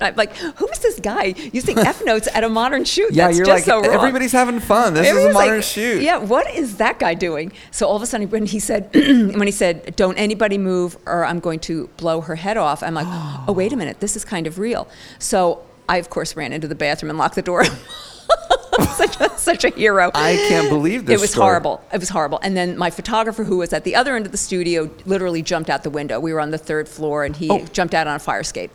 I'm 0.00 0.14
like, 0.16 0.36
who 0.36 0.68
is 0.68 0.78
this 0.80 1.00
guy 1.00 1.34
using 1.52 1.78
F 1.78 2.04
notes 2.10 2.28
at 2.34 2.44
a 2.44 2.48
modern 2.48 2.84
shoot? 2.84 3.12
Yeah, 3.12 3.26
That's 3.26 3.38
you're 3.38 3.46
just 3.46 3.66
like 3.66 3.82
so 3.82 3.82
wrong. 3.88 3.94
everybody's 3.98 4.32
having 4.32 4.60
fun. 4.60 4.94
This 4.94 5.08
is 5.08 5.24
a 5.26 5.32
modern 5.32 5.54
like, 5.56 5.62
shoot. 5.64 6.02
Yeah, 6.02 6.18
what 6.18 6.48
is 6.54 6.76
that 6.76 6.98
guy 6.98 7.14
doing? 7.14 7.52
So 7.70 7.86
all 7.88 7.96
of 7.96 8.02
a 8.02 8.06
sudden, 8.06 8.28
when 8.30 8.46
he 8.46 8.60
said, 8.60 8.90
when 8.94 9.46
he 9.46 9.50
said, 9.52 9.96
"Don't 9.96 10.16
anybody 10.18 10.58
move, 10.58 10.96
or 11.06 11.24
I'm 11.24 11.40
going 11.40 11.60
to 11.60 11.88
blow 11.96 12.20
her 12.20 12.36
head 12.36 12.56
off," 12.56 12.82
I'm 12.82 12.94
like, 12.94 13.06
"Oh, 13.48 13.52
wait 13.52 13.72
a 13.72 13.76
minute, 13.76 14.00
this 14.00 14.16
is 14.16 14.24
kind 14.24 14.46
of 14.46 14.58
real." 14.58 14.86
So 15.18 15.62
I, 15.88 15.96
of 15.96 16.10
course, 16.10 16.36
ran 16.36 16.52
into 16.52 16.68
the 16.68 16.74
bathroom 16.74 17.10
and 17.10 17.18
locked 17.18 17.34
the 17.34 17.42
door. 17.42 17.64
such, 18.96 19.20
a, 19.20 19.30
such 19.38 19.64
a 19.64 19.70
hero. 19.70 20.10
I 20.14 20.36
can't 20.48 20.68
believe 20.68 21.06
this 21.06 21.18
It 21.18 21.20
was 21.20 21.30
story. 21.30 21.46
horrible. 21.46 21.82
It 21.92 21.98
was 21.98 22.08
horrible. 22.08 22.38
And 22.42 22.56
then 22.56 22.76
my 22.78 22.90
photographer, 22.90 23.44
who 23.44 23.58
was 23.58 23.72
at 23.72 23.84
the 23.84 23.94
other 23.96 24.14
end 24.14 24.26
of 24.26 24.32
the 24.32 24.38
studio, 24.38 24.90
literally 25.06 25.42
jumped 25.42 25.68
out 25.70 25.82
the 25.82 25.90
window. 25.90 26.20
We 26.20 26.32
were 26.32 26.40
on 26.40 26.50
the 26.50 26.58
third 26.58 26.88
floor, 26.88 27.24
and 27.24 27.34
he 27.36 27.50
Oh. 27.50 27.64
jumped 27.72 27.94
out 27.94 28.06
on 28.06 28.16
a 28.16 28.18
fire 28.18 28.40
escape. 28.40 28.70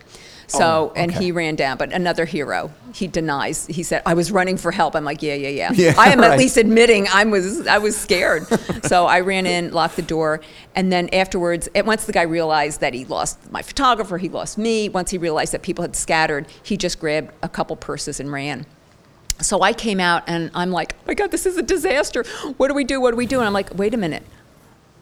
Oh, 0.53 0.57
so, 0.59 0.65
Oh, 0.65 0.93
and 0.95 1.11
okay. 1.11 1.25
he 1.25 1.31
ran 1.31 1.55
down, 1.55 1.77
but 1.77 1.91
another 1.91 2.25
hero. 2.25 2.71
He 2.93 3.07
denies. 3.07 3.65
He 3.67 3.83
said, 3.83 4.01
"I 4.05 4.13
was 4.13 4.31
running 4.31 4.57
for 4.57 4.71
help." 4.71 4.95
I'm 4.95 5.03
like, 5.03 5.21
"Yeah, 5.21 5.33
yeah, 5.33 5.49
yeah." 5.49 5.71
Yeah, 5.73 5.93
I 5.97 6.11
am 6.11 6.19
right. 6.19 6.31
at 6.31 6.37
least 6.37 6.57
admitting 6.57 7.07
I 7.11 7.23
was 7.25 7.65
I 7.67 7.77
was 7.79 7.97
scared. 7.97 8.45
so 8.85 9.05
I 9.05 9.19
ran 9.21 9.45
in, 9.45 9.71
locked 9.71 9.95
the 9.95 10.01
door, 10.01 10.41
and 10.75 10.91
then 10.91 11.09
afterwards, 11.13 11.67
and 11.75 11.85
once 11.87 12.05
the 12.05 12.13
guy 12.13 12.21
realized 12.21 12.79
that 12.81 12.93
he 12.93 13.05
lost 13.05 13.51
my 13.51 13.61
photographer, 13.61 14.17
he 14.17 14.29
lost 14.29 14.57
me. 14.57 14.87
Once 14.89 15.11
he 15.11 15.17
realized 15.17 15.51
that 15.53 15.61
people 15.61 15.81
had 15.81 15.95
scattered, 15.95 16.45
he 16.63 16.77
just 16.77 16.99
grabbed 16.99 17.31
a 17.41 17.49
couple 17.49 17.75
purses 17.75 18.19
and 18.19 18.31
ran. 18.31 18.65
So 19.41 19.61
I 19.61 19.73
came 19.73 19.99
out 19.99 20.23
and 20.27 20.49
I'm 20.53 20.71
like, 20.71 20.95
oh 20.97 21.03
my 21.07 21.13
God, 21.13 21.31
this 21.31 21.45
is 21.45 21.57
a 21.57 21.61
disaster. 21.61 22.23
What 22.55 22.69
do 22.69 22.73
we 22.73 22.85
do? 22.85 23.01
What 23.01 23.11
do 23.11 23.17
we 23.17 23.25
do? 23.25 23.39
And 23.39 23.47
I'm 23.47 23.51
like, 23.53 23.75
wait 23.77 23.93
a 23.93 23.97
minute. 23.97 24.23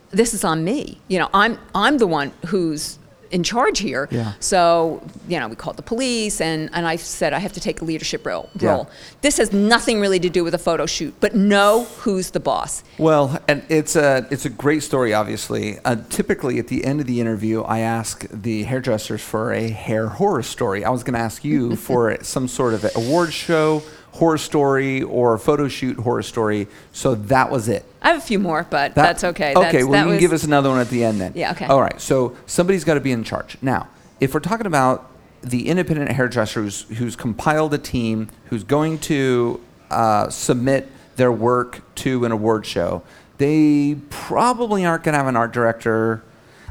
This 0.09 0.33
is 0.33 0.43
on 0.43 0.63
me. 0.63 0.99
You 1.07 1.19
know, 1.19 1.29
I'm 1.33 1.59
I'm 1.75 1.97
the 1.99 2.07
one 2.07 2.31
who's 2.47 2.97
in 3.33 3.43
charge 3.43 3.79
here. 3.79 4.07
Yeah. 4.11 4.33
So, 4.39 5.01
you 5.27 5.39
know, 5.39 5.47
we 5.47 5.55
called 5.55 5.75
the 5.75 5.83
police 5.83 6.39
and, 6.39 6.69
and 6.71 6.87
I 6.87 6.95
said 6.95 7.33
I 7.33 7.39
have 7.39 7.53
to 7.53 7.59
take 7.59 7.81
a 7.81 7.85
leadership 7.85 8.25
role. 8.25 8.49
Yeah. 8.57 8.85
This 9.21 9.37
has 9.37 9.51
nothing 9.51 9.99
really 9.99 10.19
to 10.19 10.29
do 10.29 10.43
with 10.43 10.53
a 10.53 10.59
photo 10.59 10.85
shoot, 10.85 11.15
but 11.19 11.35
know 11.35 11.85
who's 11.97 12.31
the 12.31 12.39
boss. 12.39 12.83
Well, 12.97 13.41
and 13.47 13.63
it's 13.69 13.95
a 13.95 14.27
it's 14.29 14.45
a 14.45 14.49
great 14.49 14.83
story. 14.83 15.13
Obviously, 15.13 15.79
uh, 15.79 15.97
typically 16.09 16.59
at 16.59 16.67
the 16.67 16.85
end 16.85 17.01
of 17.01 17.07
the 17.07 17.19
interview, 17.19 17.63
I 17.63 17.79
ask 17.79 18.27
the 18.29 18.63
hairdressers 18.63 19.21
for 19.21 19.51
a 19.51 19.67
hair 19.69 20.07
horror 20.07 20.43
story. 20.43 20.85
I 20.85 20.91
was 20.91 21.03
going 21.03 21.15
to 21.15 21.19
ask 21.19 21.43
you 21.43 21.75
for 21.87 22.23
some 22.23 22.47
sort 22.47 22.75
of 22.75 22.85
award 22.95 23.33
show 23.33 23.81
horror 24.13 24.37
story 24.37 25.01
or 25.03 25.37
photo 25.37 25.67
shoot 25.67 25.97
horror 25.97 26.21
story. 26.23 26.67
So 26.91 27.15
that 27.15 27.49
was 27.51 27.67
it. 27.67 27.83
I 28.01 28.09
have 28.09 28.17
a 28.17 28.21
few 28.21 28.39
more, 28.39 28.65
but 28.69 28.95
That- 28.95 29.03
that's 29.03 29.23
okay. 29.23 29.53
Okay, 29.55 29.71
That's, 29.71 29.83
well, 29.85 29.91
that 29.93 29.97
you 29.99 30.03
can 30.03 30.11
was, 30.11 30.19
give 30.19 30.33
us 30.33 30.43
another 30.43 30.69
one 30.69 30.79
at 30.79 30.89
the 30.89 31.03
end 31.03 31.19
then. 31.19 31.31
Yeah, 31.35 31.51
okay. 31.51 31.65
All 31.65 31.81
right, 31.81 31.99
so 31.99 32.35
somebody's 32.45 32.83
got 32.83 32.93
to 32.95 32.99
be 32.99 33.11
in 33.11 33.23
charge. 33.23 33.57
Now, 33.61 33.87
if 34.19 34.33
we're 34.33 34.39
talking 34.39 34.67
about 34.67 35.09
the 35.41 35.67
independent 35.67 36.11
hairdresser 36.11 36.61
who's, 36.61 36.81
who's 36.97 37.15
compiled 37.15 37.73
a 37.73 37.77
team, 37.77 38.29
who's 38.45 38.63
going 38.63 38.99
to 38.99 39.59
uh, 39.91 40.29
submit 40.29 40.89
their 41.15 41.31
work 41.31 41.81
to 41.95 42.23
an 42.25 42.31
award 42.31 42.65
show, 42.65 43.01
they 43.39 43.97
probably 44.09 44.85
aren't 44.85 45.03
going 45.03 45.13
to 45.13 45.17
have 45.17 45.27
an 45.27 45.35
art 45.35 45.51
director. 45.51 46.23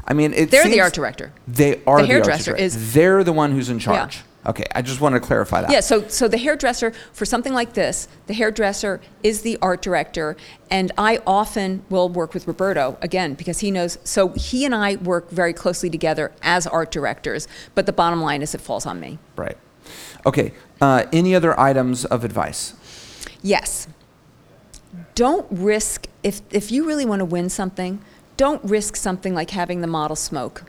I 0.07 0.13
mean, 0.13 0.33
it 0.33 0.49
They're 0.49 0.63
the 0.63 0.69
seems- 0.71 0.81
art 0.81 0.93
director. 0.93 1.31
They 1.47 1.81
are 1.85 2.01
The 2.01 2.07
hairdresser 2.07 2.51
director. 2.51 2.63
is- 2.63 2.93
They're 2.93 3.23
the 3.23 3.33
one 3.33 3.51
who's 3.51 3.69
in 3.69 3.79
charge. 3.79 4.21
Okay, 4.45 4.65
I 4.75 4.81
just 4.81 4.99
want 4.99 5.13
to 5.15 5.21
clarify 5.21 5.61
that. 5.61 5.71
Yeah, 5.71 5.79
so 5.79 6.07
so 6.07 6.27
the 6.27 6.37
hairdresser 6.37 6.91
for 7.13 7.25
something 7.25 7.53
like 7.53 7.73
this, 7.73 8.07
the 8.27 8.33
hairdresser 8.33 8.99
is 9.21 9.41
the 9.41 9.57
art 9.61 9.81
director, 9.81 10.35
and 10.69 10.91
I 10.97 11.21
often 11.25 11.85
will 11.89 12.09
work 12.09 12.33
with 12.33 12.45
Roberto 12.45 12.97
again 13.01 13.35
because 13.35 13.59
he 13.59 13.71
knows. 13.71 13.97
So 14.03 14.29
he 14.29 14.65
and 14.65 14.75
I 14.75 14.95
work 14.97 15.29
very 15.29 15.53
closely 15.53 15.89
together 15.89 16.33
as 16.41 16.67
art 16.67 16.91
directors. 16.91 17.47
But 17.73 17.85
the 17.85 17.93
bottom 17.93 18.21
line 18.21 18.41
is, 18.41 18.53
it 18.53 18.61
falls 18.61 18.85
on 18.85 18.99
me. 18.99 19.17
Right. 19.37 19.57
Okay. 20.25 20.53
Uh, 20.81 21.05
any 21.13 21.33
other 21.35 21.57
items 21.57 22.03
of 22.05 22.25
advice? 22.25 22.73
Yes. 23.41 23.87
Don't 25.15 25.47
risk 25.49 26.07
if 26.21 26.41
if 26.51 26.71
you 26.71 26.85
really 26.85 27.05
want 27.05 27.19
to 27.19 27.25
win 27.25 27.49
something. 27.49 28.01
Don't 28.35 28.63
risk 28.63 28.95
something 28.95 29.33
like 29.33 29.51
having 29.51 29.81
the 29.81 29.87
model 29.87 30.15
smoke. 30.15 30.65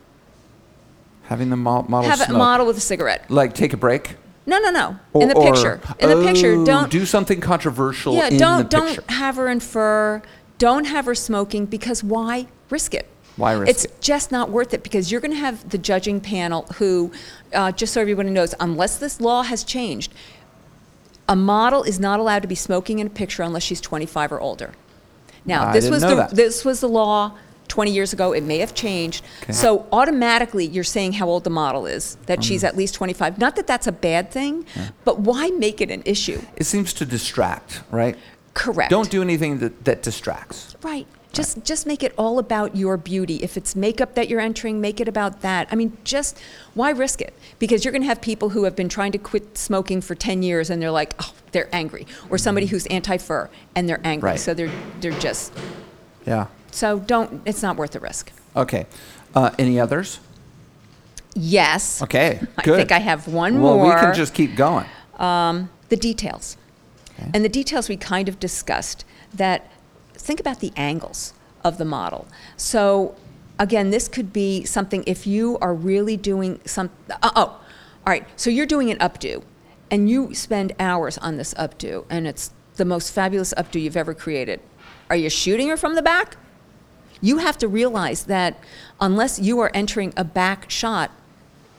Having 1.24 1.50
the 1.50 1.56
mo- 1.56 1.84
model 1.88 2.10
Have 2.10 2.20
a 2.20 2.24
smoke. 2.26 2.38
model 2.38 2.66
with 2.66 2.76
a 2.76 2.80
cigarette. 2.80 3.30
like 3.30 3.54
take 3.54 3.72
a 3.72 3.76
break. 3.76 4.16
No, 4.46 4.58
no, 4.58 4.70
no. 4.70 4.96
Or- 5.14 5.22
in 5.22 5.28
the 5.28 5.36
or- 5.36 5.52
picture. 5.52 5.80
In 5.98 6.10
the 6.10 6.22
picture, 6.26 6.52
Oh, 6.52 6.64
don't 6.66 6.90
do 6.90 7.06
something 7.06 7.40
controversial 7.40 8.14
Yeah, 8.14 8.28
don't 8.30 8.68
don't 8.68 8.98
have 9.10 9.36
her 9.36 9.48
in 9.48 9.60
fur. 9.60 10.20
Don't 10.58 10.84
have 10.84 11.06
her 11.06 11.14
smoking 11.14 11.64
because 11.66 12.04
why 12.04 12.46
risk 12.70 12.94
it? 12.94 13.08
Why 13.36 13.52
risk 13.52 13.70
it's 13.70 13.84
it? 13.84 13.90
It's 13.92 14.06
just 14.06 14.30
not 14.30 14.50
worth 14.50 14.74
it 14.74 14.82
because 14.82 15.10
you're 15.10 15.20
going 15.20 15.32
to 15.32 15.38
have 15.38 15.68
the 15.70 15.78
judging 15.78 16.20
panel 16.20 16.66
who, 16.76 17.10
uh, 17.54 17.72
just 17.72 17.94
so 17.94 18.00
everybody 18.00 18.30
knows, 18.30 18.54
unless 18.60 18.96
this 18.98 19.20
law 19.20 19.42
has 19.42 19.64
changed, 19.64 20.12
a 21.28 21.34
model 21.34 21.82
is 21.82 21.98
not 21.98 22.20
allowed 22.20 22.42
to 22.42 22.48
be 22.48 22.54
smoking 22.54 22.98
in 22.98 23.06
a 23.06 23.10
picture 23.10 23.42
unless 23.42 23.62
she's 23.62 23.80
25 23.80 24.30
or 24.30 24.40
older. 24.40 24.72
Now, 25.46 25.68
I 25.68 25.72
this 25.72 25.88
was 25.90 26.02
the 26.02 26.14
that. 26.14 26.30
this 26.36 26.64
was 26.64 26.80
the 26.80 26.88
law 26.88 27.32
20 27.68 27.90
years 27.90 28.12
ago. 28.12 28.32
It 28.32 28.42
may 28.44 28.58
have 28.58 28.74
changed. 28.74 29.24
So 29.50 29.86
automatically, 29.92 30.66
you're 30.66 30.84
saying 30.84 31.14
how 31.14 31.28
old 31.28 31.44
the 31.44 31.50
model 31.50 31.86
is, 31.86 32.16
that 32.26 32.44
she's 32.44 32.60
Mm-hmm. 32.62 32.66
at 32.68 32.76
least 32.76 32.94
25. 32.94 33.38
Not 33.38 33.56
that 33.56 33.66
that's 33.66 33.86
a 33.86 33.92
bad 33.92 34.30
thing, 34.30 34.64
but 35.04 35.20
why 35.20 35.48
make 35.50 35.80
it 35.80 35.90
an 35.90 36.02
issue? 36.04 36.40
it 36.56 36.64
seems 36.64 36.92
to 36.94 37.04
distract, 37.04 37.82
right? 37.90 38.16
Correct. 38.54 38.90
Don't 38.90 39.10
do 39.10 39.20
anything 39.22 39.58
that, 39.58 39.84
that 39.84 40.02
distracts. 40.02 40.76
Right. 40.82 41.06
Just 41.32 41.64
just 41.64 41.84
make 41.84 42.04
it 42.04 42.14
all 42.16 42.38
about 42.38 42.76
your 42.76 42.96
beauty. 42.96 43.36
If 43.42 43.56
it's 43.56 43.74
makeup 43.74 44.14
that 44.14 44.28
you're 44.28 44.38
entering, 44.40 44.80
make 44.80 45.00
it 45.00 45.08
about 45.08 45.40
that. 45.40 45.66
I 45.72 45.74
mean, 45.74 45.96
just 46.04 46.38
why 46.74 46.90
risk 46.90 47.20
it? 47.20 47.34
Because 47.58 47.84
you're 47.84 47.90
going 47.90 48.02
to 48.02 48.06
have 48.08 48.20
people 48.20 48.50
who 48.50 48.62
have 48.62 48.76
been 48.76 48.88
trying 48.88 49.10
to 49.10 49.18
quit 49.18 49.58
smoking 49.58 50.00
for 50.00 50.14
10 50.14 50.44
years 50.44 50.70
and 50.70 50.80
they're 50.80 50.92
like, 50.92 51.12
"Oh, 51.18 51.32
they're 51.50 51.68
angry." 51.74 52.06
Or 52.30 52.38
somebody 52.38 52.66
who's 52.66 52.86
anti-fur 52.86 53.50
and 53.74 53.88
they're 53.88 54.00
angry. 54.04 54.30
Right. 54.30 54.38
So 54.40 54.54
they're 54.54 54.70
they're 55.00 55.18
just 55.18 55.52
Yeah. 56.24 56.46
So 56.74 56.98
don't 56.98 57.42
it's 57.44 57.62
not 57.62 57.76
worth 57.76 57.92
the 57.92 58.00
risk. 58.00 58.32
Okay. 58.56 58.86
Uh, 59.34 59.50
any 59.58 59.80
others? 59.80 60.20
Yes. 61.34 62.02
Okay. 62.02 62.40
I 62.58 62.62
Good. 62.62 62.76
think 62.76 62.92
I 62.92 62.98
have 62.98 63.26
one 63.28 63.54
more. 63.54 63.76
well, 63.76 63.86
more. 63.86 63.94
we 63.94 64.00
can 64.00 64.14
just 64.14 64.34
keep 64.34 64.56
going. 64.56 64.86
the 65.88 65.96
details. 65.96 66.56
And 67.32 67.44
the 67.44 67.48
details 67.48 67.88
we 67.88 67.96
kind 67.96 68.28
of 68.28 68.40
discussed 68.40 69.04
that 69.32 69.70
think 70.14 70.40
about 70.40 70.60
the 70.60 70.72
angles 70.76 71.32
of 71.62 71.78
the 71.78 71.84
model. 71.84 72.26
So 72.56 73.14
again, 73.58 73.90
this 73.90 74.08
could 74.08 74.32
be 74.32 74.64
something 74.64 75.04
if 75.06 75.26
you 75.26 75.58
are 75.60 75.74
really 75.74 76.16
doing 76.16 76.60
some 76.64 76.90
uh, 77.10 77.30
oh, 77.36 77.42
all 77.42 77.60
right. 78.06 78.26
So 78.36 78.50
you're 78.50 78.66
doing 78.66 78.90
an 78.90 78.98
updo 78.98 79.42
and 79.90 80.10
you 80.10 80.34
spend 80.34 80.74
hours 80.78 81.18
on 81.18 81.36
this 81.36 81.54
updo 81.54 82.04
and 82.10 82.26
it's 82.26 82.52
the 82.76 82.84
most 82.84 83.12
fabulous 83.12 83.54
updo 83.56 83.80
you've 83.80 83.96
ever 83.96 84.14
created. 84.14 84.60
Are 85.08 85.16
you 85.16 85.30
shooting 85.30 85.68
her 85.68 85.76
from 85.76 85.94
the 85.94 86.02
back? 86.02 86.36
You 87.24 87.38
have 87.38 87.56
to 87.58 87.68
realize 87.68 88.24
that 88.24 88.58
unless 89.00 89.38
you 89.38 89.58
are 89.60 89.70
entering 89.72 90.12
a 90.14 90.24
back 90.24 90.68
shot, 90.68 91.10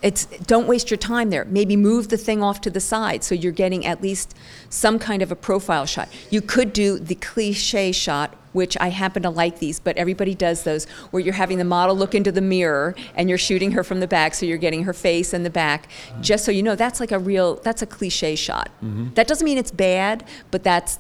it's 0.02 0.26
don't 0.26 0.68
waste 0.68 0.90
your 0.90 0.98
time 0.98 1.30
there. 1.30 1.46
Maybe 1.46 1.76
move 1.76 2.10
the 2.10 2.18
thing 2.18 2.42
off 2.42 2.62
to 2.62 2.70
the 2.70 2.80
side 2.80 3.24
so 3.24 3.36
you're 3.36 3.52
getting 3.52 3.86
at 3.86 4.02
least 4.02 4.36
some 4.70 4.98
kind 4.98 5.22
of 5.22 5.32
a 5.32 5.36
profile 5.36 5.86
shot. 5.86 6.10
You 6.32 6.42
could 6.42 6.74
do 6.74 6.98
the 6.98 7.16
cliche 7.16 7.92
shot, 7.92 8.36
which 8.54 8.76
I 8.80 8.90
happen 8.90 9.22
to 9.24 9.30
like 9.30 9.60
these, 9.60 9.80
but 9.80 9.96
everybody 9.98 10.34
does 10.34 10.64
those, 10.64 10.86
where 11.12 11.22
you're 11.22 11.34
having 11.34 11.60
the 11.60 11.64
model 11.64 11.96
look 11.96 12.16
into 12.16 12.32
the 12.32 12.42
mirror 12.42 12.96
and 13.16 13.30
you're 13.30 13.38
shooting 13.38 13.72
her 13.72 13.84
from 13.84 14.00
the 14.00 14.08
back, 14.08 14.34
so 14.34 14.46
you're 14.46 14.58
getting 14.58 14.84
her 14.84 14.94
face 14.94 15.32
and 15.32 15.46
the 15.46 15.50
back. 15.52 15.90
Just 16.22 16.44
so 16.46 16.52
you 16.52 16.64
know, 16.64 16.76
that's 16.76 17.00
like 17.00 17.12
a 17.12 17.20
real, 17.20 17.56
that's 17.58 17.82
a 17.84 17.88
cliche 17.88 18.36
shot. 18.36 18.70
Mm-hmm. 18.84 19.14
That 19.14 19.28
doesn't 19.28 19.46
mean 19.46 19.58
it's 19.58 19.72
bad, 19.72 20.24
but 20.50 20.64
that's 20.64 20.98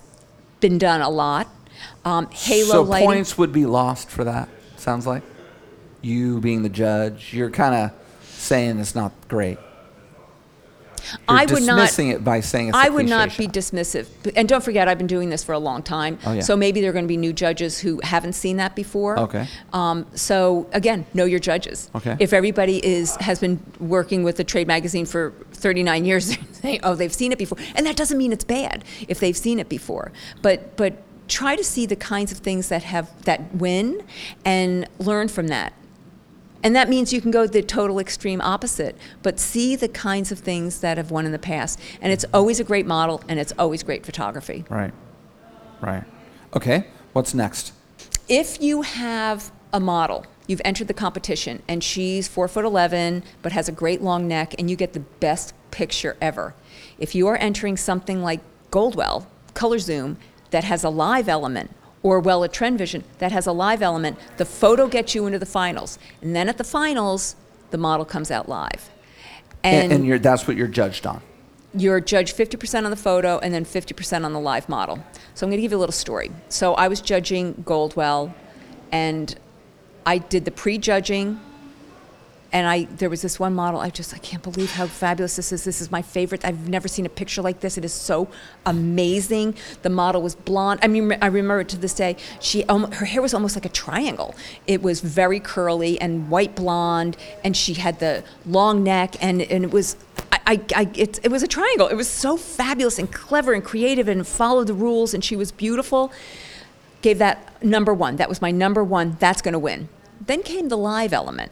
been 0.59 0.77
done 0.77 1.01
a 1.01 1.09
lot. 1.09 1.47
Um, 2.05 2.29
halo 2.29 2.71
so 2.71 2.81
lighting. 2.83 3.07
points 3.07 3.37
would 3.37 3.51
be 3.51 3.65
lost 3.65 4.09
for 4.09 4.23
that. 4.23 4.47
Sounds 4.77 5.07
like 5.07 5.23
you 6.01 6.39
being 6.39 6.61
the 6.61 6.69
judge, 6.69 7.33
you're 7.33 7.49
kind 7.49 7.73
of 7.75 7.91
saying 8.21 8.79
it's 8.79 8.95
not 8.95 9.11
great. 9.27 9.57
You're 11.11 11.19
I 11.27 11.45
would 11.45 11.63
not 11.63 11.81
dismissing 11.81 12.09
it 12.09 12.23
by 12.23 12.39
saying 12.39 12.71
I 12.73 12.89
would 12.89 13.07
not 13.07 13.29
be 13.37 13.45
shot. 13.45 13.53
dismissive. 13.53 14.07
And 14.35 14.49
don't 14.49 14.63
forget, 14.63 14.87
I've 14.87 14.97
been 14.97 15.07
doing 15.07 15.29
this 15.29 15.43
for 15.43 15.53
a 15.53 15.59
long 15.59 15.83
time. 15.83 16.17
Oh, 16.25 16.33
yeah. 16.33 16.41
So 16.41 16.55
maybe 16.55 16.81
there 16.81 16.89
are 16.89 16.93
going 16.93 17.05
to 17.05 17.09
be 17.09 17.17
new 17.17 17.33
judges 17.33 17.79
who 17.79 17.99
haven't 18.03 18.33
seen 18.33 18.57
that 18.57 18.75
before. 18.75 19.19
Okay. 19.19 19.47
Um, 19.73 20.07
so 20.15 20.67
again, 20.73 21.05
know 21.13 21.25
your 21.25 21.39
judges. 21.39 21.89
Okay. 21.95 22.17
If 22.19 22.33
everybody 22.33 22.85
is 22.85 23.15
has 23.17 23.39
been 23.39 23.61
working 23.79 24.23
with 24.23 24.37
the 24.37 24.43
trade 24.43 24.67
magazine 24.67 25.05
for 25.05 25.33
39 25.53 26.05
years, 26.09 26.37
they 26.61 26.79
oh, 26.81 26.95
they've 26.95 27.13
seen 27.13 27.31
it 27.31 27.37
before, 27.37 27.57
and 27.75 27.85
that 27.85 27.95
doesn't 27.95 28.17
mean 28.17 28.31
it's 28.31 28.45
bad 28.45 28.83
if 29.07 29.19
they've 29.19 29.37
seen 29.37 29.59
it 29.59 29.69
before. 29.69 30.11
But 30.41 30.75
but 30.75 31.03
try 31.27 31.55
to 31.55 31.63
see 31.63 31.85
the 31.85 31.95
kinds 31.95 32.31
of 32.31 32.39
things 32.39 32.69
that 32.69 32.83
have 32.83 33.23
that 33.25 33.55
win, 33.55 34.03
and 34.43 34.87
learn 34.99 35.27
from 35.27 35.47
that. 35.47 35.73
And 36.65 36.75
that 36.75 36.89
means 36.89 37.13
you 37.13 37.21
can 37.21 37.29
go 37.29 37.45
the 37.45 37.61
total 37.61 37.99
extreme 37.99 38.41
opposite, 38.41 38.97
but 39.21 39.39
see 39.39 39.75
the 39.75 39.87
kinds 39.87 40.31
of 40.31 40.39
things 40.39 40.79
that 40.79 40.97
have 40.97 41.11
won 41.11 41.27
in 41.27 41.31
the 41.31 41.37
past. 41.37 41.79
And 42.01 42.11
it's 42.11 42.25
always 42.33 42.59
a 42.59 42.63
great 42.63 42.87
model 42.87 43.23
and 43.29 43.39
it's 43.39 43.53
always 43.59 43.83
great 43.83 44.03
photography. 44.03 44.65
Right. 44.67 44.91
Right. 45.79 46.03
Okay. 46.55 46.87
What's 47.13 47.35
next? 47.35 47.71
If 48.27 48.63
you 48.63 48.81
have 48.81 49.51
a 49.71 49.79
model, 49.79 50.25
you've 50.47 50.61
entered 50.65 50.87
the 50.87 50.95
competition 50.95 51.61
and 51.67 51.83
she's 51.83 52.27
four 52.27 52.47
foot 52.47 52.65
11 52.65 53.23
but 53.43 53.51
has 53.51 53.69
a 53.69 53.71
great 53.71 54.01
long 54.01 54.27
neck 54.27 54.55
and 54.57 54.67
you 54.67 54.75
get 54.75 54.93
the 54.93 55.01
best 55.01 55.53
picture 55.69 56.17
ever. 56.19 56.55
If 56.97 57.13
you 57.13 57.27
are 57.27 57.35
entering 57.35 57.77
something 57.77 58.23
like 58.23 58.39
Goldwell, 58.71 59.27
Color 59.53 59.77
Zoom, 59.77 60.17
that 60.51 60.63
has 60.63 60.83
a 60.83 60.89
live 60.89 61.27
element, 61.29 61.71
or 62.03 62.19
well 62.19 62.43
a 62.43 62.47
trend 62.47 62.77
vision 62.77 63.03
that 63.17 63.31
has 63.31 63.47
a 63.47 63.51
live 63.51 63.81
element 63.81 64.17
the 64.37 64.45
photo 64.45 64.87
gets 64.87 65.15
you 65.15 65.25
into 65.25 65.39
the 65.39 65.45
finals 65.45 65.97
and 66.21 66.35
then 66.35 66.47
at 66.47 66.57
the 66.57 66.63
finals 66.63 67.35
the 67.71 67.77
model 67.77 68.05
comes 68.05 68.29
out 68.29 68.47
live 68.47 68.89
And, 69.63 69.91
and 69.91 70.05
you're, 70.05 70.19
that's 70.19 70.47
what 70.47 70.55
you're 70.55 70.67
judged 70.67 71.07
on. 71.07 71.21
you're 71.73 71.99
judged 71.99 72.37
50% 72.37 72.85
on 72.85 72.91
the 72.91 72.95
photo 72.95 73.39
and 73.39 73.51
then 73.53 73.65
50% 73.65 74.23
on 74.23 74.33
the 74.33 74.39
live 74.39 74.69
model. 74.69 75.03
So 75.33 75.45
I'm 75.45 75.49
going 75.49 75.57
to 75.57 75.61
give 75.63 75.71
you 75.71 75.77
a 75.77 75.79
little 75.79 75.91
story. 75.93 76.31
So 76.49 76.75
I 76.75 76.87
was 76.87 77.01
judging 77.01 77.63
Goldwell, 77.65 78.33
and 78.91 79.35
I 80.05 80.19
did 80.19 80.45
the 80.45 80.51
pre-judging, 80.51 81.39
and 82.55 82.65
I 82.67 82.85
there 82.85 83.09
was 83.09 83.21
this 83.21 83.37
one 83.37 83.53
model. 83.53 83.81
I 83.81 83.89
just 83.89 84.13
I 84.13 84.17
can't 84.17 84.41
believe 84.41 84.71
how 84.71 84.87
fabulous 84.87 85.35
this 85.35 85.51
is. 85.51 85.65
This 85.65 85.81
is 85.81 85.91
my 85.91 86.01
favorite. 86.01 86.45
I've 86.45 86.69
never 86.69 86.87
seen 86.87 87.05
a 87.05 87.09
picture 87.09 87.41
like 87.41 87.59
this. 87.59 87.77
It 87.77 87.83
is 87.83 87.91
so 87.91 88.29
amazing. 88.65 89.55
The 89.81 89.89
model 89.89 90.21
was 90.21 90.35
blonde. 90.35 90.79
I 90.81 90.87
mean, 90.87 91.17
I 91.21 91.25
remember 91.25 91.59
it 91.59 91.69
to 91.69 91.77
this 91.77 91.93
day. 91.93 92.15
She 92.39 92.63
um, 92.65 92.89
her 92.93 93.05
hair 93.05 93.21
was 93.21 93.33
almost 93.33 93.57
like 93.57 93.65
a 93.65 93.75
triangle. 93.83 94.35
It 94.67 94.81
was 94.81 95.01
very 95.01 95.41
curly 95.41 95.99
and 95.99 96.29
white 96.29 96.55
blonde, 96.55 97.17
and 97.43 97.57
she 97.57 97.73
had 97.73 97.99
the 97.99 98.23
long 98.45 98.83
neck, 98.83 99.21
and 99.21 99.41
and 99.41 99.65
it 99.65 99.71
was. 99.71 99.97
I, 100.47 100.61
I, 100.75 100.91
it, 100.95 101.19
it 101.23 101.31
was 101.31 101.41
a 101.41 101.47
triangle. 101.47 101.87
It 101.87 101.95
was 101.95 102.07
so 102.07 102.37
fabulous 102.37 102.99
and 102.99 103.11
clever 103.11 103.53
and 103.53 103.63
creative 103.63 104.07
and 104.07 104.25
followed 104.25 104.67
the 104.67 104.75
rules, 104.75 105.15
and 105.15 105.23
she 105.23 105.35
was 105.35 105.51
beautiful. 105.51 106.13
Gave 107.01 107.17
that 107.17 107.63
number 107.63 107.95
one. 107.95 108.17
That 108.17 108.29
was 108.29 108.43
my 108.43 108.51
number 108.51 108.83
one. 108.83 109.17
That's 109.19 109.41
going 109.41 109.53
to 109.53 109.59
win. 109.59 109.89
Then 110.21 110.43
came 110.43 110.69
the 110.69 110.77
live 110.77 111.13
element 111.13 111.51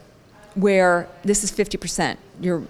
where 0.54 1.08
this 1.22 1.44
is 1.44 1.50
50%. 1.50 2.16
You're 2.40 2.62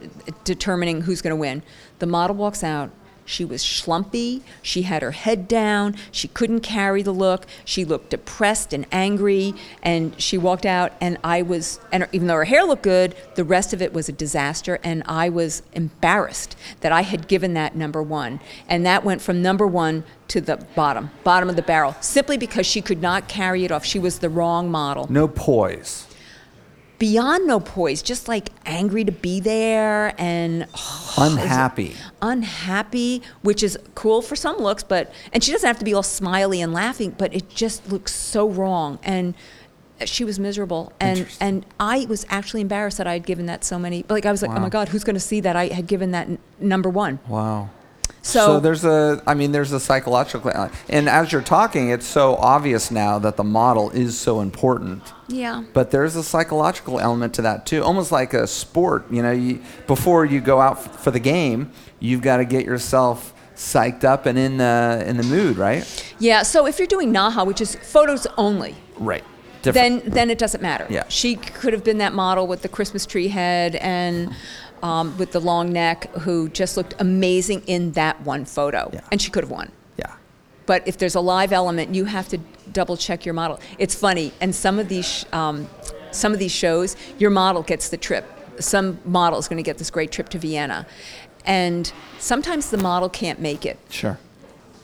determining 0.44 1.02
who's 1.02 1.22
going 1.22 1.30
to 1.30 1.36
win. 1.36 1.62
The 1.98 2.06
model 2.06 2.36
walks 2.36 2.62
out. 2.64 2.90
She 3.26 3.44
was 3.44 3.62
schlumpy. 3.64 4.42
She 4.60 4.82
had 4.82 5.02
her 5.02 5.12
head 5.12 5.48
down. 5.48 5.96
She 6.10 6.28
couldn't 6.28 6.60
carry 6.60 7.02
the 7.02 7.12
look. 7.12 7.46
She 7.64 7.84
looked 7.84 8.10
depressed 8.10 8.72
and 8.72 8.84
angry. 8.92 9.54
And 9.82 10.20
she 10.20 10.36
walked 10.36 10.66
out, 10.66 10.92
and 11.00 11.16
I 11.24 11.40
was, 11.42 11.80
and 11.90 12.06
even 12.12 12.26
though 12.26 12.34
her 12.34 12.44
hair 12.44 12.64
looked 12.64 12.82
good, 12.82 13.16
the 13.34 13.44
rest 13.44 13.72
of 13.72 13.80
it 13.80 13.94
was 13.94 14.08
a 14.08 14.12
disaster. 14.12 14.78
And 14.84 15.02
I 15.06 15.30
was 15.30 15.62
embarrassed 15.72 16.56
that 16.80 16.92
I 16.92 17.02
had 17.02 17.26
given 17.26 17.54
that 17.54 17.74
number 17.74 18.02
one. 18.02 18.40
And 18.68 18.84
that 18.84 19.04
went 19.04 19.22
from 19.22 19.40
number 19.40 19.66
one 19.66 20.04
to 20.28 20.40
the 20.40 20.56
bottom, 20.74 21.10
bottom 21.22 21.48
of 21.48 21.56
the 21.56 21.62
barrel, 21.62 21.96
simply 22.00 22.36
because 22.36 22.66
she 22.66 22.82
could 22.82 23.00
not 23.00 23.28
carry 23.28 23.64
it 23.64 23.72
off. 23.72 23.84
She 23.84 23.98
was 23.98 24.18
the 24.18 24.28
wrong 24.28 24.70
model 24.70 25.06
No 25.10 25.28
poise. 25.28 26.06
Beyond 27.04 27.46
no 27.46 27.60
poise, 27.60 28.00
just 28.02 28.28
like 28.28 28.48
angry 28.64 29.04
to 29.04 29.12
be 29.12 29.38
there 29.38 30.14
and 30.18 30.66
Unhappy. 31.18 31.94
unhappy, 32.22 33.20
which 33.42 33.62
is 33.62 33.78
cool 33.94 34.22
for 34.22 34.36
some 34.36 34.56
looks, 34.56 34.82
but 34.82 35.12
and 35.32 35.44
she 35.44 35.52
doesn't 35.52 35.66
have 35.66 35.78
to 35.78 35.84
be 35.84 35.92
all 35.92 36.02
smiley 36.02 36.62
and 36.62 36.72
laughing, 36.72 37.10
but 37.18 37.34
it 37.34 37.50
just 37.50 37.92
looks 37.92 38.12
so 38.14 38.48
wrong. 38.48 38.98
And 39.02 39.34
she 40.06 40.24
was 40.24 40.40
miserable 40.40 40.92
and 40.98 41.24
and 41.40 41.64
i 41.78 42.04
was 42.08 42.26
actually 42.28 42.60
embarrassed 42.60 42.98
that 42.98 43.06
i 43.06 43.12
had 43.12 43.24
given 43.24 43.46
that 43.46 43.62
so 43.62 43.78
many 43.78 44.04
like 44.08 44.26
i 44.26 44.30
was 44.32 44.42
like 44.42 44.50
oh 44.50 44.58
my 44.58 44.68
god 44.68 44.88
who's 44.88 45.04
going 45.04 45.14
to 45.14 45.20
see 45.20 45.40
that 45.40 45.54
i 45.54 45.68
had 45.68 45.86
given 45.86 46.10
that 46.10 46.26
n- 46.28 46.38
number 46.58 46.90
one 46.90 47.20
Wow. 47.28 47.70
So, 48.26 48.58
there's 48.60 48.84
a, 48.84 49.22
I 49.26 49.34
mean, 49.34 49.52
there's 49.52 49.72
a 49.72 49.78
psychological, 49.80 50.50
uh, 50.54 50.68
and 50.88 51.08
as 51.08 51.30
you're 51.32 51.42
talking, 51.42 51.90
it's 51.90 52.06
so 52.06 52.36
obvious 52.36 52.90
now 52.90 53.18
that 53.18 53.36
the 53.36 53.44
model 53.44 53.90
is 53.90 54.18
so 54.18 54.40
important. 54.40 55.02
yeah 55.28 55.62
But 55.72 55.90
there's 55.90 56.16
a 56.16 56.22
psychological 56.22 56.98
element 56.98 57.34
to 57.34 57.42
that 57.42 57.66
too, 57.66 57.82
almost 57.84 58.10
like 58.12 58.32
a 58.34 58.46
sport. 58.46 59.04
You 59.10 59.22
know, 59.22 59.30
you, 59.32 59.60
before 59.86 60.24
you 60.24 60.40
go 60.40 60.60
out 60.60 60.78
f- 60.78 61.00
for 61.02 61.10
the 61.10 61.20
game, 61.20 61.70
you've 62.00 62.22
got 62.22 62.38
to 62.38 62.44
get 62.44 62.64
yourself 62.64 63.32
psyched 63.56 64.04
up 64.04 64.26
and 64.26 64.36
in 64.38 64.56
the 64.56 65.04
in 65.06 65.16
the 65.16 65.22
mood, 65.22 65.56
right? 65.56 65.84
yeah 66.18 66.42
so 66.42 66.66
if 66.66 66.78
you're 66.78 66.88
doing 66.88 67.12
naha 67.14 67.46
which 67.46 67.60
is 67.60 67.76
photos 67.76 68.26
only 68.36 68.74
Right. 68.98 69.22
then 69.62 70.02
then 70.06 70.28
it 70.30 70.38
doesn't 70.38 70.60
matter. 70.60 70.86
Yeah. 70.90 71.04
She 71.08 71.36
could 71.36 71.72
have 71.72 71.84
been 71.84 71.98
that 71.98 72.12
model 72.12 72.46
with 72.48 72.62
the 72.62 72.68
Christmas 72.68 73.06
tree 73.06 73.28
head 73.28 73.76
and 73.76 74.34
um, 74.84 75.16
with 75.16 75.32
the 75.32 75.40
long 75.40 75.72
neck 75.72 76.12
who 76.20 76.48
just 76.50 76.76
looked 76.76 76.94
amazing 77.00 77.62
in 77.66 77.92
that 77.92 78.20
one 78.20 78.44
photo. 78.44 78.90
Yeah. 78.92 79.00
And 79.10 79.20
she 79.20 79.30
could 79.30 79.42
have 79.42 79.50
won. 79.50 79.72
yeah. 79.96 80.12
But 80.66 80.86
if 80.86 80.98
there's 80.98 81.14
a 81.14 81.20
live 81.20 81.52
element, 81.52 81.94
you 81.94 82.04
have 82.04 82.28
to 82.28 82.38
double 82.72 82.96
check 82.96 83.24
your 83.24 83.32
model. 83.34 83.58
It's 83.78 83.94
funny, 83.94 84.32
and 84.40 84.54
some 84.54 84.78
of 84.78 84.88
these 84.88 85.06
sh- 85.06 85.24
um, 85.32 85.68
some 86.12 86.32
of 86.32 86.38
these 86.38 86.52
shows, 86.52 86.96
your 87.18 87.30
model 87.30 87.62
gets 87.62 87.88
the 87.88 87.96
trip. 87.96 88.24
Some 88.60 88.98
model 89.04 89.38
is 89.40 89.48
going 89.48 89.56
to 89.56 89.62
get 89.64 89.78
this 89.78 89.90
great 89.90 90.12
trip 90.12 90.28
to 90.28 90.38
Vienna, 90.38 90.86
and 91.44 91.90
sometimes 92.18 92.70
the 92.70 92.78
model 92.78 93.08
can't 93.08 93.40
make 93.40 93.66
it. 93.66 93.78
Sure. 93.90 94.18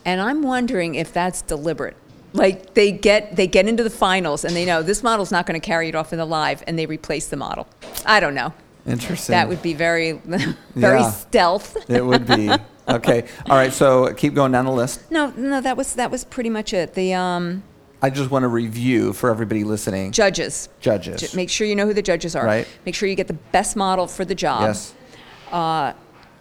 And 0.04 0.20
I'm 0.20 0.42
wondering 0.42 0.94
if 0.94 1.12
that's 1.12 1.42
deliberate. 1.42 1.96
Like 2.32 2.74
they 2.74 2.90
get 2.90 3.36
they 3.36 3.46
get 3.46 3.68
into 3.68 3.82
the 3.82 3.90
finals 3.90 4.44
and 4.44 4.54
they 4.56 4.64
know 4.64 4.82
this 4.82 5.02
model's 5.02 5.30
not 5.32 5.46
going 5.46 5.60
to 5.60 5.66
carry 5.66 5.88
it 5.88 5.94
off 5.94 6.12
in 6.12 6.18
the 6.18 6.24
live, 6.24 6.64
and 6.66 6.78
they 6.78 6.86
replace 6.86 7.26
the 7.28 7.36
model. 7.36 7.68
I 8.06 8.18
don't 8.20 8.34
know. 8.34 8.54
Interesting. 8.90 9.32
That 9.32 9.48
would 9.48 9.62
be 9.62 9.74
very 9.74 10.12
very 10.74 11.00
Yeah. 11.00 11.10
stealth. 11.10 11.76
it 11.90 12.04
would 12.04 12.26
be. 12.26 12.50
Okay. 12.88 13.24
All 13.48 13.56
right. 13.56 13.72
So 13.72 14.12
keep 14.14 14.34
going 14.34 14.52
down 14.52 14.64
the 14.64 14.72
list. 14.72 15.10
no, 15.10 15.32
no, 15.36 15.60
that 15.60 15.76
was 15.76 15.94
that 15.94 16.10
was 16.10 16.24
pretty 16.24 16.50
much 16.50 16.72
it. 16.72 16.94
The 16.94 17.14
um, 17.14 17.62
I 18.02 18.10
just 18.10 18.30
want 18.30 18.42
to 18.44 18.48
review 18.48 19.12
for 19.12 19.30
everybody 19.30 19.62
listening. 19.62 20.10
judges. 20.12 20.68
Judges. 20.80 21.20
Ju- 21.20 21.36
Make 21.36 21.50
sure 21.50 21.66
you 21.66 21.76
know 21.76 21.86
who 21.86 21.94
the 21.94 22.02
judges 22.02 22.34
are. 22.34 22.44
Right. 22.44 22.66
Make 22.86 22.94
sure 22.94 23.08
you 23.08 23.14
get 23.14 23.26
the 23.28 23.34
best 23.52 23.76
model 23.76 24.06
for 24.06 24.24
the 24.24 24.34
job. 24.34 24.62
Yes. 24.62 24.94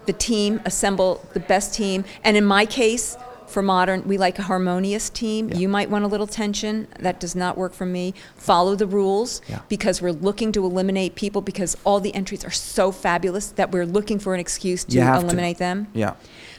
The 0.05 0.13
team, 0.13 0.59
assemble 0.65 1.23
the 1.33 1.39
best 1.39 1.73
team. 1.75 2.03
And 2.23 2.35
in 2.35 2.45
my 2.45 2.65
case, 2.65 3.15
for 3.49 3.61
modern, 3.61 4.07
we 4.07 4.17
like 4.17 4.37
a 4.39 4.43
harmonious 4.43 5.09
team. 5.09 5.49
Yeah. 5.49 5.57
You 5.57 5.67
might 5.67 5.89
want 5.89 6.05
a 6.05 6.07
little 6.07 6.27
tension. 6.27 6.87
That 6.99 7.19
does 7.19 7.35
not 7.35 7.57
work 7.57 7.73
for 7.73 7.85
me. 7.85 8.13
Follow 8.35 8.75
the 8.75 8.87
rules 8.87 9.41
Yeah. 9.47 9.59
because 9.69 10.01
we're 10.01 10.11
looking 10.13 10.51
to 10.53 10.63
eliminate 10.65 11.15
people 11.15 11.41
because 11.41 11.75
all 11.83 11.99
the 11.99 12.13
entries 12.15 12.43
are 12.45 12.51
so 12.51 12.91
fabulous 12.91 13.47
that 13.47 13.71
we're 13.71 13.85
looking 13.85 14.19
for 14.19 14.33
an 14.33 14.39
excuse 14.39 14.83
to 14.85 15.01
have 15.01 15.21
to. 15.21 15.25
eliminate 15.25 15.57
them. 15.57 15.87
Yeah. 15.93 16.13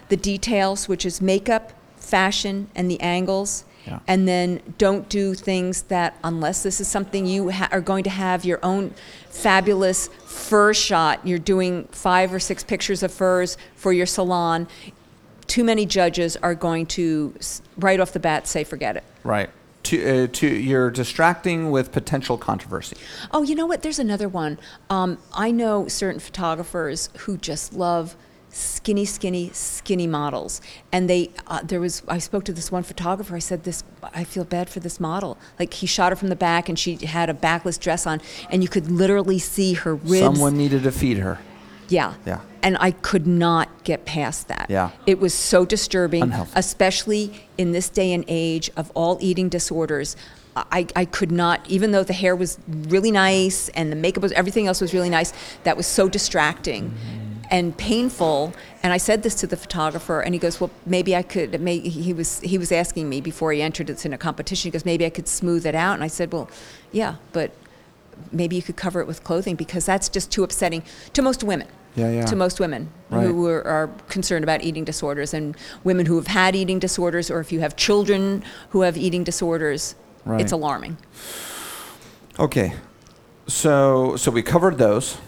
The 0.08 0.16
details, 0.16 0.88
which 0.88 1.06
is 1.06 1.20
makeup, 1.20 1.72
fashion, 1.96 2.68
and 2.74 2.90
the 2.90 3.00
angles. 3.00 3.64
Yeah. 3.86 4.00
And 4.06 4.28
then 4.28 4.60
don't 4.76 5.08
do 5.08 5.32
things 5.34 5.82
that, 5.84 6.14
unless 6.22 6.62
this 6.62 6.80
is 6.82 6.88
something 6.88 7.24
you 7.26 7.50
ha- 7.50 7.68
are 7.72 7.80
going 7.80 8.04
to 8.04 8.10
have 8.10 8.44
your 8.44 8.58
own 8.62 8.92
fabulous 9.30 10.08
fur 10.26 10.74
shot, 10.74 11.26
you're 11.26 11.38
doing 11.38 11.88
five 11.90 12.32
or 12.34 12.38
six 12.38 12.62
pictures 12.62 13.02
of 13.02 13.10
furs 13.12 13.56
for 13.74 13.92
your 13.92 14.04
salon. 14.06 14.68
Too 15.50 15.64
many 15.64 15.84
judges 15.84 16.36
are 16.36 16.54
going 16.54 16.86
to, 16.86 17.34
right 17.76 17.98
off 17.98 18.12
the 18.12 18.20
bat, 18.20 18.46
say, 18.46 18.62
forget 18.62 18.96
it. 18.96 19.02
Right. 19.24 19.50
To, 19.82 20.24
uh, 20.24 20.26
to 20.28 20.46
you're 20.46 20.92
distracting 20.92 21.72
with 21.72 21.90
potential 21.90 22.38
controversy. 22.38 22.96
Oh, 23.32 23.42
you 23.42 23.56
know 23.56 23.66
what? 23.66 23.82
There's 23.82 23.98
another 23.98 24.28
one. 24.28 24.60
Um, 24.88 25.18
I 25.32 25.50
know 25.50 25.88
certain 25.88 26.20
photographers 26.20 27.08
who 27.22 27.36
just 27.36 27.72
love 27.72 28.14
skinny, 28.50 29.04
skinny, 29.04 29.50
skinny 29.52 30.06
models. 30.06 30.60
And 30.92 31.10
they, 31.10 31.30
uh, 31.48 31.62
there 31.64 31.80
was, 31.80 32.02
I 32.06 32.18
spoke 32.18 32.44
to 32.44 32.52
this 32.52 32.70
one 32.70 32.84
photographer. 32.84 33.34
I 33.34 33.40
said, 33.40 33.64
"This, 33.64 33.82
I 34.02 34.22
feel 34.22 34.44
bad 34.44 34.68
for 34.70 34.80
this 34.80 35.00
model. 35.00 35.36
Like 35.58 35.74
he 35.74 35.86
shot 35.86 36.12
her 36.12 36.16
from 36.16 36.28
the 36.28 36.36
back, 36.36 36.68
and 36.68 36.78
she 36.78 36.94
had 36.96 37.28
a 37.28 37.34
backless 37.34 37.78
dress 37.78 38.06
on, 38.06 38.20
and 38.50 38.62
you 38.62 38.68
could 38.68 38.90
literally 38.90 39.38
see 39.38 39.72
her 39.74 39.94
ribs. 39.94 40.20
Someone 40.20 40.56
needed 40.56 40.82
to 40.84 40.92
feed 40.92 41.18
her. 41.18 41.38
Yeah. 41.90 42.14
Yeah. 42.24 42.40
And 42.62 42.76
I 42.80 42.92
could 42.92 43.26
not 43.26 43.84
get 43.84 44.04
past 44.04 44.48
that. 44.48 44.66
Yeah. 44.68 44.90
It 45.06 45.18
was 45.18 45.34
so 45.34 45.64
disturbing, 45.64 46.22
Unhealthy. 46.22 46.52
especially 46.54 47.48
in 47.58 47.72
this 47.72 47.88
day 47.88 48.12
and 48.12 48.24
age 48.28 48.70
of 48.76 48.90
all 48.94 49.18
eating 49.20 49.48
disorders. 49.48 50.16
I, 50.56 50.86
I 50.96 51.04
could 51.04 51.30
not, 51.30 51.68
even 51.68 51.92
though 51.92 52.02
the 52.02 52.12
hair 52.12 52.34
was 52.34 52.58
really 52.68 53.10
nice 53.10 53.68
and 53.70 53.90
the 53.90 53.96
makeup 53.96 54.22
was, 54.22 54.32
everything 54.32 54.66
else 54.66 54.80
was 54.80 54.92
really 54.92 55.10
nice, 55.10 55.32
that 55.64 55.76
was 55.76 55.86
so 55.86 56.08
distracting 56.08 56.90
mm-hmm. 56.90 57.42
and 57.50 57.76
painful. 57.76 58.52
And 58.82 58.92
I 58.92 58.96
said 58.96 59.22
this 59.22 59.34
to 59.36 59.46
the 59.46 59.56
photographer, 59.56 60.20
and 60.20 60.34
he 60.34 60.40
goes, 60.40 60.60
"Well, 60.60 60.70
maybe 60.86 61.14
I 61.14 61.22
could." 61.22 61.60
May, 61.60 61.78
he 61.78 62.12
was 62.12 62.40
he 62.40 62.58
was 62.58 62.72
asking 62.72 63.08
me 63.08 63.20
before 63.20 63.52
he 63.52 63.62
entered 63.62 63.90
It's 63.90 64.04
in 64.04 64.12
a 64.12 64.18
competition. 64.18 64.68
He 64.68 64.72
goes, 64.72 64.84
"Maybe 64.84 65.06
I 65.06 65.10
could 65.10 65.28
smooth 65.28 65.66
it 65.66 65.74
out." 65.74 65.94
And 65.94 66.02
I 66.02 66.08
said, 66.08 66.32
"Well, 66.32 66.50
yeah, 66.90 67.16
but 67.32 67.52
maybe 68.32 68.56
you 68.56 68.62
could 68.62 68.76
cover 68.76 69.00
it 69.00 69.06
with 69.06 69.22
clothing 69.24 69.54
because 69.54 69.86
that's 69.86 70.08
just 70.08 70.30
too 70.30 70.44
upsetting 70.44 70.82
to 71.12 71.22
most 71.22 71.42
women. 71.44 71.68
Yeah, 71.96 72.10
yeah. 72.10 72.26
To 72.26 72.36
most 72.36 72.60
women 72.60 72.88
Right. 73.10 73.26
who 73.26 73.46
are, 73.48 73.64
are 73.66 73.88
concerned 74.08 74.44
about 74.44 74.62
eating 74.62 74.84
disorders 74.84 75.34
and 75.34 75.56
women 75.82 76.06
who 76.06 76.16
have 76.16 76.28
had 76.28 76.54
eating 76.54 76.78
disorders 76.78 77.30
or 77.30 77.40
if 77.40 77.50
you 77.50 77.60
have 77.60 77.74
children 77.76 78.44
who 78.70 78.82
have 78.82 78.96
eating 78.96 79.24
disorders, 79.24 79.96
Right. 80.24 80.40
it's 80.40 80.52
alarming. 80.52 80.96
Okay. 82.38 82.74
So 83.48 84.16
so 84.16 84.30
we 84.30 84.42
covered 84.42 84.78
those 84.78 85.18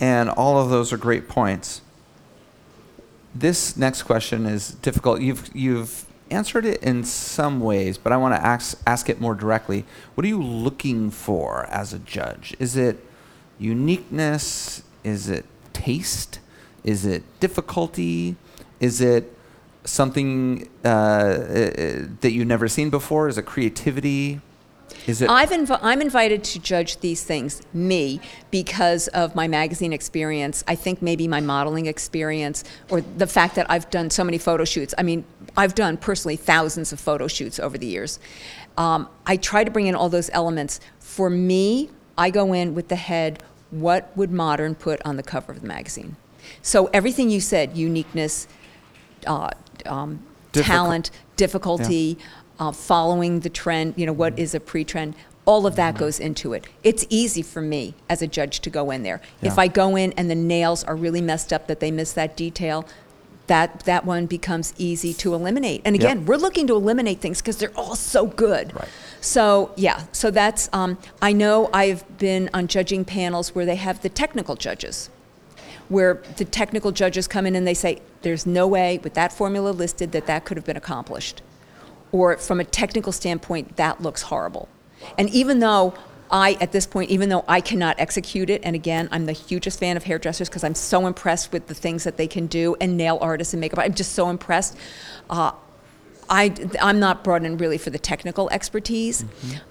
and 0.00 0.30
all 0.30 0.58
of 0.58 0.70
those 0.70 0.92
are 0.92 0.96
great 0.96 1.28
points. 1.28 1.82
This 3.34 3.76
next 3.76 4.02
question 4.04 4.46
is 4.46 4.70
difficult. 4.72 5.20
You've 5.20 5.50
you've 5.54 6.06
answered 6.30 6.64
it 6.64 6.82
in 6.82 7.04
some 7.04 7.60
ways, 7.60 7.98
but 7.98 8.12
I 8.12 8.16
want 8.16 8.34
to 8.34 8.42
ask 8.44 8.80
ask 8.86 9.10
it 9.10 9.20
more 9.20 9.34
directly. 9.34 9.84
What 10.14 10.24
are 10.24 10.28
you 10.28 10.42
looking 10.42 11.10
for 11.10 11.66
as 11.66 11.92
a 11.92 11.98
judge? 11.98 12.54
Is 12.58 12.76
it 12.76 13.04
uniqueness? 13.58 14.82
Is 15.04 15.28
it 15.28 15.44
taste? 15.72 16.40
Is 16.84 17.06
it 17.06 17.22
difficulty? 17.40 18.36
Is 18.80 19.00
it 19.00 19.32
something 19.84 20.68
uh, 20.84 20.88
uh, 20.88 21.32
that 22.20 22.32
you've 22.32 22.46
never 22.46 22.68
seen 22.68 22.90
before? 22.90 23.28
Is 23.28 23.38
it 23.38 23.46
creativity? 23.46 24.40
Is 25.06 25.22
it 25.22 25.30
I've 25.30 25.50
inv- 25.50 25.78
I'm 25.82 26.00
invited 26.00 26.44
to 26.44 26.58
judge 26.58 26.98
these 26.98 27.24
things, 27.24 27.62
me, 27.72 28.20
because 28.50 29.08
of 29.08 29.34
my 29.34 29.48
magazine 29.48 29.92
experience. 29.92 30.62
I 30.68 30.74
think 30.74 31.02
maybe 31.02 31.26
my 31.26 31.40
modeling 31.40 31.86
experience, 31.86 32.62
or 32.90 33.00
the 33.00 33.26
fact 33.26 33.54
that 33.56 33.70
I've 33.70 33.88
done 33.90 34.10
so 34.10 34.22
many 34.22 34.38
photo 34.38 34.64
shoots. 34.64 34.94
I 34.98 35.02
mean, 35.02 35.24
I've 35.56 35.74
done 35.74 35.96
personally 35.96 36.36
thousands 36.36 36.92
of 36.92 37.00
photo 37.00 37.26
shoots 37.26 37.58
over 37.58 37.76
the 37.78 37.86
years. 37.86 38.18
Um, 38.76 39.08
I 39.26 39.36
try 39.36 39.64
to 39.64 39.70
bring 39.70 39.86
in 39.86 39.94
all 39.94 40.08
those 40.08 40.30
elements. 40.32 40.80
For 41.00 41.28
me, 41.28 41.90
I 42.16 42.30
go 42.30 42.52
in 42.52 42.74
with 42.74 42.88
the 42.88 42.96
head 42.96 43.42
what 43.72 44.16
would 44.16 44.30
modern 44.30 44.74
put 44.76 45.02
on 45.04 45.16
the 45.16 45.22
cover 45.22 45.50
of 45.50 45.60
the 45.60 45.66
magazine? 45.66 46.16
So 46.60 46.86
everything 46.92 47.30
you 47.30 47.40
said, 47.40 47.76
uniqueness, 47.76 48.46
uh, 49.26 49.50
um, 49.86 50.22
Difficult- 50.52 50.76
talent, 50.76 51.10
difficulty, 51.36 52.18
uh, 52.60 52.70
following 52.72 53.40
the 53.40 53.48
trend, 53.48 53.94
you 53.96 54.04
know, 54.06 54.12
what 54.12 54.38
is 54.38 54.54
a 54.54 54.60
pre 54.60 54.84
trend, 54.84 55.14
all 55.46 55.66
of 55.66 55.74
that 55.76 55.96
goes 55.96 56.20
into 56.20 56.52
it. 56.52 56.66
It's 56.84 57.04
easy 57.08 57.42
for 57.42 57.60
me 57.60 57.94
as 58.08 58.22
a 58.22 58.26
judge 58.28 58.60
to 58.60 58.70
go 58.70 58.90
in 58.90 59.02
there. 59.02 59.20
If 59.40 59.58
I 59.58 59.66
go 59.66 59.96
in 59.96 60.12
and 60.12 60.30
the 60.30 60.36
nails 60.36 60.84
are 60.84 60.94
really 60.94 61.20
messed 61.20 61.52
up, 61.52 61.66
that 61.66 61.80
they 61.80 61.90
miss 61.90 62.12
that 62.12 62.36
detail, 62.36 62.86
that, 63.46 63.80
that 63.80 64.04
one 64.04 64.26
becomes 64.26 64.72
easy 64.78 65.12
to 65.14 65.34
eliminate. 65.34 65.82
And 65.84 65.96
Yep. 65.96 66.04
again, 66.04 66.26
we're 66.26 66.36
looking 66.36 66.66
to 66.68 66.74
eliminate 66.74 67.20
things 67.20 67.40
because 67.40 67.56
they're 67.56 67.76
all 67.76 67.96
so 67.96 68.26
good. 68.26 68.74
Right. 68.74 68.88
So, 69.20 69.72
yeah, 69.76 70.04
so 70.12 70.30
that's, 70.30 70.68
um, 70.72 70.98
I 71.20 71.32
know 71.32 71.68
I've 71.72 72.18
been 72.18 72.50
on 72.54 72.66
judging 72.66 73.04
panels 73.04 73.54
where 73.54 73.66
they 73.66 73.76
have 73.76 74.02
the 74.02 74.08
technical 74.08 74.56
judges 74.56 75.10
where 75.88 76.22
the 76.38 76.44
technical 76.44 76.90
judges 76.90 77.28
come 77.28 77.44
in 77.44 77.54
and 77.54 77.66
they 77.66 77.74
say, 77.74 78.00
there's 78.22 78.46
no 78.46 78.66
way 78.66 78.98
with 79.02 79.12
that 79.14 79.32
formula 79.32 79.70
listed 79.70 80.12
that 80.12 80.26
that 80.26 80.44
could 80.44 80.56
have 80.56 80.64
been 80.64 80.76
accomplished. 80.76 81.42
Or 82.12 82.36
from 82.38 82.60
a 82.60 82.64
technical 82.64 83.12
standpoint, 83.12 83.76
that 83.76 84.00
looks 84.00 84.22
horrible. 84.22 84.68
And 85.18 85.28
even 85.30 85.58
though 85.58 85.94
I, 86.32 86.56
at 86.62 86.72
this 86.72 86.86
point, 86.86 87.10
even 87.10 87.28
though 87.28 87.44
I 87.46 87.60
cannot 87.60 88.00
execute 88.00 88.48
it, 88.48 88.62
and 88.64 88.74
again, 88.74 89.06
I'm 89.12 89.26
the 89.26 89.32
hugest 89.32 89.78
fan 89.78 89.98
of 89.98 90.04
hairdressers 90.04 90.48
because 90.48 90.64
I'm 90.64 90.74
so 90.74 91.06
impressed 91.06 91.52
with 91.52 91.66
the 91.66 91.74
things 91.74 92.04
that 92.04 92.16
they 92.16 92.26
can 92.26 92.46
do, 92.46 92.74
and 92.80 92.96
nail 92.96 93.18
artists 93.20 93.52
and 93.52 93.60
makeup, 93.60 93.78
I'm 93.78 93.92
just 93.92 94.12
so 94.12 94.30
impressed. 94.30 94.76
Uh, 95.28 95.52
I, 96.30 96.54
I'm 96.80 96.98
not 96.98 97.22
brought 97.22 97.44
in 97.44 97.58
really 97.58 97.76
for 97.76 97.90
the 97.90 97.98
technical 97.98 98.48
expertise. 98.48 99.26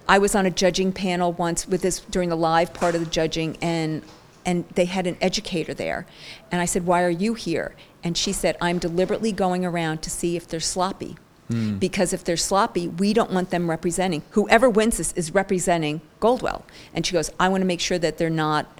I 0.07 0.19
was 0.19 0.35
on 0.35 0.45
a 0.45 0.51
judging 0.51 0.91
panel 0.93 1.33
once 1.33 1.67
with 1.67 1.81
this 1.81 2.01
during 2.01 2.29
the 2.29 2.37
live 2.37 2.73
part 2.73 2.93
of 2.93 3.01
the 3.01 3.09
judging, 3.09 3.57
and 3.61 4.03
and 4.45 4.67
they 4.73 4.85
had 4.85 5.05
an 5.07 5.17
educator 5.21 5.73
there, 5.73 6.05
and 6.51 6.61
I 6.61 6.65
said, 6.65 6.85
"Why 6.85 7.03
are 7.03 7.09
you 7.09 7.33
here?" 7.33 7.73
And 8.03 8.15
she 8.15 8.31
said, 8.31 8.57
"I'm 8.61 8.77
deliberately 8.77 9.31
going 9.31 9.65
around 9.65 10.03
to 10.03 10.09
see 10.11 10.35
if 10.35 10.47
they're 10.47 10.59
sloppy." 10.59 11.17
Hmm. 11.51 11.77
Because 11.77 12.13
if 12.13 12.23
they're 12.23 12.37
sloppy, 12.37 12.87
we 12.87 13.13
don't 13.13 13.31
want 13.31 13.49
them 13.49 13.69
representing. 13.69 14.23
Whoever 14.31 14.69
wins 14.69 14.97
this 14.97 15.11
is 15.13 15.33
representing 15.33 16.01
Goldwell. 16.19 16.65
And 16.93 17.05
she 17.05 17.13
goes, 17.13 17.31
I 17.39 17.49
want 17.49 17.61
to 17.61 17.65
make 17.65 17.79
sure 17.79 17.99
that 17.99 18.17
they're 18.17 18.29
not 18.29 18.79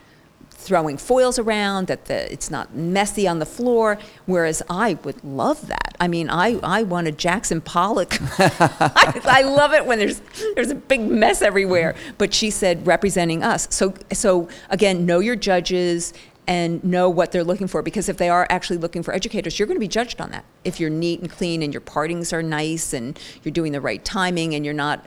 throwing 0.62 0.96
foils 0.96 1.40
around, 1.40 1.88
that 1.88 2.06
the, 2.06 2.32
it's 2.32 2.52
not 2.52 2.76
messy 2.76 3.28
on 3.28 3.40
the 3.40 3.46
floor. 3.46 3.98
Whereas 4.26 4.62
I 4.70 4.94
would 5.04 5.24
love 5.24 5.68
that. 5.68 5.96
I 6.00 6.08
mean, 6.08 6.30
I, 6.30 6.60
I 6.64 6.84
want 6.84 7.08
a 7.08 7.12
Jackson 7.12 7.62
Pollock. 7.62 8.18
I, 8.40 9.22
I 9.26 9.42
love 9.42 9.74
it 9.74 9.86
when 9.86 10.00
there's 10.00 10.22
there's 10.56 10.70
a 10.70 10.76
big 10.76 11.02
mess 11.02 11.42
everywhere. 11.42 11.96
But 12.18 12.34
she 12.34 12.50
said 12.50 12.86
representing 12.88 13.44
us. 13.44 13.68
So 13.72 13.94
so 14.14 14.48
again, 14.70 15.06
know 15.06 15.20
your 15.20 15.36
judges 15.36 16.14
and 16.52 16.84
know 16.84 17.10
what 17.10 17.32
they're 17.32 17.46
looking 17.46 17.68
for 17.68 17.82
because 17.82 18.10
if 18.10 18.18
they 18.18 18.28
are 18.28 18.46
actually 18.50 18.76
looking 18.76 19.04
for 19.04 19.14
educators, 19.14 19.58
you're 19.58 19.68
going 19.68 19.78
to 19.78 19.80
be 19.80 19.88
judged 19.88 20.20
on 20.20 20.32
that. 20.32 20.44
If 20.66 20.82
you're 20.82 20.90
neat 20.90 21.22
and 21.22 21.32
clean 21.32 21.64
and 21.64 21.74
your 21.74 21.80
partings 21.80 22.34
are 22.34 22.44
nice 22.44 22.92
and 22.92 23.18
you're 23.42 23.54
doing 23.54 23.72
the 23.72 23.80
right 23.80 24.04
timing 24.04 24.54
and 24.54 24.66
you're 24.66 24.74
not 24.74 25.06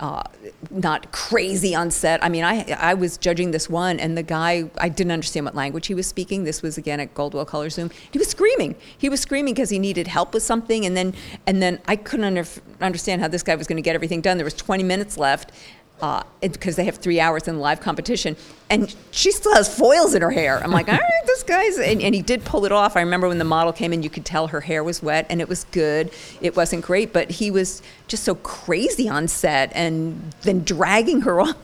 uh, 0.00 0.22
not 0.70 1.10
crazy 1.12 1.74
on 1.74 1.90
set. 1.90 2.22
I 2.22 2.28
mean, 2.28 2.44
I 2.44 2.64
I 2.78 2.94
was 2.94 3.16
judging 3.16 3.50
this 3.50 3.68
one, 3.68 3.98
and 3.98 4.16
the 4.16 4.22
guy 4.22 4.70
I 4.76 4.90
didn't 4.90 5.12
understand 5.12 5.46
what 5.46 5.54
language 5.54 5.86
he 5.86 5.94
was 5.94 6.06
speaking. 6.06 6.44
This 6.44 6.60
was 6.60 6.76
again 6.76 7.00
at 7.00 7.14
Goldwell 7.14 7.46
Color 7.46 7.70
Zoom. 7.70 7.90
He 8.10 8.18
was 8.18 8.28
screaming. 8.28 8.76
He 8.98 9.08
was 9.08 9.20
screaming 9.20 9.54
because 9.54 9.70
he 9.70 9.78
needed 9.78 10.06
help 10.06 10.34
with 10.34 10.42
something, 10.42 10.84
and 10.84 10.94
then 10.94 11.14
and 11.46 11.62
then 11.62 11.80
I 11.86 11.96
couldn't 11.96 12.26
under, 12.26 12.44
understand 12.82 13.22
how 13.22 13.28
this 13.28 13.42
guy 13.42 13.54
was 13.54 13.66
going 13.66 13.76
to 13.76 13.82
get 13.82 13.94
everything 13.94 14.20
done. 14.20 14.36
There 14.36 14.44
was 14.44 14.54
20 14.54 14.82
minutes 14.82 15.16
left. 15.16 15.50
Uh, 15.98 16.22
because 16.42 16.76
they 16.76 16.84
have 16.84 16.96
three 16.96 17.18
hours 17.18 17.48
in 17.48 17.54
the 17.54 17.60
live 17.60 17.80
competition, 17.80 18.36
and 18.68 18.94
she 19.12 19.32
still 19.32 19.54
has 19.54 19.74
foils 19.74 20.14
in 20.14 20.20
her 20.20 20.30
hair. 20.30 20.62
I'm 20.62 20.70
like, 20.70 20.88
all 20.88 20.94
right, 20.94 21.22
this 21.24 21.42
guy's, 21.42 21.78
and, 21.78 22.02
and 22.02 22.14
he 22.14 22.20
did 22.20 22.44
pull 22.44 22.66
it 22.66 22.72
off. 22.72 22.98
I 22.98 23.00
remember 23.00 23.28
when 23.28 23.38
the 23.38 23.44
model 23.44 23.72
came 23.72 23.94
in, 23.94 24.02
you 24.02 24.10
could 24.10 24.26
tell 24.26 24.48
her 24.48 24.60
hair 24.60 24.84
was 24.84 25.02
wet, 25.02 25.24
and 25.30 25.40
it 25.40 25.48
was 25.48 25.64
good. 25.70 26.10
It 26.42 26.54
wasn't 26.54 26.84
great, 26.84 27.14
but 27.14 27.30
he 27.30 27.50
was 27.50 27.80
just 28.08 28.24
so 28.24 28.34
crazy 28.34 29.08
on 29.08 29.26
set, 29.26 29.72
and 29.74 30.34
then 30.42 30.64
dragging 30.64 31.22
her 31.22 31.40
off 31.40 31.56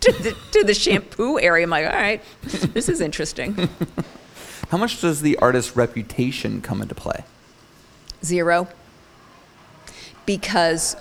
to 0.00 0.12
the, 0.12 0.36
to 0.50 0.64
the 0.64 0.74
shampoo 0.74 1.38
area. 1.38 1.62
I'm 1.62 1.70
like, 1.70 1.86
all 1.86 1.92
right, 1.92 2.22
this 2.42 2.88
is 2.88 3.00
interesting. 3.00 3.68
How 4.70 4.78
much 4.78 5.00
does 5.00 5.22
the 5.22 5.36
artist's 5.36 5.76
reputation 5.76 6.60
come 6.60 6.82
into 6.82 6.94
play? 6.94 7.24
Zero. 8.24 8.66
Because 10.24 10.96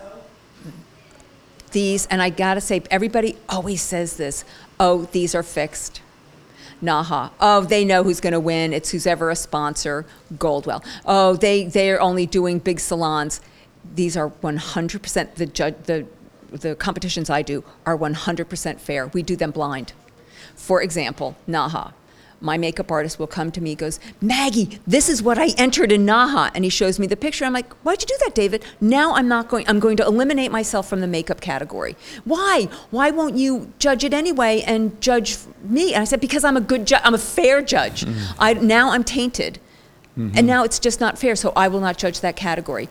these, 1.72 2.06
and 2.08 2.22
I 2.22 2.30
gotta 2.30 2.62
say, 2.62 2.82
everybody 2.90 3.38
always 3.50 3.82
says 3.82 4.18
this 4.18 4.44
oh, 4.80 5.06
these 5.12 5.34
are 5.34 5.44
fixed. 5.44 6.02
Naha. 6.84 7.32
Oh, 7.40 7.62
they 7.62 7.86
know 7.86 8.04
who's 8.04 8.20
going 8.20 8.34
to 8.34 8.40
win. 8.40 8.74
It's 8.74 8.92
who's 8.92 9.08
ever 9.08 9.30
a 9.30 9.36
sponsor, 9.36 10.06
Goldwell. 10.38 10.84
Oh, 11.06 11.36
they 11.36 11.66
they're 11.66 12.02
only 12.02 12.26
doing 12.26 12.60
big 12.60 12.80
salons. 12.80 13.42
These 13.96 14.18
are 14.18 14.30
100% 14.30 15.36
the 15.36 15.46
judge 15.46 15.76
the 15.86 16.06
the 16.52 16.76
competitions 16.76 17.30
I 17.30 17.42
do 17.42 17.64
are 17.86 17.98
100% 17.98 18.80
fair. 18.80 19.08
We 19.08 19.24
do 19.24 19.36
them 19.36 19.52
blind. 19.52 19.94
For 20.56 20.82
example, 20.82 21.36
Naha. 21.48 21.94
My 22.46 22.58
makeup 22.60 22.92
artist 22.92 23.18
will 23.18 23.28
come 23.28 23.52
to 23.54 23.60
me, 23.60 23.74
goes, 23.74 24.00
Maggie, 24.22 24.80
this 24.86 25.10
is 25.10 25.24
what 25.24 25.40
I 25.40 25.48
entered 25.58 25.92
in 25.92 26.06
Naha. 26.06 26.52
And 26.54 26.64
he 26.64 26.70
shows 26.70 27.00
me 27.00 27.08
the 27.08 27.18
picture. 27.18 27.44
I'm 27.44 27.54
like, 27.54 27.74
why'd 27.78 28.02
you 28.02 28.08
do 28.08 28.18
that, 28.24 28.36
David? 28.36 28.64
Now 28.80 29.16
I'm 29.16 29.28
not 29.28 29.50
going, 29.50 29.68
I'm 29.68 29.80
going 29.80 29.98
to 29.98 30.06
eliminate 30.06 30.52
myself 30.52 30.88
from 30.88 31.02
the 31.02 31.08
makeup 31.08 31.42
category. 31.42 31.96
Why? 32.24 32.70
Why 32.92 33.10
won't 33.10 33.36
you 33.36 33.74
judge 33.80 34.04
it 34.04 34.14
anyway 34.14 34.62
and 34.68 35.02
judge 35.02 35.38
me? 35.64 35.96
And 35.96 36.04
I 36.04 36.06
said, 36.06 36.22
because 36.22 36.44
I'm 36.44 36.56
a 36.56 36.62
good 36.62 36.86
judge, 36.86 37.02
I'm 37.04 37.16
a 37.16 37.18
fair 37.18 37.64
judge. 37.64 38.06
Mm-hmm. 38.06 38.34
I, 38.40 38.54
now 38.54 38.92
I'm 38.92 39.04
tainted. 39.04 39.60
And 40.16 40.32
mm-hmm. 40.32 40.46
now 40.46 40.64
it's 40.64 40.80
just 40.80 41.02
not 41.02 41.18
fair, 41.18 41.36
so 41.36 41.52
I 41.56 41.68
will 41.68 41.82
not 41.82 41.98
judge 41.98 42.22
that 42.22 42.36
category. 42.36 42.88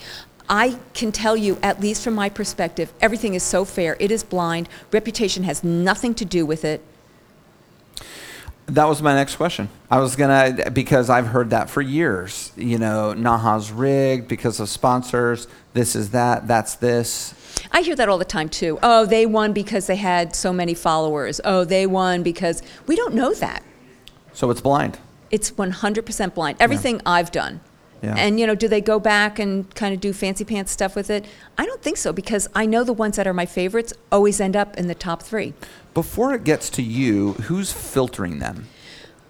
I 0.48 0.78
can 0.92 1.11
tell 1.11 1.36
you, 1.36 1.59
at 1.62 1.80
least 1.80 2.02
from 2.05 2.14
my 2.14 2.28
perspective, 2.28 2.92
everything 3.00 3.34
is 3.34 3.42
so 3.42 3.64
fair. 3.64 3.96
It 3.98 4.11
is 4.11 4.22
blind. 4.22 4.68
Reputation 4.92 5.44
has 5.44 5.64
nothing 5.64 6.12
to 6.16 6.24
do 6.24 6.44
with 6.44 6.64
it. 6.66 6.82
That 8.66 8.88
was 8.88 9.02
my 9.02 9.14
next 9.14 9.36
question. 9.36 9.68
I 9.90 9.98
was 9.98 10.16
gonna 10.16 10.70
because 10.70 11.10
I've 11.10 11.26
heard 11.26 11.50
that 11.50 11.68
for 11.68 11.82
years. 11.82 12.50
You 12.56 12.78
know, 12.78 13.12
Naha's 13.14 13.70
rigged 13.70 14.26
because 14.26 14.58
of 14.58 14.68
sponsors. 14.68 15.46
This 15.74 15.94
is 15.94 16.10
that. 16.10 16.48
That's 16.48 16.74
this. 16.76 17.34
I 17.72 17.82
hear 17.82 17.94
that 17.96 18.08
all 18.08 18.18
the 18.18 18.24
time 18.24 18.48
too. 18.48 18.78
Oh, 18.82 19.04
they 19.04 19.26
won 19.26 19.52
because 19.52 19.86
they 19.86 19.96
had 19.96 20.34
so 20.34 20.52
many 20.52 20.74
followers. 20.74 21.40
Oh, 21.44 21.64
they 21.64 21.86
won 21.86 22.22
because 22.22 22.62
we 22.86 22.96
don't 22.96 23.14
know 23.14 23.34
that. 23.34 23.62
So 24.32 24.50
it's 24.50 24.60
blind. 24.60 24.98
It's 25.30 25.50
100% 25.50 26.34
blind. 26.34 26.56
Everything 26.60 27.00
I've 27.04 27.32
done. 27.32 27.60
Yeah. 28.02 28.14
And 28.16 28.38
you 28.38 28.46
know, 28.46 28.54
do 28.54 28.68
they 28.68 28.80
go 28.80 29.00
back 29.00 29.38
and 29.38 29.72
kind 29.74 29.94
of 29.94 30.00
do 30.00 30.12
fancy 30.12 30.44
pants 30.44 30.70
stuff 30.70 30.94
with 30.94 31.10
it? 31.10 31.24
I 31.56 31.64
don't 31.64 31.82
think 31.82 31.96
so 31.96 32.12
because 32.12 32.48
I 32.54 32.66
know 32.66 32.84
the 32.84 32.92
ones 32.92 33.16
that 33.16 33.26
are 33.26 33.32
my 33.32 33.46
favorites 33.46 33.94
always 34.12 34.40
end 34.40 34.56
up 34.56 34.76
in 34.76 34.88
the 34.88 34.94
top 34.94 35.22
3. 35.22 35.54
Before 35.95 36.34
it 36.34 36.45
gets 36.45 36.68
to 36.70 36.82
you, 36.82 37.32
who's 37.34 37.72
filtering 37.72 38.40
them? 38.40 38.66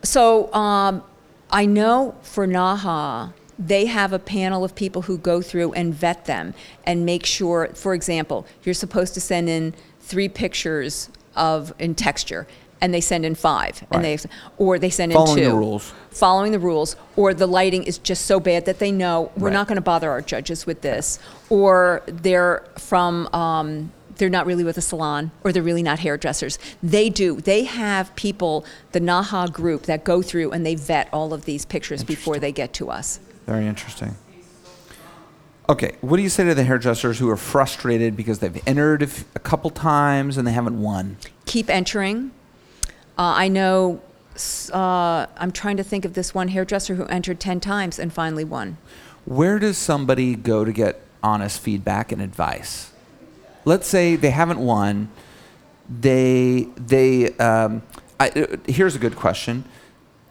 So 0.03 0.53
um, 0.55 1.03
I 1.51 1.67
know 1.67 2.15
for 2.23 2.47
Naha, 2.47 3.33
they 3.59 3.87
have 3.87 4.13
a 4.13 4.19
panel 4.19 4.65
of 4.65 4.75
people 4.75 5.03
who 5.03 5.19
go 5.19 5.41
through 5.43 5.73
and 5.75 5.95
vet 5.95 6.25
them 6.25 6.55
and 6.85 7.05
make 7.07 7.25
sure, 7.27 7.69
for 7.75 7.95
example, 7.95 8.47
you're 8.65 8.75
supposed 8.75 9.15
to 9.15 9.21
send 9.21 9.49
in 9.49 9.75
three 10.01 10.29
pictures 10.29 11.11
of 11.37 11.73
in 11.79 11.95
texture. 11.95 12.47
And 12.81 12.93
they 12.93 13.01
send 13.01 13.25
in 13.25 13.35
five, 13.35 13.83
and 13.93 14.05
they, 14.05 14.19
or 14.59 14.79
they 14.79 14.91
send 14.91 15.13
Following 15.15 15.39
in 15.39 15.45
the 15.45 15.51
two. 15.51 15.57
rules. 15.57 15.93
Following 16.11 16.53
the 16.53 16.59
rules, 16.59 16.97
or 17.17 17.33
the 17.33 17.47
lighting 17.47 17.85
is 17.85 17.97
just 17.97 18.27
so 18.27 18.39
bad 18.39 18.67
that 18.67 18.79
they 18.79 18.93
know 18.93 19.31
we're 19.39 19.47
Right. 19.47 19.55
not 19.55 19.69
going 19.69 19.77
to 19.77 19.81
bother 19.83 20.11
our 20.11 20.21
judges 20.21 20.67
with 20.67 20.83
this, 20.83 21.19
or 21.49 22.03
they're 22.07 22.63
from 22.77 23.27
um, 23.33 23.91
they're 24.17 24.31
not 24.31 24.47
really 24.47 24.65
with 24.65 24.79
a 24.79 24.83
salon, 24.83 25.31
or 25.43 25.53
they're 25.53 25.63
really 25.63 25.83
not 25.83 26.01
hairdressers. 26.01 26.59
They 26.83 27.11
do. 27.11 27.41
They 27.41 27.65
have 27.65 28.15
people, 28.17 28.65
the 28.93 29.01
Naha 29.01 29.53
group, 29.53 29.83
that 29.83 30.05
go 30.05 30.23
through 30.23 30.53
and 30.53 30.65
they 30.65 30.75
vet 30.75 31.09
all 31.13 31.33
of 31.33 31.45
these 31.45 31.65
pictures 31.65 32.05
before 32.05 32.39
they 32.39 32.53
get 32.53 32.73
to 32.75 32.91
us. 32.91 33.21
Very 33.47 33.67
interesting. 33.67 34.17
Okay, 35.69 35.97
what 36.03 36.19
do 36.19 36.23
you 36.23 36.29
say 36.29 36.45
to 36.45 36.55
the 36.55 36.65
hairdressers 36.65 37.19
who 37.19 37.31
are 37.31 37.39
frustrated 37.39 38.17
because 38.17 38.41
they've 38.41 38.63
entered 38.67 39.09
a 39.35 39.39
couple 39.39 39.71
times 39.71 40.37
and 40.37 40.47
they 40.47 40.53
haven't 40.53 40.81
won? 40.81 41.17
Keep 41.47 41.71
entering. 41.71 42.33
Uh, 43.19 43.33
I 43.37 43.49
know. 43.49 44.03
Uh, 44.73 45.27
I'm 45.37 45.53
trying 45.53 45.77
to 45.79 45.85
think 45.85 46.05
of 46.05 46.15
this 46.15 46.35
one 46.35 46.49
hairdresser 46.49 46.97
who 46.97 47.07
entered 47.07 47.41
ten 47.41 47.61
times 47.61 47.99
and 47.99 48.13
finally 48.13 48.45
won. 48.45 48.77
Where 49.25 49.59
does 49.59 49.79
somebody 49.79 50.35
go 50.35 50.65
to 50.65 50.73
get 50.73 51.01
honest 51.23 51.61
feedback 51.61 52.13
and 52.13 52.21
advice? 52.21 52.91
Let's 53.65 53.87
say 53.87 54.17
they 54.17 54.31
haven't 54.31 54.61
won. 54.61 55.09
They 55.89 56.69
they 56.77 57.37
um, 57.37 57.83
I, 58.19 58.59
here's 58.67 58.95
a 58.95 58.99
good 58.99 59.17
question. 59.17 59.65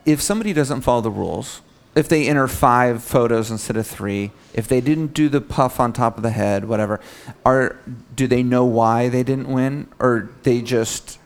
If 0.05 0.21
somebody 0.21 0.53
doesn't 0.53 0.81
follow 0.81 1.01
the 1.01 1.11
rules, 1.11 1.61
if 1.95 2.09
they 2.09 2.27
enter 2.27 2.47
five 2.47 3.03
photos 3.03 3.51
instead 3.51 3.77
of 3.77 3.85
three, 3.85 4.31
if 4.53 4.67
they 4.67 4.81
didn't 4.81 5.13
do 5.13 5.29
the 5.29 5.41
puff 5.41 5.79
on 5.79 5.93
top 5.93 6.17
of 6.17 6.23
the 6.23 6.31
head, 6.31 6.65
whatever, 6.65 6.99
are 7.45 7.77
do 8.15 8.27
they 8.27 8.43
know 8.43 8.65
why 8.65 9.09
they 9.09 9.23
didn't 9.23 9.47
win, 9.47 9.87
or 9.99 10.29
they 10.43 10.61
just 10.61 11.19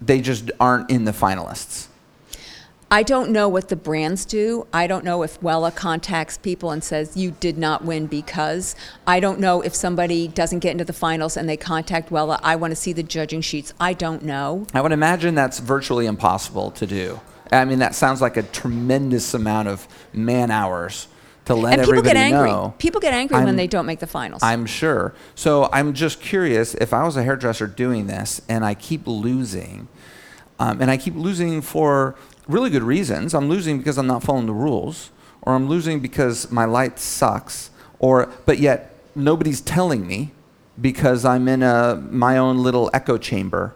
they 0.00 0.20
just 0.20 0.50
aren't 0.58 0.90
in 0.90 1.04
the 1.04 1.12
finalists? 1.12 1.88
I 2.90 3.02
don't 3.02 3.30
know 3.30 3.48
what 3.48 3.68
the 3.68 3.76
brands 3.76 4.24
do. 4.24 4.66
I 4.72 4.86
don't 4.86 5.04
know 5.04 5.22
if 5.22 5.40
Wella 5.40 5.74
contacts 5.74 6.38
people 6.38 6.70
and 6.70 6.84
says, 6.84 7.16
you 7.16 7.32
did 7.32 7.58
not 7.58 7.84
win 7.84 8.06
because. 8.06 8.76
I 9.06 9.20
don't 9.20 9.40
know 9.40 9.62
if 9.62 9.74
somebody 9.74 10.28
doesn't 10.28 10.60
get 10.60 10.72
into 10.72 10.84
the 10.84 10.92
finals 10.92 11.36
and 11.36 11.48
they 11.48 11.56
contact 11.56 12.10
Wella, 12.10 12.38
I 12.42 12.56
want 12.56 12.70
to 12.72 12.76
see 12.76 12.92
the 12.92 13.02
judging 13.02 13.40
sheets. 13.40 13.72
I 13.80 13.94
don't 13.94 14.22
know. 14.22 14.66
I 14.74 14.80
would 14.80 14.92
imagine 14.92 15.34
that's 15.34 15.58
virtually 15.58 16.06
impossible 16.06 16.70
to 16.72 16.86
do. 16.86 17.20
I 17.50 17.64
mean, 17.64 17.78
that 17.80 17.94
sounds 17.94 18.20
like 18.20 18.36
a 18.36 18.42
tremendous 18.42 19.34
amount 19.34 19.68
of 19.68 19.88
man 20.12 20.50
hours 20.50 21.08
to 21.46 21.54
let 21.54 21.74
and 21.74 21.82
people 21.82 21.98
everybody 21.98 22.14
get 22.14 22.16
angry. 22.16 22.50
know. 22.50 22.74
People 22.78 23.00
get 23.00 23.12
angry 23.12 23.36
I'm- 23.36 23.44
when 23.46 23.56
they 23.56 23.66
don't 23.66 23.86
make 23.86 24.00
the 24.00 24.06
finals. 24.06 24.42
I'm 24.42 24.66
sure. 24.66 25.14
So 25.34 25.68
I'm 25.72 25.92
just 25.92 26.20
curious 26.20 26.74
if 26.74 26.94
I 26.94 27.04
was 27.04 27.16
a 27.16 27.22
hairdresser 27.22 27.66
doing 27.66 28.06
this 28.06 28.40
and 28.48 28.64
I 28.64 28.74
keep 28.74 29.06
losing, 29.06 29.88
um, 30.58 30.80
and 30.80 30.90
I 30.90 30.96
keep 30.96 31.14
losing 31.16 31.60
for 31.60 32.14
really 32.48 32.70
good 32.70 32.82
reasons. 32.82 33.34
I'm 33.34 33.48
losing 33.48 33.78
because 33.78 33.98
I'm 33.98 34.06
not 34.06 34.22
following 34.22 34.46
the 34.46 34.52
rules, 34.52 35.10
or 35.42 35.54
I'm 35.54 35.68
losing 35.68 36.00
because 36.00 36.50
my 36.50 36.64
light 36.64 36.98
sucks, 36.98 37.70
or 37.98 38.28
but 38.46 38.58
yet 38.58 38.94
nobody's 39.14 39.60
telling 39.60 40.06
me 40.06 40.32
because 40.80 41.24
I'm 41.24 41.48
in 41.48 41.62
a 41.62 41.96
my 42.10 42.36
own 42.36 42.58
little 42.58 42.90
echo 42.92 43.18
chamber. 43.18 43.74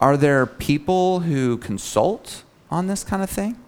Are 0.00 0.16
there 0.16 0.46
people 0.46 1.20
who 1.20 1.58
consult 1.58 2.42
on 2.70 2.86
this 2.86 3.04
kind 3.04 3.22
of 3.22 3.30
thing? 3.30 3.58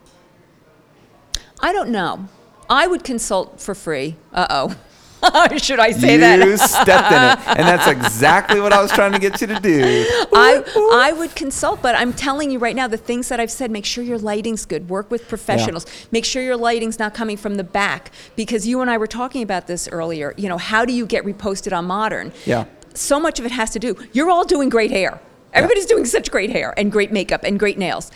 I 1.61 1.73
don't 1.73 1.91
know. 1.91 2.29
I 2.69 2.87
would 2.87 3.05
consult 3.05 3.61
for 3.61 3.75
free. 3.75 4.17
Uh 4.33 4.47
oh. 4.49 4.77
Should 5.59 5.79
I 5.79 5.93
say 5.93 6.15
you 6.15 6.21
that? 6.21 6.59
stepped 6.59 7.13
in 7.13 7.23
it, 7.23 7.59
and 7.59 7.69
that's 7.69 7.87
exactly 7.87 8.61
what 8.61 8.73
I 8.73 8.83
was 8.83 8.91
trying 8.91 9.13
to 9.13 9.19
get 9.19 9.41
you 9.41 9.47
to 9.49 9.61
do. 9.61 9.81
I, 10.33 10.65
I 10.95 11.13
would 11.13 11.35
consult, 11.37 11.81
but 11.81 11.95
I'm 11.95 12.13
telling 12.13 12.51
you 12.51 12.59
right 12.59 12.75
now, 12.75 12.89
the 12.89 12.97
things 12.97 13.29
that 13.29 13.39
I've 13.39 13.51
said, 13.51 13.71
make 13.71 13.85
sure 13.85 14.03
your 14.03 14.19
lighting's 14.19 14.65
good. 14.65 14.89
Work 14.89 15.11
with 15.11 15.29
professionals. 15.29 15.87
Make 16.11 16.25
sure 16.25 16.43
your 16.43 16.57
lighting's 16.57 16.99
not 16.99 17.15
coming 17.15 17.37
from 17.37 17.55
the 17.55 17.65
back. 17.65 18.11
Because 18.35 18.67
you 18.67 18.81
and 18.81 18.91
I 18.91 18.99
were 18.99 19.07
talking 19.07 19.43
about 19.43 19.67
this 19.67 19.89
earlier. 19.89 20.35
You 20.37 20.49
know, 20.49 20.59
how 20.59 20.85
do 20.85 20.93
you 20.93 21.07
get 21.07 21.25
reposted 21.25 21.77
on 21.77 21.85
modern? 21.85 22.33
Yeah. 22.45 22.65
So 22.95 23.21
much 23.21 23.39
of 23.39 23.47
it 23.47 23.53
has 23.53 23.71
to 23.71 23.79
do. 23.79 23.97
You're 24.13 24.31
all 24.31 24.45
doing 24.45 24.69
great 24.69 24.91
hair. 24.91 25.21
Everybody's 25.53 25.87
doing 25.87 26.05
such 26.05 26.31
great 26.31 26.51
hair 26.51 26.75
and 26.77 26.91
great 26.91 27.13
makeup 27.13 27.45
and 27.45 27.59
great 27.59 27.79
nails. 27.79 28.11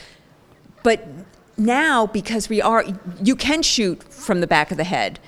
But 0.83 1.07
now, 1.57 2.07
because 2.07 2.49
we 2.49 2.61
are, 2.61 2.85
you 3.23 3.37
can 3.37 3.63
shoot 3.63 4.03
from 4.13 4.41
the 4.41 4.47
back 4.47 4.71
of 4.71 4.77
the 4.77 4.85
head. 4.85 5.19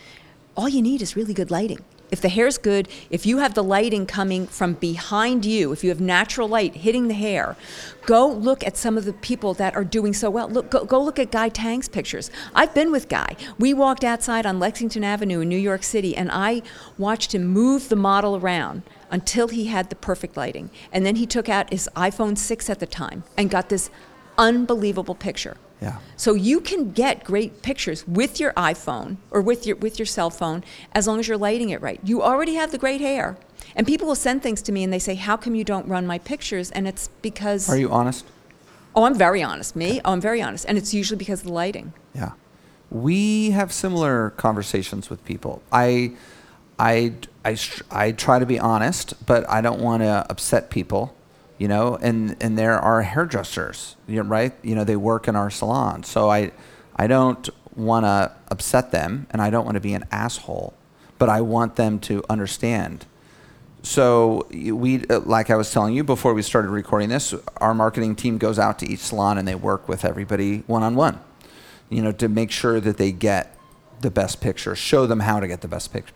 All 0.58 0.68
you 0.68 0.82
need 0.82 1.02
is 1.02 1.14
really 1.14 1.34
good 1.34 1.52
lighting. 1.52 1.84
If 2.10 2.20
the 2.20 2.28
hair's 2.28 2.58
good, 2.58 2.88
if 3.10 3.24
you 3.24 3.38
have 3.38 3.54
the 3.54 3.62
lighting 3.62 4.06
coming 4.06 4.48
from 4.48 4.72
behind 4.72 5.44
you, 5.44 5.70
if 5.70 5.84
you 5.84 5.90
have 5.90 6.00
natural 6.00 6.48
light 6.48 6.74
hitting 6.74 7.06
the 7.06 7.14
hair, 7.14 7.54
go 8.06 8.26
look 8.26 8.66
at 8.66 8.76
some 8.76 8.98
of 8.98 9.04
the 9.04 9.12
people 9.12 9.54
that 9.54 9.76
are 9.76 9.84
doing 9.84 10.12
so 10.12 10.30
well. 10.30 10.48
Look, 10.48 10.68
go, 10.68 10.84
go 10.84 11.00
look 11.00 11.20
at 11.20 11.30
Guy 11.30 11.48
Tang's 11.48 11.88
pictures. 11.88 12.32
I've 12.56 12.74
been 12.74 12.90
with 12.90 13.08
Guy. 13.08 13.36
We 13.56 13.72
walked 13.72 14.02
outside 14.02 14.46
on 14.46 14.58
Lexington 14.58 15.04
Avenue 15.04 15.38
in 15.38 15.48
New 15.48 15.56
York 15.56 15.84
City, 15.84 16.16
and 16.16 16.28
I 16.32 16.62
watched 16.96 17.36
him 17.36 17.46
move 17.46 17.88
the 17.88 17.94
model 17.94 18.34
around 18.34 18.82
until 19.12 19.46
he 19.46 19.66
had 19.66 19.90
the 19.90 19.96
perfect 19.96 20.36
lighting. 20.36 20.70
And 20.90 21.06
then 21.06 21.14
he 21.14 21.26
took 21.26 21.48
out 21.48 21.70
his 21.70 21.88
iPhone 21.94 22.36
6 22.36 22.68
at 22.68 22.80
the 22.80 22.86
time 22.86 23.22
and 23.36 23.48
got 23.48 23.68
this 23.68 23.90
unbelievable 24.36 25.14
picture. 25.14 25.56
Yeah. 25.80 25.98
So 26.16 26.34
you 26.34 26.60
can 26.60 26.90
get 26.92 27.24
great 27.24 27.62
pictures 27.62 28.06
with 28.08 28.40
your 28.40 28.52
iPhone 28.54 29.16
or 29.30 29.40
with 29.40 29.66
your 29.66 29.76
with 29.76 29.98
your 29.98 30.06
cell 30.06 30.30
phone 30.30 30.64
as 30.92 31.06
long 31.06 31.20
as 31.20 31.28
you're 31.28 31.38
lighting 31.38 31.70
it 31.70 31.80
right. 31.80 32.00
You 32.02 32.22
already 32.22 32.54
have 32.54 32.72
the 32.72 32.78
great 32.78 33.00
hair. 33.00 33.36
And 33.76 33.86
people 33.86 34.08
will 34.08 34.16
send 34.16 34.42
things 34.42 34.60
to 34.62 34.72
me 34.72 34.82
and 34.82 34.92
they 34.92 34.98
say, 34.98 35.14
"How 35.14 35.36
come 35.36 35.54
you 35.54 35.62
don't 35.62 35.86
run 35.86 36.06
my 36.06 36.18
pictures?" 36.18 36.70
And 36.72 36.88
it's 36.88 37.08
because 37.22 37.68
Are 37.70 37.76
you 37.76 37.90
honest? 37.90 38.24
Oh, 38.96 39.04
I'm 39.04 39.14
very 39.14 39.42
honest. 39.42 39.76
Me? 39.76 40.00
Oh, 40.04 40.12
I'm 40.12 40.20
very 40.20 40.42
honest. 40.42 40.64
And 40.66 40.76
it's 40.76 40.92
usually 40.92 41.18
because 41.18 41.40
of 41.40 41.46
the 41.46 41.52
lighting. 41.52 41.92
Yeah. 42.14 42.32
We 42.90 43.50
have 43.50 43.72
similar 43.72 44.30
conversations 44.30 45.08
with 45.08 45.24
people. 45.24 45.62
I, 45.70 46.14
I, 46.80 47.12
I, 47.44 47.56
I 47.92 48.12
try 48.12 48.40
to 48.40 48.46
be 48.46 48.58
honest, 48.58 49.14
but 49.24 49.48
I 49.48 49.60
don't 49.60 49.80
want 49.80 50.02
to 50.02 50.26
upset 50.28 50.70
people, 50.70 51.14
you 51.58 51.68
know, 51.68 51.96
and, 52.00 52.36
and 52.40 52.56
there 52.56 52.78
are 52.78 53.02
hairdressers, 53.02 53.96
you 54.06 54.22
know, 54.22 54.28
right? 54.28 54.52
You 54.62 54.74
know, 54.74 54.84
they 54.84 54.96
work 54.96 55.28
in 55.28 55.36
our 55.36 55.50
salon. 55.50 56.04
So 56.04 56.30
I, 56.30 56.52
I 56.96 57.06
don't 57.06 57.48
want 57.76 58.04
to 58.04 58.32
upset 58.50 58.90
them 58.92 59.26
and 59.30 59.42
I 59.42 59.50
don't 59.50 59.64
want 59.64 59.74
to 59.74 59.80
be 59.80 59.92
an 59.94 60.04
asshole, 60.10 60.74
but 61.18 61.28
I 61.28 61.40
want 61.40 61.76
them 61.76 61.98
to 62.00 62.22
understand. 62.30 63.06
So 63.82 64.46
we, 64.50 64.98
like 64.98 65.50
I 65.50 65.56
was 65.56 65.72
telling 65.72 65.94
you 65.94 66.04
before 66.04 66.34
we 66.34 66.42
started 66.42 66.68
recording 66.70 67.08
this, 67.08 67.34
our 67.58 67.74
marketing 67.74 68.16
team 68.16 68.38
goes 68.38 68.58
out 68.58 68.78
to 68.80 68.86
each 68.88 69.00
salon 69.00 69.38
and 69.38 69.46
they 69.46 69.54
work 69.54 69.88
with 69.88 70.04
everybody 70.04 70.58
one 70.66 70.82
on 70.82 70.94
one, 70.94 71.20
you 71.88 72.02
know, 72.02 72.12
to 72.12 72.28
make 72.28 72.50
sure 72.50 72.80
that 72.80 72.96
they 72.96 73.12
get 73.12 73.56
the 74.00 74.10
best 74.10 74.40
picture, 74.40 74.74
show 74.76 75.06
them 75.06 75.20
how 75.20 75.40
to 75.40 75.48
get 75.48 75.60
the 75.60 75.68
best 75.68 75.92
picture, 75.92 76.12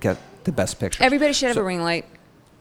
get 0.00 0.18
the 0.44 0.52
best 0.52 0.78
picture. 0.80 1.02
Everybody 1.02 1.32
should 1.32 1.48
have 1.48 1.54
So- 1.56 1.60
a 1.62 1.64
ring 1.64 1.82
light 1.82 2.04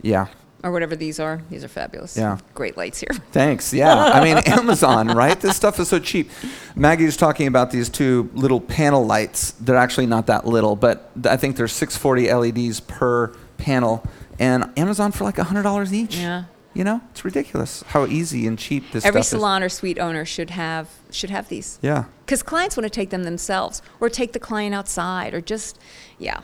Yeah. 0.02 0.28
Or 0.64 0.72
whatever 0.72 0.96
these 0.96 1.20
are. 1.20 1.42
These 1.50 1.64
are 1.64 1.68
fabulous. 1.68 2.18
Yeah. 2.18 2.38
Great 2.54 2.78
lights 2.78 3.00
here. 3.00 3.12
Thanks. 3.32 3.74
Yeah. 3.74 3.96
I 3.96 4.24
mean, 4.24 4.38
Amazon, 4.46 5.08
right? 5.08 5.40
This 5.40 5.56
stuff 5.56 5.80
is 5.80 5.90
so 5.90 6.00
cheap. 6.00 6.30
Maggie 6.76 7.06
was 7.06 7.18
talking 7.18 7.48
about 7.48 7.72
these 7.72 7.90
two 7.90 8.30
little 8.34 8.62
panel 8.62 9.06
lights. 9.06 9.52
They're 9.54 9.76
actually 9.76 10.08
not 10.08 10.28
that 10.28 10.46
little, 10.46 10.76
but 10.76 11.10
I 11.26 11.38
think 11.38 11.56
there's 11.58 11.74
640 11.74 12.34
LEDs 12.34 12.80
per 12.80 13.34
panel, 13.58 14.04
and 14.40 14.72
Amazon 14.78 15.12
for 15.12 15.24
like 15.24 15.36
$100 15.36 15.94
each. 15.94 16.18
Yeah. 16.18 16.46
You 16.74 16.86
know, 16.86 17.02
it's 17.12 17.26
ridiculous 17.26 17.84
how 17.88 18.06
easy 18.06 18.48
and 18.48 18.58
cheap 18.58 18.92
this 18.92 19.06
Every 19.06 19.24
salon 19.24 19.62
or 19.62 19.68
suite 19.68 20.00
owner 20.00 20.24
should 20.24 20.52
have 20.52 20.90
should 21.10 21.30
have 21.30 21.50
these. 21.50 21.78
Yeah. 21.82 22.06
Because 22.26 22.42
clients 22.44 22.78
want 22.78 22.86
to 22.86 22.90
take 22.90 23.10
them 23.10 23.24
themselves 23.24 23.82
or 24.00 24.08
take 24.08 24.32
the 24.32 24.40
client 24.40 24.74
outside 24.74 25.34
or 25.34 25.42
just, 25.42 25.78
yeah. 26.18 26.42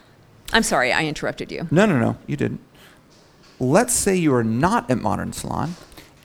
I'm 0.51 0.63
sorry, 0.63 0.91
I 0.91 1.05
interrupted 1.05 1.49
you. 1.51 1.67
No, 1.71 1.85
no, 1.85 1.97
no, 1.97 2.17
you 2.25 2.35
didn't. 2.35 2.59
Let's 3.59 3.93
say 3.93 4.15
you 4.15 4.33
are 4.35 4.43
not 4.43 4.89
at 4.91 4.99
Modern 4.99 5.33
Salon 5.33 5.75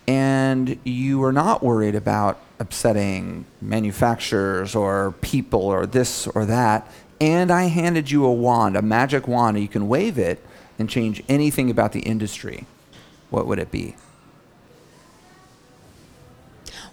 and 0.06 0.78
you 0.84 1.22
are 1.24 1.32
not 1.32 1.62
worried 1.62 1.94
about 1.94 2.38
upsetting 2.58 3.46
manufacturers 3.60 4.74
or 4.74 5.12
people 5.20 5.62
or 5.62 5.86
this 5.86 6.26
or 6.26 6.44
that, 6.44 6.90
and 7.20 7.50
I 7.50 7.64
handed 7.64 8.10
you 8.10 8.24
a 8.24 8.32
wand, 8.32 8.76
a 8.76 8.82
magic 8.82 9.26
wand, 9.26 9.56
and 9.56 9.62
you 9.62 9.68
can 9.68 9.88
wave 9.88 10.18
it 10.18 10.44
and 10.78 10.90
change 10.90 11.22
anything 11.28 11.70
about 11.70 11.92
the 11.92 12.00
industry. 12.00 12.66
What 13.30 13.46
would 13.46 13.58
it 13.58 13.70
be? 13.70 13.96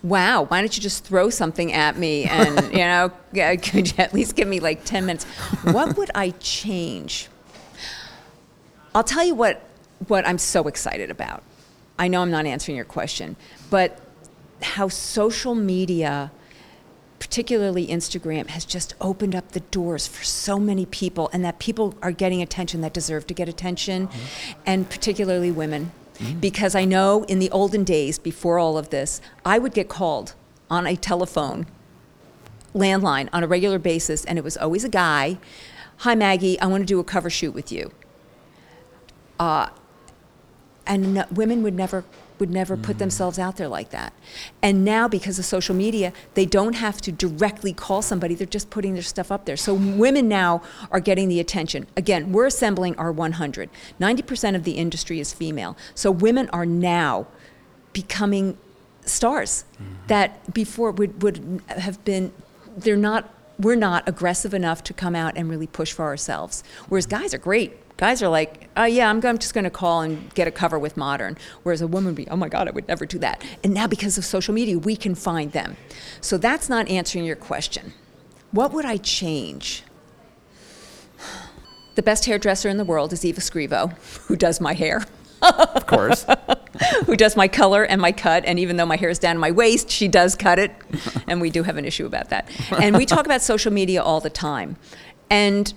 Wow, 0.01 0.43
why 0.43 0.61
don't 0.61 0.75
you 0.77 0.81
just 0.81 1.03
throw 1.03 1.29
something 1.29 1.73
at 1.73 1.97
me 1.97 2.23
and, 2.23 2.61
you 2.71 2.79
know, 2.79 3.11
could 3.33 3.91
you 3.91 3.93
at 3.97 4.13
least 4.13 4.35
give 4.35 4.47
me 4.47 4.59
like 4.59 4.85
10 4.85 5.05
minutes? 5.05 5.25
What 5.63 5.97
would 5.97 6.11
I 6.15 6.29
change? 6.39 7.27
I'll 8.95 9.03
tell 9.03 9.25
you 9.25 9.35
what, 9.35 9.61
what 10.07 10.27
I'm 10.27 10.37
so 10.37 10.67
excited 10.67 11.11
about. 11.11 11.43
I 11.97 12.07
know 12.07 12.21
I'm 12.21 12.31
not 12.31 12.45
answering 12.45 12.75
your 12.75 12.85
question, 12.85 13.35
but 13.69 13.99
how 14.61 14.87
social 14.87 15.55
media, 15.55 16.31
particularly 17.19 17.87
Instagram, 17.87 18.47
has 18.47 18.65
just 18.65 18.93
opened 19.01 19.35
up 19.35 19.51
the 19.51 19.59
doors 19.59 20.07
for 20.07 20.23
so 20.23 20.57
many 20.59 20.85
people, 20.85 21.29
and 21.33 21.43
that 21.43 21.59
people 21.59 21.95
are 22.01 22.11
getting 22.11 22.41
attention 22.41 22.81
that 22.81 22.93
deserve 22.93 23.27
to 23.27 23.33
get 23.33 23.49
attention, 23.49 24.09
and 24.65 24.89
particularly 24.89 25.51
women. 25.51 25.91
Because 26.41 26.75
I 26.75 26.83
know 26.83 27.23
in 27.25 27.39
the 27.39 27.49
olden 27.51 27.85
days, 27.85 28.19
before 28.19 28.59
all 28.59 28.77
of 28.77 28.89
this, 28.89 29.21
I 29.45 29.57
would 29.57 29.73
get 29.73 29.87
called 29.87 30.35
on 30.69 30.85
a 30.85 30.97
telephone 30.97 31.65
landline 32.73 33.29
on 33.31 33.43
a 33.43 33.47
regular 33.47 33.79
basis, 33.79 34.25
and 34.25 34.37
it 34.37 34.43
was 34.43 34.57
always 34.57 34.83
a 34.83 34.89
guy. 34.89 35.37
Hi, 35.99 36.15
Maggie, 36.15 36.59
I 36.59 36.67
want 36.67 36.81
to 36.81 36.85
do 36.85 36.99
a 36.99 37.03
cover 37.05 37.29
shoot 37.29 37.51
with 37.51 37.71
you. 37.71 37.91
Uh, 39.39 39.69
and 40.89 41.13
no, 41.13 41.25
women 41.31 41.63
would 41.63 41.75
never 41.75 42.03
would 42.39 42.49
never 42.49 42.77
put 42.77 42.95
mm. 42.95 42.99
themselves 42.99 43.37
out 43.37 43.57
there 43.57 43.67
like 43.67 43.89
that. 43.89 44.13
And 44.61 44.85
now 44.85 45.07
because 45.07 45.37
of 45.39 45.45
social 45.45 45.75
media, 45.75 46.13
they 46.35 46.45
don't 46.45 46.73
have 46.73 47.01
to 47.01 47.11
directly 47.11 47.73
call 47.73 48.01
somebody, 48.01 48.33
they're 48.33 48.47
just 48.47 48.69
putting 48.69 48.93
their 48.93 49.03
stuff 49.03 49.29
up 49.29 49.45
there. 49.45 49.57
So 49.57 49.73
women 49.73 50.29
now 50.29 50.61
are 50.89 51.01
getting 51.01 51.27
the 51.27 51.41
attention. 51.41 51.87
Again, 51.97 52.31
we're 52.31 52.45
assembling 52.45 52.95
our 52.95 53.11
100. 53.11 53.69
90% 53.99 54.55
of 54.55 54.63
the 54.63 54.71
industry 54.71 55.19
is 55.19 55.33
female. 55.33 55.75
So 55.95 56.11
women 56.11 56.49
are 56.53 56.65
now 56.65 57.27
becoming 57.91 58.57
stars 59.05 59.65
mm-hmm. 59.73 59.93
that 60.07 60.53
before 60.53 60.91
would, 60.91 61.21
would 61.21 61.61
have 61.67 62.03
been 62.05 62.31
they're 62.77 62.95
not 62.95 63.33
we're 63.57 63.75
not 63.75 64.07
aggressive 64.07 64.53
enough 64.53 64.83
to 64.83 64.93
come 64.93 65.15
out 65.15 65.35
and 65.35 65.49
really 65.49 65.67
push 65.67 65.91
for 65.91 66.05
ourselves 66.05 66.63
whereas 66.87 67.07
guys 67.07 67.33
are 67.33 67.39
great 67.39 67.75
guys 67.99 68.23
are 68.23 68.29
like 68.29 68.69
oh 68.77 68.85
yeah 68.85 69.09
i'm, 69.09 69.23
I'm 69.25 69.37
just 69.37 69.53
going 69.53 69.65
to 69.65 69.69
call 69.69 70.01
and 70.01 70.33
get 70.33 70.47
a 70.47 70.51
cover 70.51 70.79
with 70.79 70.95
modern 70.95 71.37
whereas 71.63 71.81
a 71.81 71.87
woman 71.87 72.05
would 72.05 72.15
be 72.15 72.27
oh 72.29 72.37
my 72.37 72.47
god 72.47 72.69
i 72.69 72.71
would 72.71 72.87
never 72.87 73.05
do 73.05 73.19
that 73.19 73.43
and 73.61 73.73
now 73.73 73.87
because 73.87 74.17
of 74.17 74.23
social 74.23 74.53
media 74.53 74.79
we 74.79 74.95
can 74.95 75.15
find 75.15 75.51
them 75.51 75.75
so 76.21 76.37
that's 76.37 76.69
not 76.69 76.87
answering 76.87 77.25
your 77.25 77.35
question 77.35 77.91
what 78.51 78.71
would 78.71 78.85
i 78.85 78.95
change 78.95 79.83
the 81.95 82.01
best 82.01 82.23
hairdresser 82.25 82.69
in 82.69 82.77
the 82.77 82.85
world 82.85 83.11
is 83.11 83.25
eva 83.25 83.41
scrivo 83.41 83.91
who 84.27 84.37
does 84.37 84.61
my 84.61 84.73
hair 84.73 85.05
Of 85.41 85.87
course. 85.87 86.25
who 87.05 87.15
does 87.15 87.37
my 87.37 87.47
color 87.47 87.85
and 87.85 88.01
my 88.01 88.11
cut. 88.11 88.43
And 88.45 88.59
even 88.59 88.75
though 88.75 88.85
my 88.85 88.97
hair 88.97 89.09
is 89.09 89.19
down 89.19 89.35
to 89.35 89.39
my 89.39 89.51
waist, 89.51 89.89
she 89.89 90.09
does 90.09 90.35
cut 90.35 90.59
it. 90.59 90.73
and 91.27 91.39
we 91.39 91.49
do 91.49 91.63
have 91.63 91.77
an 91.77 91.85
issue 91.85 92.05
about 92.05 92.29
that. 92.29 92.49
And 92.77 92.97
we 92.97 93.05
talk 93.05 93.25
about 93.25 93.41
social 93.41 93.71
media 93.71 94.03
all 94.03 94.19
the 94.19 94.29
time. 94.29 94.75
And 95.29 95.73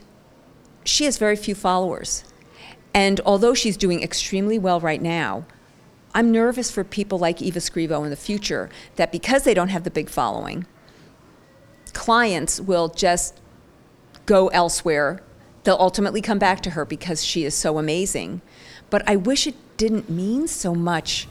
she 0.85 1.05
has 1.05 1.18
very 1.18 1.37
few 1.37 1.55
followers. 1.55 2.24
And 2.95 3.20
although 3.24 3.55
she's 3.55 3.76
doing 3.76 4.03
extremely 4.03 4.59
well 4.59 4.80
right 4.80 5.01
now, 5.01 5.47
I'm 6.14 6.30
nervous 6.30 6.70
for 6.70 6.85
people 6.85 7.18
like 7.18 7.41
Eva 7.41 7.59
Scrivo 7.59 8.05
in 8.05 8.11
the 8.11 8.16
future 8.16 8.68
that 8.97 9.12
because 9.12 9.45
they 9.45 9.55
don't 9.55 9.68
have 9.68 9.85
the 9.85 9.91
big 9.91 10.11
following, 10.11 10.66
clients 11.93 12.61
will 12.61 12.89
just 12.89 13.41
go 14.26 14.49
elsewhere. 14.49 15.22
They'll 15.64 15.76
ultimately 15.76 16.20
come 16.20 16.39
back 16.39 16.61
to 16.62 16.70
her 16.70 16.85
because 16.85 17.24
she 17.24 17.45
is 17.45 17.55
so 17.55 17.78
amazing. 17.78 18.43
But 18.91 19.03
I 19.09 19.16
wish 19.16 19.47
it 19.47 19.55
didn't 19.78 20.11
mean 20.11 20.49
so 20.49 20.74
much 20.74 21.28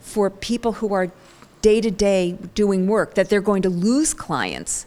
for 0.00 0.30
people 0.30 0.72
who 0.74 0.92
are 0.92 1.12
day 1.62 1.80
to 1.80 1.90
day 1.90 2.38
doing 2.54 2.86
work 2.86 3.14
that 3.14 3.28
they're 3.28 3.40
going 3.40 3.62
to 3.62 3.70
lose 3.70 4.14
clients. 4.14 4.86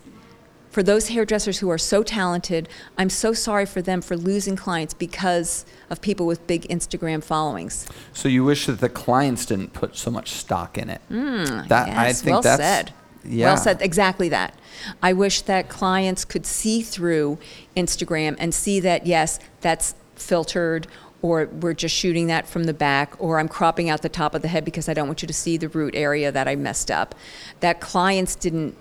For 0.71 0.81
those 0.81 1.09
hairdressers 1.09 1.59
who 1.59 1.69
are 1.69 1.77
so 1.77 2.01
talented, 2.01 2.69
I'm 2.97 3.09
so 3.09 3.33
sorry 3.33 3.65
for 3.65 3.81
them 3.81 4.01
for 4.01 4.15
losing 4.15 4.55
clients 4.55 4.93
because 4.93 5.65
of 5.89 5.99
people 6.01 6.25
with 6.25 6.47
big 6.47 6.63
Instagram 6.69 7.21
followings. 7.23 7.85
so 8.13 8.29
you 8.29 8.43
wish 8.45 8.65
that 8.67 8.79
the 8.79 8.87
clients 8.89 9.45
didn't 9.45 9.73
put 9.73 9.97
so 9.97 10.09
much 10.09 10.31
stock 10.31 10.77
in 10.77 10.89
it. 10.89 11.01
Mm, 11.11 11.67
that 11.67 11.89
I 11.89 12.07
Yes, 12.07 12.21
think 12.21 12.33
well 12.35 12.41
that's 12.41 12.61
said. 12.61 12.93
Yeah. 13.25 13.47
Well 13.47 13.57
said. 13.57 13.81
Exactly 13.81 14.29
that. 14.29 14.57
I 15.03 15.13
wish 15.13 15.41
that 15.41 15.67
clients 15.69 16.23
could 16.25 16.45
see 16.45 16.81
through 16.81 17.37
Instagram 17.75 18.35
and 18.39 18.53
see 18.53 18.79
that 18.79 19.05
yes, 19.05 19.39
that's 19.59 19.93
filtered, 20.15 20.87
or 21.21 21.45
we're 21.47 21.73
just 21.73 21.93
shooting 21.95 22.27
that 22.27 22.47
from 22.47 22.63
the 22.63 22.73
back, 22.73 23.13
or 23.19 23.39
I'm 23.39 23.47
cropping 23.47 23.89
out 23.89 24.01
the 24.01 24.09
top 24.09 24.33
of 24.33 24.41
the 24.41 24.47
head 24.47 24.63
because 24.65 24.87
I 24.89 24.93
don't 24.93 25.07
want 25.07 25.21
you 25.21 25.27
to 25.27 25.33
see 25.33 25.57
the 25.57 25.67
root 25.69 25.93
area 25.95 26.31
that 26.31 26.47
I 26.47 26.55
messed 26.55 26.89
up. 26.89 27.13
That 27.59 27.79
clients 27.81 28.35
didn't 28.35 28.75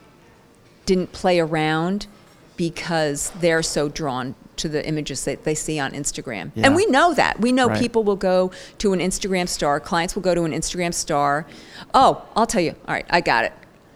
didn't 0.91 1.13
play 1.13 1.39
around 1.39 2.09
because 2.57 3.31
they're 3.39 3.63
so 3.63 3.89
drawn 3.89 4.35
to 4.57 4.69
the 4.69 4.85
images 4.85 5.25
that 5.25 5.45
they 5.45 5.55
see 5.55 5.79
on 5.79 5.93
Instagram. 5.93 6.51
Yeah. 6.57 6.67
And 6.67 6.75
we 6.75 6.85
know 6.87 7.15
that. 7.15 7.41
We 7.41 7.53
know 7.53 7.69
Right. 7.69 7.79
people 7.81 8.03
will 8.03 8.17
go 8.17 8.51
to 8.79 8.93
an 8.93 8.99
Instagram 8.99 9.49
star, 9.49 9.79
clients 9.79 10.17
will 10.17 10.23
go 10.23 10.35
to 10.35 10.43
an 10.43 10.51
Instagram 10.51 10.93
star. 10.93 11.47
Oh, 11.95 12.23
I'll 12.35 12.45
tell 12.45 12.61
you. 12.61 12.75
All 12.89 12.95
right, 12.95 13.07
I 13.09 13.21
got 13.21 13.45
it. 13.45 13.53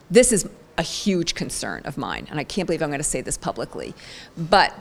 This 0.08 0.30
is 0.30 0.48
a 0.78 0.82
huge 0.82 1.34
concern 1.34 1.82
of 1.84 1.98
mine, 1.98 2.28
and 2.30 2.38
I 2.38 2.44
can't 2.44 2.64
believe 2.68 2.80
I'm 2.80 2.90
going 2.90 3.00
to 3.00 3.12
say 3.16 3.20
this 3.20 3.36
publicly. 3.36 3.92
But 4.36 4.72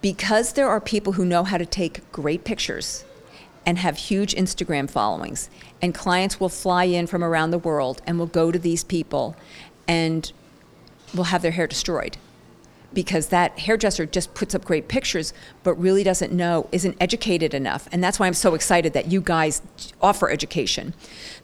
because 0.00 0.52
there 0.52 0.68
are 0.68 0.80
people 0.80 1.14
who 1.14 1.24
know 1.24 1.42
how 1.42 1.58
to 1.58 1.66
take 1.66 2.08
great 2.12 2.44
pictures 2.44 3.04
and 3.66 3.78
have 3.78 3.96
huge 3.96 4.32
Instagram 4.36 4.88
followings, 4.88 5.50
and 5.82 5.92
clients 5.92 6.38
will 6.38 6.48
fly 6.48 6.84
in 6.84 7.08
from 7.08 7.24
around 7.24 7.50
the 7.50 7.58
world 7.58 8.00
and 8.06 8.16
will 8.16 8.26
go 8.26 8.52
to 8.52 8.60
these 8.60 8.84
people 8.84 9.34
and 9.88 10.32
will 11.14 11.24
have 11.24 11.42
their 11.42 11.52
hair 11.52 11.66
destroyed. 11.66 12.16
Because 12.92 13.28
that 13.28 13.60
hairdresser 13.60 14.04
just 14.04 14.34
puts 14.34 14.54
up 14.54 14.66
great 14.66 14.86
pictures 14.86 15.32
but 15.62 15.74
really 15.74 16.04
doesn't 16.04 16.32
know 16.32 16.68
isn't 16.72 16.96
educated 17.00 17.54
enough. 17.54 17.88
And 17.90 18.04
that's 18.04 18.18
why 18.18 18.26
i'm 18.26 18.34
so 18.34 18.54
excited 18.54 18.92
that 18.92 19.10
you 19.10 19.20
guys 19.20 19.62
offer 20.02 20.30
education. 20.30 20.92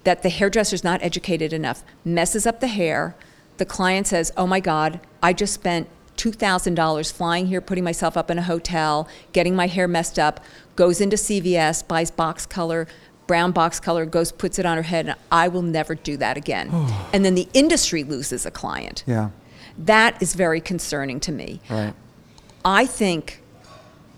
That 0.05 0.23
the 0.23 0.29
hairdresser's 0.29 0.85
not 0.85 1.03
educated 1.03 1.53
enough 1.53 1.83
messes 2.05 2.47
up 2.47 2.61
the 2.61 2.69
hair. 2.69 3.17
The 3.57 3.65
client 3.65 4.07
says 4.07 4.31
oh 4.37 4.47
my 4.47 4.61
god 4.61 5.01
i 5.23 5.33
just 5.33 5.55
spent 5.55 5.89
$2000 6.19 7.13
flying 7.13 7.47
here 7.47 7.61
putting 7.61 7.85
myself 7.85 8.17
up 8.17 8.31
in 8.31 8.39
a 8.39 8.43
hotel 8.43 9.09
getting 9.33 9.55
my 9.55 9.69
hair 9.69 9.87
messed 9.87 10.19
up 10.19 10.41
goes 10.75 11.01
into 11.01 11.17
cvs 11.17 11.87
buys 11.87 12.11
box 12.11 12.45
color 12.45 12.89
brown 13.29 13.53
box 13.53 13.79
color 13.79 14.05
goes 14.05 14.33
puts 14.33 14.59
it 14.59 14.67
on 14.67 14.77
her 14.77 14.83
head 14.83 15.07
and 15.07 15.17
i 15.31 15.47
will 15.47 15.63
never 15.63 15.95
do 15.95 16.17
that 16.17 16.37
again. 16.37 16.71
And 17.13 17.25
then 17.25 17.35
the 17.35 17.49
industry 17.55 18.05
loses 18.05 18.45
a 18.45 18.51
client. 18.51 19.03
Yeah. 19.07 19.31
That 19.79 20.21
is 20.21 20.35
very 20.35 20.61
concerning 20.61 21.21
to 21.21 21.33
me. 21.33 21.61
Right. 21.71 21.95
I 22.65 22.87
think 22.87 23.43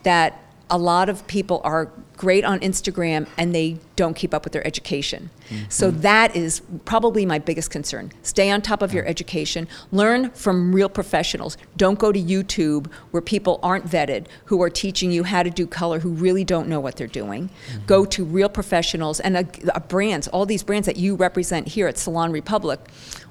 that 0.03 0.43
a 0.71 0.79
lot 0.79 1.09
of 1.09 1.27
people 1.27 1.61
are 1.65 1.91
great 2.21 2.45
on 2.45 2.61
Instagram 2.61 3.27
and 3.39 3.55
they 3.55 3.79
don't 3.97 4.15
keep 4.15 4.35
up 4.35 4.45
with 4.45 4.53
their 4.53 4.67
education. 4.67 5.31
So 5.69 5.91
that 5.91 6.37
is 6.37 6.63
probably 6.85 7.27
my 7.27 7.39
biggest 7.39 7.71
concern. 7.71 8.13
Stay 8.23 8.51
on 8.51 8.61
top 8.63 8.83
of 8.83 8.93
your 8.95 9.05
education, 9.07 9.67
learn 9.91 10.31
from 10.31 10.73
real 10.75 10.89
professionals. 10.89 11.57
Don't 11.77 11.99
go 11.99 12.13
to 12.13 12.21
YouTube 12.21 12.87
where 13.11 13.23
people 13.23 13.59
aren't 13.63 13.87
vetted 13.87 14.27
who 14.45 14.63
are 14.63 14.71
teaching 14.71 15.11
you 15.11 15.25
how 15.25 15.43
to 15.43 15.51
do 15.51 15.67
color 15.67 15.99
who 15.99 16.11
really 16.11 16.45
don't 16.45 16.69
know 16.69 16.79
what 16.79 16.97
they're 16.97 17.07
doing. 17.07 17.51
Go 17.87 18.05
to 18.05 18.23
real 18.23 18.49
professionals 18.49 19.19
and 19.19 19.37
uh, 19.37 19.43
uh, 19.75 19.81
brands, 19.81 20.29
all 20.29 20.47
these 20.47 20.63
brands 20.63 20.87
that 20.87 20.97
you 20.97 21.17
represent 21.17 21.67
here 21.69 21.89
at 21.89 21.99
Salon 21.99 22.31
Republic. 22.33 22.79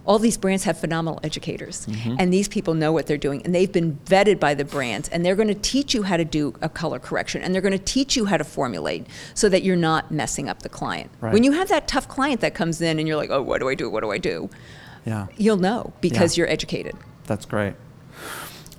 All 0.06 0.18
these 0.18 0.38
brands 0.38 0.64
have 0.64 0.80
phenomenal 0.80 1.20
educators, 1.24 1.86
and 2.20 2.34
these 2.34 2.48
people 2.48 2.74
know 2.74 2.92
what 2.92 3.06
they're 3.06 3.18
doing, 3.18 3.44
and 3.44 3.54
they've 3.54 3.72
been 3.72 4.00
vetted 4.06 4.40
by 4.40 4.56
the 4.56 4.66
brands, 4.66 5.08
and 5.10 5.24
they're 5.24 5.36
going 5.36 5.50
to 5.50 5.62
teach 5.76 5.94
you 5.94 6.02
how 6.02 6.18
to 6.18 6.26
do 6.26 6.56
a 6.62 6.70
color 6.70 6.98
correction, 6.98 7.44
and 7.44 7.54
they're 7.54 7.62
going 7.62 7.78
to 7.78 7.86
teach 7.98 8.16
you 8.16 8.26
how 8.26 8.38
to 8.38 8.44
formulate 8.44 8.79
so 9.34 9.50
that 9.50 9.64
you're 9.64 9.76
not 9.76 10.12
messing 10.12 10.50
up 10.50 10.62
the 10.64 10.70
client. 10.70 11.10
Right. 11.22 11.34
When 11.34 11.44
you 11.44 11.52
have 11.54 11.68
that 11.70 11.88
tough 11.88 12.08
client 12.08 12.42
that 12.42 12.54
comes 12.54 12.82
in 12.82 13.00
and 13.00 13.08
you're 13.08 13.18
like, 13.18 13.30
oh, 13.30 13.42
what 13.42 13.60
do 13.60 13.70
I 13.70 13.76
do? 13.76 13.90
What 13.90 14.02
do 14.04 14.12
I 14.12 14.18
do? 14.18 14.50
Yeah. 15.06 15.28
You'll 15.38 15.58
know 15.58 15.94
because 16.02 16.38
Yeah. 16.38 16.42
you're 16.44 16.52
educated. 16.52 16.96
That's 17.26 17.46
great. 17.46 17.74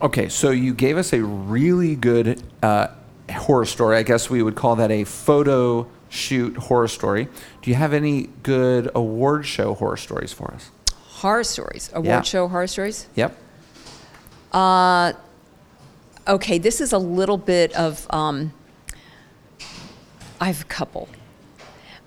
Okay, 0.03 0.29
so 0.29 0.51
you 0.51 0.73
gave 0.75 0.97
us 0.97 1.13
a 1.13 1.23
really 1.23 1.95
good 1.95 2.43
uh, 2.63 2.89
horror 3.31 3.67
story. 3.67 3.97
I 3.97 4.03
guess 4.03 4.31
we 4.31 4.43
would 4.43 4.55
call 4.55 4.77
that 4.77 4.91
a 4.91 5.05
photo 5.05 5.87
shoot 6.09 6.57
horror 6.57 6.89
story. 6.89 7.29
Do 7.63 7.71
you 7.71 7.77
have 7.77 7.93
any 7.93 8.29
good 8.43 8.91
award 8.95 9.47
show 9.47 9.75
horror 9.75 9.97
stories 9.97 10.33
for 10.33 10.53
us? 10.53 10.71
Horror 11.21 11.45
stories, 11.45 11.91
award 11.93 12.07
Yeah. 12.07 12.23
show 12.23 12.49
horror 12.49 12.67
stories. 12.67 13.07
Yep. 13.15 13.37
Okay, 16.29 16.59
this 16.59 16.81
is 16.81 16.93
a 16.93 16.99
little 16.99 17.39
bit 17.39 17.73
of. 17.75 18.07
Um, 18.11 18.53
I 20.41 20.47
have 20.47 20.63
a 20.63 20.65
couple. 20.65 21.09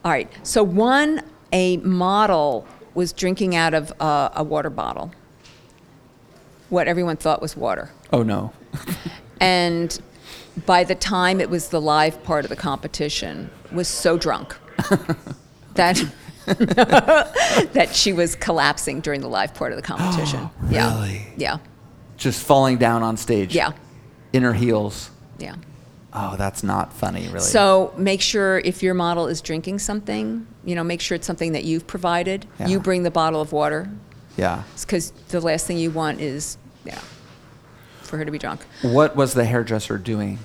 All 0.04 0.12
right. 0.12 0.30
So 0.44 0.64
one, 0.64 1.22
a 1.52 1.78
model 1.78 2.68
was 2.94 3.14
drinking 3.14 3.56
out 3.56 3.74
of 3.74 3.94
uh, 4.02 4.30
a 4.36 4.44
water 4.44 4.70
bottle. 4.70 5.12
What 6.70 6.88
everyone 6.88 7.18
thought 7.18 7.42
was 7.42 7.56
water, 7.56 7.92
Oh 8.12 8.24
no. 8.24 8.52
and 9.40 10.00
by 10.66 10.84
the 10.84 10.96
time 10.96 11.40
it 11.40 11.50
was 11.50 11.70
the 11.70 11.80
live 11.80 12.24
part 12.24 12.46
of 12.46 12.50
the 12.50 12.56
competition, 12.56 13.50
was 13.72 13.88
so 13.88 14.18
drunk 14.18 14.56
that 15.76 16.04
that 16.46 17.92
she 17.94 18.12
was 18.12 18.36
collapsing 18.36 19.02
during 19.02 19.22
the 19.22 19.28
live 19.30 19.54
part 19.54 19.72
of 19.72 19.76
the 19.76 19.82
competition. 19.82 20.50
Yeah. 20.70 20.96
Really? 20.96 21.28
Yeah. 21.38 21.58
Just 22.18 22.44
falling 22.44 22.78
down 22.78 23.04
on 23.04 23.18
stage. 23.18 23.56
Yeah. 23.56 23.74
In 24.32 24.44
her 24.44 24.54
heels. 24.54 25.12
Yeah. 25.38 25.56
Oh, 26.16 26.36
that's 26.38 26.64
not 26.64 26.94
funny, 26.94 27.28
really. 27.28 27.40
So 27.40 27.94
make 27.98 28.22
sure 28.22 28.60
if 28.60 28.84
your 28.84 28.94
model 28.94 29.28
is 29.28 29.42
drinking 29.42 29.80
something, 29.80 30.46
you 30.64 30.76
know, 30.76 30.84
make 30.84 31.02
sure 31.02 31.16
it's 31.16 31.26
something 31.26 31.54
that 31.54 31.64
you've 31.64 31.88
provided. 31.88 32.46
Yeah. 32.60 32.68
You 32.68 32.80
bring 32.80 33.04
the 33.04 33.12
bottle 33.12 33.42
of 33.42 33.52
water 33.52 33.90
yeah. 34.38 34.64
because 34.82 35.12
the 35.30 35.42
last 35.42 35.66
thing 35.66 35.78
you 35.78 35.90
want 35.90 36.22
is, 36.22 36.58
yeah, 36.86 37.00
for 38.02 38.18
her 38.18 38.26
to 38.26 38.32
be 38.32 38.38
drunk. 38.38 38.62
What 38.84 39.16
was 39.16 39.34
the 39.34 39.46
hairdresser 39.46 39.98
doing? 39.98 40.38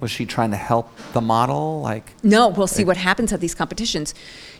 Was 0.00 0.10
she 0.10 0.26
trying 0.26 0.50
to 0.50 0.56
help 0.56 0.94
the 1.12 1.20
model? 1.20 1.80
Like, 1.80 2.12
No, 2.22 2.48
we'll 2.48 2.66
see 2.66 2.84
what 2.84 2.96
happens 2.96 3.32
at 3.32 3.40
these 3.40 3.54
competitions. 3.54 4.14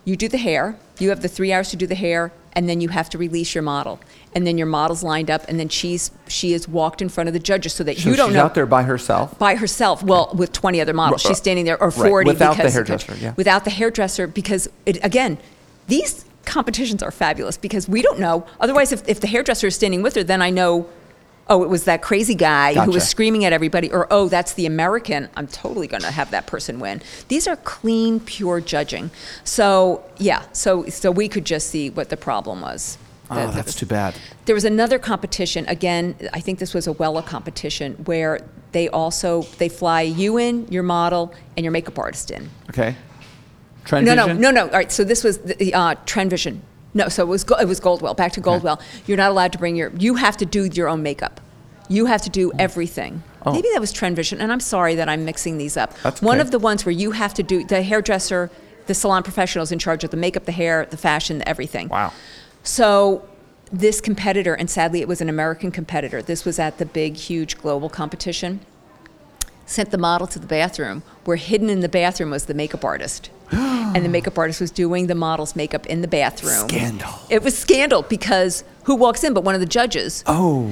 You 0.05 0.17
do 0.17 0.29
the 0.29 0.39
hair, 0.39 0.79
you 0.99 1.11
have 1.11 1.21
the 1.21 1.29
three 1.29 1.53
hours 1.53 1.69
to 1.71 1.77
do 1.77 1.87
the 1.87 1.95
hair, 1.95 2.33
and 2.55 2.69
then 2.69 2.81
you 2.81 2.89
have 2.89 3.11
to 3.11 3.19
release 3.19 3.55
your 3.55 3.63
model. 3.63 4.01
And 4.35 4.47
then 4.47 4.59
your 4.59 4.67
model's 4.67 5.03
lined 5.03 5.31
up, 5.31 5.43
and 5.49 5.59
then 5.59 5.69
she's 5.69 6.11
she 6.29 6.53
is 6.53 6.69
walked 6.69 7.01
in 7.01 7.09
front 7.09 7.29
of 7.29 7.33
the 7.33 7.39
judges 7.41 7.73
so 7.73 7.83
that 7.85 7.97
so 7.97 8.11
you 8.11 8.17
don't 8.17 8.29
know. 8.29 8.33
she's 8.33 8.37
know 8.37 8.45
out 8.45 8.55
there 8.55 8.67
by 8.67 8.83
herself? 8.83 9.39
by 9.39 9.55
herself. 9.57 10.03
Well, 10.03 10.31
with 10.35 10.53
20 10.53 10.81
other 10.81 10.93
models, 10.93 11.23
she's 11.23 11.39
standing 11.39 11.65
there, 11.65 11.81
or 11.81 11.89
Right, 11.89 12.09
40 12.09 12.29
without 12.29 12.57
the 12.57 12.63
because 12.63 12.75
hairdresser, 12.75 13.15
yeah. 13.17 13.35
without 13.37 13.65
the 13.65 13.71
hairdresser, 13.71 14.27
because 14.27 14.69
it, 14.85 15.03
again, 15.05 15.39
these 15.87 16.25
competitions 16.45 17.03
are 17.03 17.11
fabulous 17.11 17.57
because 17.57 17.89
we 17.89 18.03
don't 18.03 18.19
know. 18.19 18.47
Otherwise, 18.61 18.93
if, 18.93 19.07
if 19.09 19.21
the 19.21 19.27
hairdresser 19.27 19.67
is 19.69 19.75
standing 19.75 20.03
with 20.03 20.15
her, 20.15 20.25
then 20.25 20.43
I 20.43 20.51
know. 20.51 20.89
Oh, 21.51 21.63
it 21.65 21.71
was 21.71 21.85
that 21.85 22.03
crazy 22.03 22.35
guy 22.35 22.75
who 22.75 22.91
was 22.91 23.09
screaming 23.09 23.47
at 23.47 23.55
everybody, 23.55 23.91
or 23.91 24.07
oh, 24.11 24.29
that's 24.29 24.53
the 24.53 24.67
American. 24.67 25.31
I'm 25.35 25.47
totally 25.47 25.87
going 25.87 26.03
to 26.03 26.11
have 26.11 26.31
that 26.33 26.47
person 26.47 26.79
win. 26.79 27.01
These 27.29 27.49
are 27.49 27.57
clean, 27.57 28.21
pure 28.21 28.61
judging. 28.61 29.11
So 29.45 30.05
yeah, 30.19 30.43
so 30.53 30.85
so 30.91 31.11
we 31.11 31.27
could 31.27 31.47
just 31.47 31.71
see 31.71 31.89
what 31.89 32.11
the 32.11 32.19
problem 32.19 32.61
was. 32.61 32.99
Oh, 33.31 33.35
That- 33.35 33.47
that 33.49 33.55
that's 33.55 33.67
was- 33.67 33.75
too 33.77 33.87
bad. 33.87 34.15
there 34.47 34.55
was 34.55 34.65
another 34.65 34.99
competition. 34.99 35.65
Again, 35.69 36.15
I 36.33 36.41
think 36.41 36.59
this 36.59 36.73
was 36.75 36.87
a 36.87 36.95
Wella 36.95 37.25
competition 37.25 37.95
where 38.07 38.41
they 38.73 38.89
also 38.89 39.43
they 39.59 39.69
fly 39.69 40.03
you 40.03 40.39
in, 40.39 40.67
your 40.71 40.83
model, 40.83 41.33
and 41.57 41.65
your 41.65 41.73
makeup 41.73 41.99
artist 41.99 42.31
in. 42.31 42.49
Okay. 42.71 42.97
Trend 43.85 44.07
No, 44.07 44.15
no, 44.15 44.27
vision? 44.27 44.41
no, 44.41 44.51
no. 44.51 44.63
All 44.67 44.71
right. 44.73 44.93
So 44.93 45.05
this 45.05 45.25
was 45.25 45.39
the 45.39 45.73
uh, 45.75 45.95
Trend 46.07 46.31
Vision. 46.31 46.63
No, 46.95 47.09
so 47.09 47.23
it 47.23 47.27
was 47.29 47.45
it 47.61 47.67
was 47.69 47.81
Goldwell. 47.81 48.15
Back 48.15 48.33
to 48.33 48.41
Goldwell. 48.41 48.81
You're 49.07 49.17
not 49.17 49.31
allowed 49.31 49.53
to 49.53 49.59
bring 49.59 49.77
your. 49.77 49.91
You 49.99 50.15
have 50.17 50.37
to 50.39 50.47
do 50.47 50.65
your 50.65 50.89
own 50.89 51.03
makeup. 51.03 51.41
You 51.89 52.07
have 52.07 52.21
to 52.23 52.31
do 52.31 52.53
everything. 52.59 53.23
Oh. 53.47 53.53
Maybe 53.53 53.69
that 53.73 53.81
was 53.81 53.93
Trend 53.93 54.17
Vision, 54.17 54.41
and 54.43 54.53
I'm 54.53 54.61
sorry 54.61 54.95
that 54.97 55.09
I'm 55.09 55.25
mixing 55.25 55.57
these 55.59 55.77
up. 55.79 55.95
That's 56.03 56.21
One 56.21 56.37
okay. 56.39 56.43
of 56.47 56.51
the 56.51 56.59
ones 56.59 56.85
where 56.85 56.93
you 56.93 57.13
have 57.13 57.33
to 57.35 57.43
do 57.43 57.65
the 57.65 57.83
hairdresser, 57.83 58.51
the 58.87 58.95
salon 58.95 59.23
professional 59.23 59.63
is 59.63 59.73
in 59.73 59.79
charge 59.79 60.05
of 60.05 60.11
the 60.11 60.17
makeup, 60.19 60.45
the 60.45 60.53
hair, 60.53 60.87
the 60.91 60.99
fashion, 60.99 61.43
everything. 61.47 61.89
Wow. 61.89 62.13
So 62.69 63.27
this 63.73 63.99
competitor, 64.03 64.53
and 64.53 64.69
sadly 64.69 65.01
it 65.01 65.09
was 65.09 65.23
an 65.23 65.31
American 65.31 65.71
competitor, 65.71 66.21
this 66.21 66.45
was 66.45 66.59
at 66.59 66.77
the 66.77 66.85
big, 66.85 67.17
huge 67.17 67.57
global 67.57 67.89
competition, 67.89 68.61
sent 69.65 69.91
the 69.91 69.97
model 69.97 70.27
to 70.27 70.39
the 70.39 70.47
bathroom, 70.47 71.03
where 71.25 71.39
hidden 71.39 71.71
in 71.71 71.81
the 71.81 71.89
bathroom 71.89 72.31
was 72.31 72.45
the 72.45 72.53
makeup 72.53 72.85
artist. 72.85 73.31
and 73.53 74.05
the 74.05 74.09
makeup 74.11 74.37
artist 74.39 74.61
was 74.61 74.71
doing 74.71 75.07
the 75.07 75.15
model's 75.15 75.57
makeup 75.57 75.87
in 75.87 76.03
the 76.03 76.09
bathroom. 76.09 76.69
Scandal. 76.69 77.15
It 77.31 77.43
was 77.43 77.57
scandal 77.57 78.03
because 78.03 78.65
who 78.85 78.95
walks 78.97 79.25
in 79.25 79.33
but 79.33 79.45
one 79.45 79.55
of 79.55 79.63
the 79.63 79.67
judges 79.67 80.23
Oh. 80.27 80.71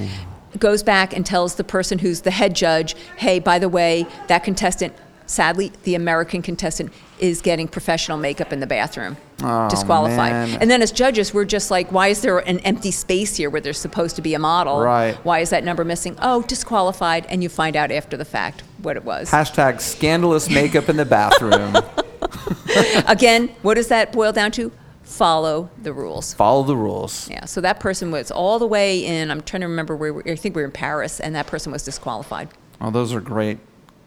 goes 0.58 0.82
back 0.82 1.16
and 1.16 1.24
tells 1.24 1.54
the 1.54 1.64
person 1.64 1.98
who's 2.00 2.20
the 2.20 2.30
head 2.30 2.54
judge, 2.54 2.94
hey, 3.16 3.38
by 3.38 3.58
the 3.58 3.70
way, 3.70 4.06
that 4.26 4.44
contestant, 4.44 4.92
sadly, 5.24 5.72
the 5.84 5.94
American 5.94 6.42
contestant, 6.42 6.92
is 7.18 7.40
getting 7.42 7.68
professional 7.68 8.18
makeup 8.18 8.52
in 8.52 8.60
the 8.60 8.66
bathroom. 8.66 9.16
Oh, 9.42 9.68
disqualified. 9.68 10.32
man. 10.32 10.58
And 10.60 10.70
then 10.70 10.82
as 10.82 10.92
judges, 10.92 11.32
we're 11.34 11.44
just 11.44 11.70
like, 11.70 11.90
why 11.92 12.08
is 12.08 12.20
there 12.22 12.38
an 12.38 12.58
empty 12.60 12.90
space 12.90 13.36
here 13.36 13.50
where 13.50 13.60
there's 13.60 13.78
supposed 13.78 14.16
to 14.16 14.22
be 14.22 14.34
a 14.34 14.38
model? 14.38 14.80
Right. 14.80 15.14
Why 15.24 15.40
is 15.40 15.50
that 15.50 15.64
number 15.64 15.84
missing? 15.84 16.16
Oh, 16.20 16.42
disqualified. 16.42 17.26
And 17.26 17.42
you 17.42 17.48
find 17.48 17.76
out 17.76 17.90
after 17.90 18.16
the 18.16 18.24
fact 18.24 18.62
what 18.82 18.96
it 18.96 19.04
was. 19.04 19.30
Hashtag 19.30 19.80
scandalous 19.80 20.48
makeup 20.50 20.88
in 20.88 20.96
the 20.96 21.04
bathroom. 21.04 21.74
Again, 23.06 23.48
what 23.62 23.74
does 23.74 23.88
that 23.88 24.12
boil 24.12 24.32
down 24.32 24.50
to? 24.52 24.72
Follow 25.02 25.70
the 25.82 25.92
rules. 25.92 26.34
Follow 26.34 26.64
the 26.64 26.76
rules. 26.76 27.30
Yeah, 27.30 27.44
so 27.44 27.60
that 27.60 27.78
person 27.78 28.10
was 28.10 28.30
all 28.30 28.58
the 28.58 28.66
way 28.66 29.04
in, 29.06 29.30
I'm 29.30 29.40
trying 29.40 29.60
to 29.60 29.68
remember 29.68 29.94
where, 29.94 30.12
we- 30.12 30.32
I 30.32 30.34
think 30.34 30.56
we 30.56 30.62
were 30.62 30.66
in 30.66 30.72
Paris, 30.72 31.20
and 31.20 31.34
that 31.36 31.46
person 31.46 31.70
was 31.72 31.84
disqualified. 31.84 32.48
Oh, 32.80 32.90
those 32.90 33.14
are 33.14 33.20
great, 33.20 33.58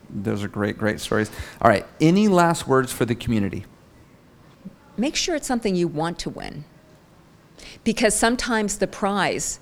those 0.09 0.43
are 0.43 0.47
great, 0.47 0.77
great 0.77 0.99
stories. 0.99 1.31
All 1.61 1.69
right. 1.69 1.85
Any 2.01 2.27
last 2.27 2.67
words 2.67 2.91
for 2.91 3.05
the 3.05 3.15
community? 3.15 3.65
Make 4.97 5.15
sure 5.15 5.35
it's 5.35 5.47
something 5.47 5.75
you 5.75 5.87
want 5.87 6.19
to 6.19 6.29
win. 6.29 6.65
Because 7.83 8.15
sometimes 8.15 8.77
the 8.77 8.87
prize 8.87 9.59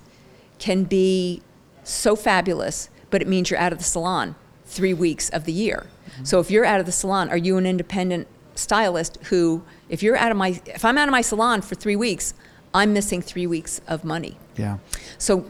can 0.60 0.84
be 0.84 1.42
so 1.84 2.16
fabulous, 2.16 2.90
but 3.10 3.22
it 3.22 3.28
means 3.28 3.50
you're 3.50 3.60
out 3.60 3.72
of 3.72 3.80
the 3.80 3.84
salon 3.84 4.36
three 4.66 4.94
weeks 4.94 5.30
of 5.30 5.46
the 5.46 5.54
year. 5.54 5.88
Mm-hmm. 6.10 6.24
So 6.26 6.40
if 6.40 6.52
you're 6.52 6.66
out 6.66 6.80
of 6.80 6.86
the 6.86 6.92
salon, 6.92 7.30
are 7.30 7.38
you 7.38 7.58
an 7.58 7.66
independent 7.66 8.28
stylist 8.56 9.18
who, 9.26 9.64
if 9.90 10.02
you're 10.04 10.18
out 10.18 10.32
of 10.32 10.38
my, 10.38 10.60
if 10.66 10.84
I'm 10.84 10.98
out 10.98 11.08
of 11.08 11.12
my 11.12 11.22
salon 11.22 11.62
for 11.62 11.76
three 11.76 11.96
weeks, 11.96 12.34
I'm 12.74 12.94
missing 12.94 13.22
three 13.22 13.48
weeks 13.48 13.82
of 13.88 14.04
money. 14.04 14.38
Yeah. 14.58 14.78
So, 15.18 15.46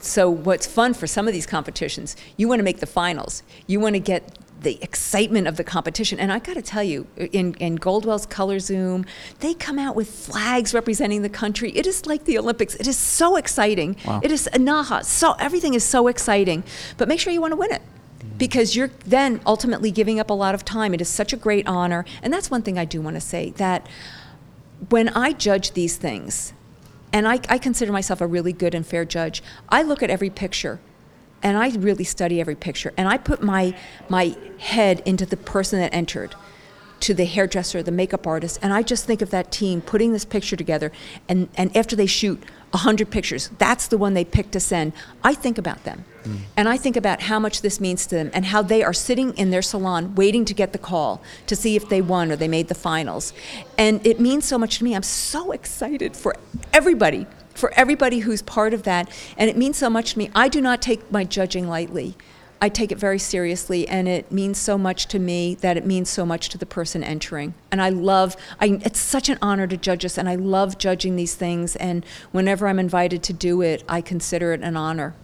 so 0.00 0.30
what's 0.30 0.66
fun 0.66 0.94
for 0.94 1.06
some 1.06 1.26
of 1.26 1.32
these 1.34 1.46
competitions, 1.46 2.16
you 2.36 2.48
want 2.48 2.58
to 2.60 2.64
make 2.64 2.80
the 2.80 2.86
finals. 2.86 3.42
You 3.66 3.80
want 3.80 3.94
to 3.94 4.00
get 4.00 4.38
the 4.60 4.82
excitement 4.82 5.46
of 5.46 5.56
the 5.56 5.64
competition. 5.64 6.18
And 6.18 6.32
I 6.32 6.38
got 6.38 6.54
to 6.54 6.62
tell 6.62 6.82
you, 6.82 7.06
in, 7.16 7.54
in 7.54 7.76
Goldwell's 7.76 8.26
Color 8.26 8.58
Zoom, 8.58 9.04
they 9.40 9.54
come 9.54 9.78
out 9.78 9.94
with 9.94 10.10
flags 10.10 10.74
representing 10.74 11.22
the 11.22 11.28
country. 11.28 11.70
It 11.76 11.86
is 11.86 12.06
like 12.06 12.24
the 12.24 12.38
Olympics. 12.38 12.74
It 12.74 12.86
is 12.86 12.96
so 12.96 13.36
exciting. 13.36 13.96
Wow. 14.04 14.20
It 14.22 14.32
is 14.32 14.48
Naha. 14.54 15.04
So 15.04 15.32
everything 15.34 15.74
is 15.74 15.84
so 15.84 16.08
exciting. 16.08 16.64
But 16.96 17.08
make 17.08 17.20
sure 17.20 17.32
you 17.32 17.40
want 17.40 17.52
to 17.52 17.56
win 17.56 17.72
it. 17.72 17.82
Mm-hmm. 17.82 18.38
Because 18.38 18.74
you're 18.74 18.90
then 19.06 19.40
ultimately 19.46 19.92
giving 19.92 20.18
up 20.18 20.30
a 20.30 20.34
lot 20.34 20.54
of 20.54 20.64
time. 20.64 20.92
It 20.92 21.00
is 21.00 21.08
such 21.08 21.32
a 21.32 21.36
great 21.36 21.66
honor. 21.68 22.04
And 22.22 22.32
that's 22.32 22.50
one 22.50 22.62
thing 22.62 22.78
I 22.78 22.84
do 22.84 23.00
want 23.00 23.14
to 23.14 23.20
say 23.20 23.50
that 23.50 23.86
when 24.88 25.08
I 25.10 25.32
judge 25.32 25.72
these 25.72 25.96
things, 25.96 26.52
and 27.12 27.26
I, 27.26 27.40
I 27.48 27.58
consider 27.58 27.92
myself 27.92 28.20
a 28.20 28.26
really 28.26 28.52
good 28.52 28.74
and 28.74 28.86
fair 28.86 29.04
judge, 29.04 29.42
I 29.68 29.82
look 29.82 30.02
at 30.02 30.10
every 30.10 30.30
picture 30.30 30.80
and 31.42 31.56
I 31.56 31.70
really 31.70 32.04
study 32.04 32.40
every 32.40 32.54
picture. 32.54 32.92
And 32.96 33.08
I 33.08 33.18
put 33.18 33.42
my, 33.42 33.74
my 34.08 34.36
head 34.58 35.02
into 35.06 35.24
the 35.24 35.36
person 35.36 35.78
that 35.78 35.94
entered, 35.94 36.34
to 37.00 37.14
the 37.14 37.24
hairdresser, 37.24 37.82
the 37.82 37.92
makeup 37.92 38.26
artist, 38.26 38.58
and 38.60 38.72
I 38.72 38.82
just 38.82 39.04
think 39.04 39.22
of 39.22 39.30
that 39.30 39.52
team 39.52 39.80
putting 39.80 40.12
this 40.12 40.24
picture 40.24 40.56
together. 40.56 40.90
And, 41.28 41.48
and 41.56 41.74
after 41.76 41.94
they 41.94 42.06
shoot 42.06 42.42
100 42.70 43.10
pictures, 43.10 43.50
that's 43.58 43.86
the 43.88 43.98
one 43.98 44.14
they 44.14 44.24
picked 44.24 44.52
to 44.52 44.60
send. 44.60 44.92
I 45.24 45.34
think 45.34 45.58
about 45.58 45.84
them. 45.84 46.04
Mm. 46.24 46.38
And 46.56 46.68
I 46.68 46.76
think 46.76 46.96
about 46.96 47.22
how 47.22 47.38
much 47.38 47.62
this 47.62 47.80
means 47.80 48.06
to 48.06 48.14
them 48.14 48.30
and 48.34 48.44
how 48.44 48.62
they 48.62 48.82
are 48.82 48.92
sitting 48.92 49.36
in 49.36 49.50
their 49.50 49.62
salon 49.62 50.14
waiting 50.14 50.44
to 50.44 50.54
get 50.54 50.72
the 50.72 50.78
call 50.78 51.22
to 51.46 51.56
see 51.56 51.76
if 51.76 51.88
they 51.88 52.02
won 52.02 52.30
or 52.30 52.36
they 52.36 52.48
made 52.48 52.68
the 52.68 52.74
finals. 52.74 53.32
And 53.78 54.06
it 54.06 54.20
means 54.20 54.44
so 54.44 54.58
much 54.58 54.78
to 54.78 54.84
me. 54.84 54.94
I'm 54.94 55.02
so 55.02 55.52
excited 55.52 56.16
for 56.16 56.36
everybody, 56.72 57.26
for 57.54 57.72
everybody 57.72 58.20
who's 58.20 58.42
part 58.42 58.74
of 58.74 58.82
that. 58.82 59.10
And 59.36 59.48
it 59.48 59.56
means 59.56 59.78
so 59.78 59.88
much 59.88 60.12
to 60.12 60.18
me. 60.18 60.30
I 60.34 60.48
do 60.48 60.60
not 60.60 60.82
take 60.82 61.10
my 61.10 61.24
judging 61.24 61.68
lightly. 61.68 62.16
I 62.60 62.68
take 62.68 62.90
it 62.90 62.98
very 62.98 63.18
seriously, 63.20 63.86
and 63.86 64.08
it 64.08 64.32
means 64.32 64.58
so 64.58 64.76
much 64.76 65.06
to 65.08 65.18
me 65.18 65.54
that 65.56 65.76
it 65.76 65.86
means 65.86 66.08
so 66.08 66.26
much 66.26 66.48
to 66.48 66.58
the 66.58 66.66
person 66.66 67.04
entering. 67.04 67.54
And 67.70 67.80
I 67.80 67.90
love, 67.90 68.36
I, 68.60 68.80
it's 68.84 68.98
such 68.98 69.28
an 69.28 69.38
honor 69.40 69.66
to 69.68 69.76
judge 69.76 70.02
this, 70.02 70.18
and 70.18 70.28
I 70.28 70.34
love 70.34 70.76
judging 70.76 71.14
these 71.14 71.34
things. 71.36 71.76
And 71.76 72.04
whenever 72.32 72.66
I'm 72.66 72.80
invited 72.80 73.22
to 73.24 73.32
do 73.32 73.62
it, 73.62 73.84
I 73.88 74.00
consider 74.00 74.52
it 74.52 74.62
an 74.62 74.76
honor. 74.76 75.14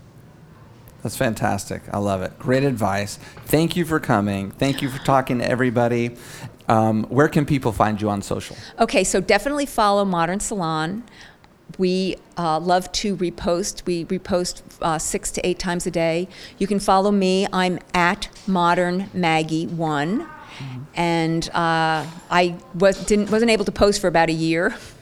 That's 1.02 1.16
fantastic. 1.16 1.82
I 1.92 1.98
love 1.98 2.22
it. 2.22 2.38
Great 2.38 2.62
advice. 2.62 3.18
Thank 3.46 3.76
you 3.76 3.84
for 3.84 4.00
coming. 4.00 4.52
Thank 4.52 4.80
you 4.80 4.88
for 4.88 5.04
talking 5.04 5.38
to 5.38 5.48
everybody. 5.48 6.16
Um, 6.68 7.04
where 7.04 7.28
can 7.28 7.44
people 7.44 7.72
find 7.72 8.00
you 8.00 8.08
on 8.08 8.22
social? 8.22 8.56
Okay, 8.78 9.04
so 9.04 9.20
definitely 9.20 9.66
follow 9.66 10.04
Modern 10.04 10.40
Salon. 10.40 11.04
We 11.78 12.16
uh, 12.36 12.60
love 12.60 12.90
to 12.92 13.16
repost. 13.16 13.84
We 13.86 14.04
repost 14.04 14.62
uh, 14.80 14.98
six 14.98 15.30
to 15.32 15.46
eight 15.46 15.58
times 15.58 15.86
a 15.86 15.90
day. 15.90 16.28
You 16.58 16.66
can 16.66 16.78
follow 16.78 17.10
me. 17.10 17.46
I'm 17.52 17.78
at 17.92 18.28
Modern 18.46 19.10
Maggie 19.12 19.66
One, 19.66 20.28
and 20.94 21.48
uh, 21.48 22.06
I 22.30 22.56
was 22.74 23.04
didn't 23.06 23.30
wasn't 23.30 23.50
able 23.50 23.64
to 23.64 23.72
post 23.72 24.00
for 24.00 24.08
about 24.08 24.28
a 24.28 24.32
year. 24.32 24.76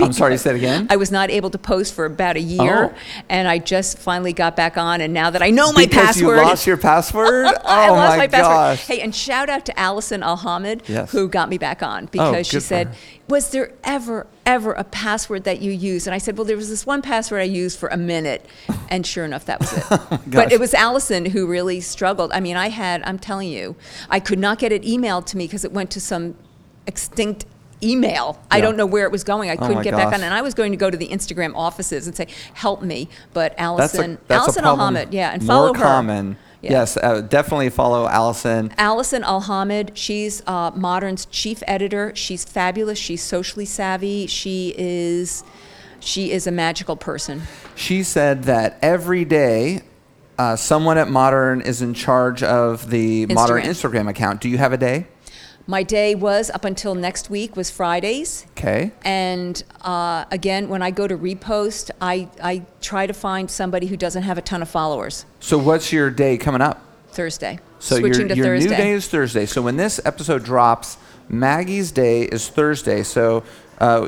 I'm 0.00 0.12
sorry, 0.12 0.32
to 0.34 0.38
say 0.38 0.50
it 0.50 0.56
again? 0.56 0.86
I 0.88 0.96
was 0.96 1.10
not 1.10 1.30
able 1.30 1.50
to 1.50 1.58
post 1.58 1.92
for 1.94 2.04
about 2.04 2.36
a 2.36 2.40
year, 2.40 2.90
Oh. 2.94 2.98
and 3.28 3.46
I 3.48 3.58
just 3.58 3.98
finally 3.98 4.32
got 4.32 4.56
back 4.56 4.78
on. 4.78 5.00
And 5.00 5.12
now 5.12 5.30
that 5.30 5.42
I 5.42 5.50
know 5.50 5.72
my 5.72 5.84
because 5.86 6.06
password, 6.16 6.38
you 6.38 6.42
lost 6.44 6.66
your 6.66 6.76
password? 6.76 7.46
oh 7.48 7.60
I 7.64 7.90
lost 7.90 8.16
my, 8.18 8.26
password. 8.28 8.44
gosh. 8.54 8.86
Hey, 8.86 9.00
and 9.00 9.14
shout 9.14 9.50
out 9.50 9.66
to 9.66 9.78
Allison 9.78 10.22
Alhamed 10.22 10.82
Yes. 10.88 11.10
who 11.12 11.28
got 11.28 11.48
me 11.48 11.58
back 11.58 11.82
on 11.82 12.06
because 12.06 12.34
oh, 12.34 12.42
she 12.42 12.60
said, 12.60 12.94
"Was 13.28 13.50
there 13.50 13.72
ever 13.84 14.26
ever 14.46 14.72
a 14.72 14.84
password 14.84 15.44
that 15.44 15.60
you 15.60 15.70
used?" 15.70 16.06
And 16.06 16.14
I 16.14 16.18
said, 16.18 16.38
"Well, 16.38 16.44
there 16.46 16.56
was 16.56 16.70
this 16.70 16.86
one 16.86 17.02
password 17.02 17.40
I 17.40 17.44
used 17.44 17.78
for 17.78 17.88
a 17.88 17.96
minute." 17.98 18.46
And 18.88 19.06
sure 19.06 19.24
enough, 19.24 19.44
that 19.46 19.60
was 19.60 19.72
it. 19.72 19.84
Oh 19.90 20.20
but 20.26 20.50
it 20.52 20.58
was 20.60 20.72
Allison 20.72 21.26
who 21.26 21.46
really 21.46 21.80
struggled. 21.80 22.32
I 22.32 22.40
mean, 22.40 22.56
I 22.56 22.68
had, 22.68 23.02
I'm 23.04 23.18
telling 23.18 23.48
you, 23.48 23.76
I 24.08 24.18
could 24.20 24.38
not 24.38 24.58
get 24.58 24.72
it 24.72 24.82
emailed 24.82 25.26
to 25.26 25.36
me 25.36 25.46
because 25.46 25.64
it 25.64 25.72
went 25.72 25.90
to 25.90 26.00
some 26.00 26.36
extinct 26.86 27.44
email. 27.82 28.40
I 28.50 28.60
don't 28.60 28.76
know 28.76 28.86
where 28.86 29.04
it 29.04 29.12
was 29.12 29.24
going. 29.24 29.50
I 29.50 29.56
couldn't 29.56 29.76
my 29.76 29.82
get 29.82 29.94
back 29.94 30.12
on, 30.12 30.22
and 30.22 30.34
I 30.34 30.42
was 30.42 30.54
going 30.54 30.72
to 30.72 30.76
go 30.76 30.90
to 30.90 30.96
the 30.96 31.08
Instagram 31.08 31.54
offices 31.54 32.06
and 32.06 32.16
say, 32.16 32.28
"Help 32.54 32.82
me!" 32.82 33.08
But 33.32 33.52
That's 33.56 33.60
Allison, 33.60 34.14
a, 34.14 34.18
that's 34.26 34.42
Allison 34.42 34.64
Alhamed, 34.64 35.12
yeah, 35.12 35.32
and 35.32 35.42
more 35.42 35.54
follow 35.54 35.74
her. 35.74 35.82
common. 35.82 36.36
Yeah. 36.62 36.72
Yes, 36.72 36.98
uh, 36.98 37.22
definitely 37.22 37.70
follow 37.70 38.06
Allison. 38.06 38.70
Allison 38.76 39.24
Alhamed, 39.24 39.92
she's 39.94 40.42
uh, 40.46 40.70
Modern's 40.74 41.24
chief 41.26 41.62
editor. 41.66 42.12
She's 42.14 42.44
fabulous. 42.44 42.98
She's 42.98 43.22
socially 43.22 43.64
savvy. 43.64 44.26
She 44.26 44.74
is, 44.76 45.42
she 46.00 46.32
is 46.32 46.46
a 46.46 46.50
magical 46.50 46.96
person. 46.96 47.42
She 47.76 48.02
said 48.02 48.42
that 48.42 48.78
every 48.82 49.24
day, 49.24 49.80
uh, 50.38 50.54
someone 50.54 50.98
at 50.98 51.08
Modern 51.08 51.62
is 51.62 51.80
in 51.80 51.94
charge 51.94 52.42
of 52.42 52.90
the 52.90 53.24
Modern 53.26 53.62
Instagram. 53.62 54.04
Instagram 54.04 54.08
account. 54.10 54.40
Do 54.42 54.50
you 54.50 54.58
have 54.58 54.74
a 54.74 54.78
day? 54.78 55.06
My 55.70 55.84
day 55.84 56.16
was 56.16 56.50
up 56.50 56.64
until 56.64 56.96
next 56.96 57.30
week 57.30 57.54
was 57.54 57.70
Fridays. 57.70 58.44
Okay. 58.58 58.90
And 59.02 59.62
uh, 59.82 60.24
again, 60.32 60.68
when 60.68 60.82
I 60.82 60.90
go 60.90 61.06
to 61.06 61.16
repost, 61.16 61.92
I, 62.00 62.28
I 62.42 62.62
try 62.80 63.06
to 63.06 63.12
find 63.12 63.48
somebody 63.48 63.86
who 63.86 63.96
doesn't 63.96 64.24
have 64.24 64.36
a 64.36 64.42
ton 64.42 64.62
of 64.62 64.68
followers. 64.68 65.26
So 65.38 65.58
what's 65.58 65.92
your 65.92 66.10
day 66.10 66.38
coming 66.38 66.60
up? 66.60 66.82
Thursday. 67.12 67.60
So 67.78 68.00
Switching 68.00 68.22
your, 68.22 68.28
to 68.30 68.34
your 68.34 68.46
Thursday. 68.46 68.70
new 68.70 68.76
day 68.76 68.90
is 68.90 69.06
Thursday. 69.06 69.46
So 69.46 69.62
when 69.62 69.76
this 69.76 70.00
episode 70.04 70.42
drops, 70.42 70.98
Maggie's 71.28 71.92
day 71.92 72.22
is 72.22 72.48
Thursday. 72.48 73.04
So 73.04 73.44
uh, 73.80 73.84
uh, 73.84 74.06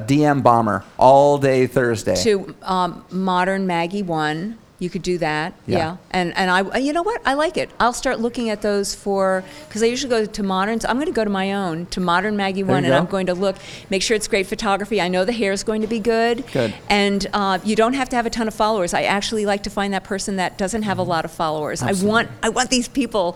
DM 0.00 0.42
Bomber 0.42 0.84
all 0.98 1.38
day 1.38 1.66
Thursday. 1.66 2.16
to 2.24 2.54
um, 2.60 3.06
modern 3.10 3.66
Maggie 3.66 4.02
one. 4.02 4.58
You 4.84 4.90
could 4.90 5.02
do 5.02 5.16
that, 5.18 5.54
Yeah. 5.66 5.78
yeah. 5.78 5.96
And 6.10 6.36
and 6.36 6.50
I, 6.50 6.78
you 6.78 6.92
know 6.92 7.02
what? 7.02 7.20
I 7.24 7.32
like 7.44 7.56
it. 7.56 7.70
I'll 7.80 7.94
start 7.94 8.20
looking 8.20 8.50
at 8.50 8.60
those 8.60 8.94
for 8.94 9.42
because 9.66 9.82
I 9.82 9.86
usually 9.86 10.10
go 10.10 10.26
to 10.26 10.42
moderns. 10.42 10.84
I'm 10.84 10.96
going 10.96 11.06
to 11.14 11.18
go 11.20 11.24
to 11.24 11.30
my 11.30 11.54
own 11.54 11.86
to 11.86 12.00
modern 12.00 12.36
Maggie 12.36 12.62
There 12.62 12.74
one, 12.74 12.84
and 12.84 12.92
go. 12.92 12.98
I'm 12.98 13.06
going 13.06 13.26
to 13.32 13.34
look, 13.34 13.56
make 13.88 14.02
sure 14.02 14.14
it's 14.14 14.28
great 14.28 14.46
photography. 14.46 15.00
I 15.00 15.08
know 15.08 15.24
the 15.24 15.32
hair 15.32 15.52
is 15.52 15.64
going 15.64 15.80
to 15.80 15.86
be 15.86 16.00
good. 16.00 16.44
Good. 16.52 16.74
And 16.90 17.26
uh, 17.32 17.58
you 17.64 17.76
don't 17.76 17.94
have 17.94 18.08
to 18.10 18.16
have 18.16 18.26
a 18.26 18.30
ton 18.30 18.46
of 18.46 18.54
followers. 18.54 18.92
I 18.92 19.02
actually 19.04 19.46
like 19.46 19.62
to 19.62 19.70
find 19.70 19.94
that 19.94 20.04
person 20.04 20.36
that 20.36 20.58
doesn't 20.58 20.82
have 20.82 20.98
a 20.98 21.02
lot 21.14 21.24
of 21.24 21.30
followers. 21.30 21.82
I 21.82 21.92
want 22.06 22.28
I 22.42 22.50
want 22.50 22.68
these 22.68 22.88
people. 22.88 23.26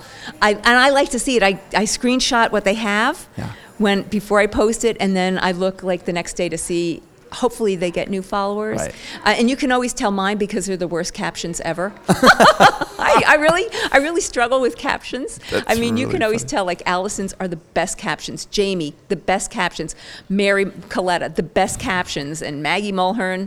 I 0.42 0.50
and 0.52 0.66
I 0.86 0.90
like 0.90 1.10
to 1.16 1.18
see 1.18 1.36
it. 1.38 1.42
I 1.42 1.52
I 1.72 1.84
screenshot 1.84 2.52
what 2.52 2.64
they 2.64 2.74
have 2.74 3.26
Yeah. 3.38 3.52
when 3.78 4.02
before 4.02 4.38
I 4.40 4.46
post 4.46 4.84
it, 4.84 4.98
and 5.00 5.16
then 5.16 5.38
I 5.48 5.52
look 5.52 5.82
like 5.82 6.04
the 6.04 6.12
next 6.12 6.34
day 6.36 6.48
to 6.50 6.58
see. 6.58 7.02
Hopefully, 7.32 7.76
they 7.76 7.90
get 7.90 8.08
new 8.10 8.22
followers, 8.22 8.78
Right. 8.78 8.94
uh, 9.24 9.28
and 9.38 9.48
you 9.50 9.56
can 9.56 9.70
always 9.72 9.92
tell 9.94 10.10
mine 10.10 10.38
because 10.38 10.66
they're 10.66 10.76
the 10.76 10.88
worst 10.88 11.14
captions 11.14 11.60
ever. 11.60 11.92
I, 12.08 13.22
I 13.26 13.34
really, 13.36 13.64
I 13.92 13.98
really 13.98 14.20
struggle 14.20 14.60
with 14.60 14.76
captions. 14.76 15.38
I 15.52 15.60
That's 15.60 15.78
mean, 15.80 15.96
you 15.96 16.06
really 16.06 16.14
can 16.18 16.22
always 16.24 16.42
funny. 16.42 16.50
tell 16.50 16.64
like 16.64 16.82
Allison's 16.86 17.34
are 17.40 17.48
the 17.48 17.56
best 17.56 17.98
captions, 17.98 18.44
Jamie 18.46 18.94
the 19.08 19.16
best 19.16 19.50
captions, 19.50 19.94
Mary 20.28 20.66
Coletta 20.66 21.34
the 21.34 21.42
best 21.42 21.78
captions, 21.78 22.42
and 22.42 22.62
Maggie 22.62 22.92
Mulhern. 22.92 23.46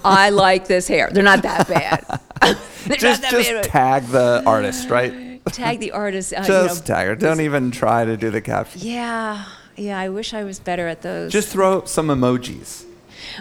I 0.04 0.30
like 0.30 0.66
this 0.68 0.88
hair. 0.88 1.10
They're 1.12 1.22
not 1.22 1.42
that 1.42 1.68
bad. 1.68 2.20
Just 2.98 3.22
that 3.22 3.30
just 3.32 3.50
bad. 3.50 3.64
tag 3.64 4.04
the 4.06 4.42
artist, 4.46 4.88
right? 4.90 5.44
tag 5.46 5.80
the 5.80 5.90
artist. 5.92 6.32
Uh, 6.32 6.44
Just 6.44 6.86
you 6.86 6.94
know, 6.94 6.96
tag 6.98 7.06
her. 7.08 7.16
Don't 7.16 7.40
even 7.40 7.70
try 7.72 8.04
to 8.04 8.16
do 8.16 8.30
the 8.30 8.40
caption. 8.40 8.80
Yeah, 8.82 9.44
yeah. 9.74 9.98
I 9.98 10.08
wish 10.08 10.32
I 10.34 10.44
was 10.44 10.60
better 10.60 10.86
at 10.86 11.02
those. 11.02 11.32
Just 11.32 11.48
throw 11.48 11.84
some 11.84 12.06
emojis. 12.08 12.84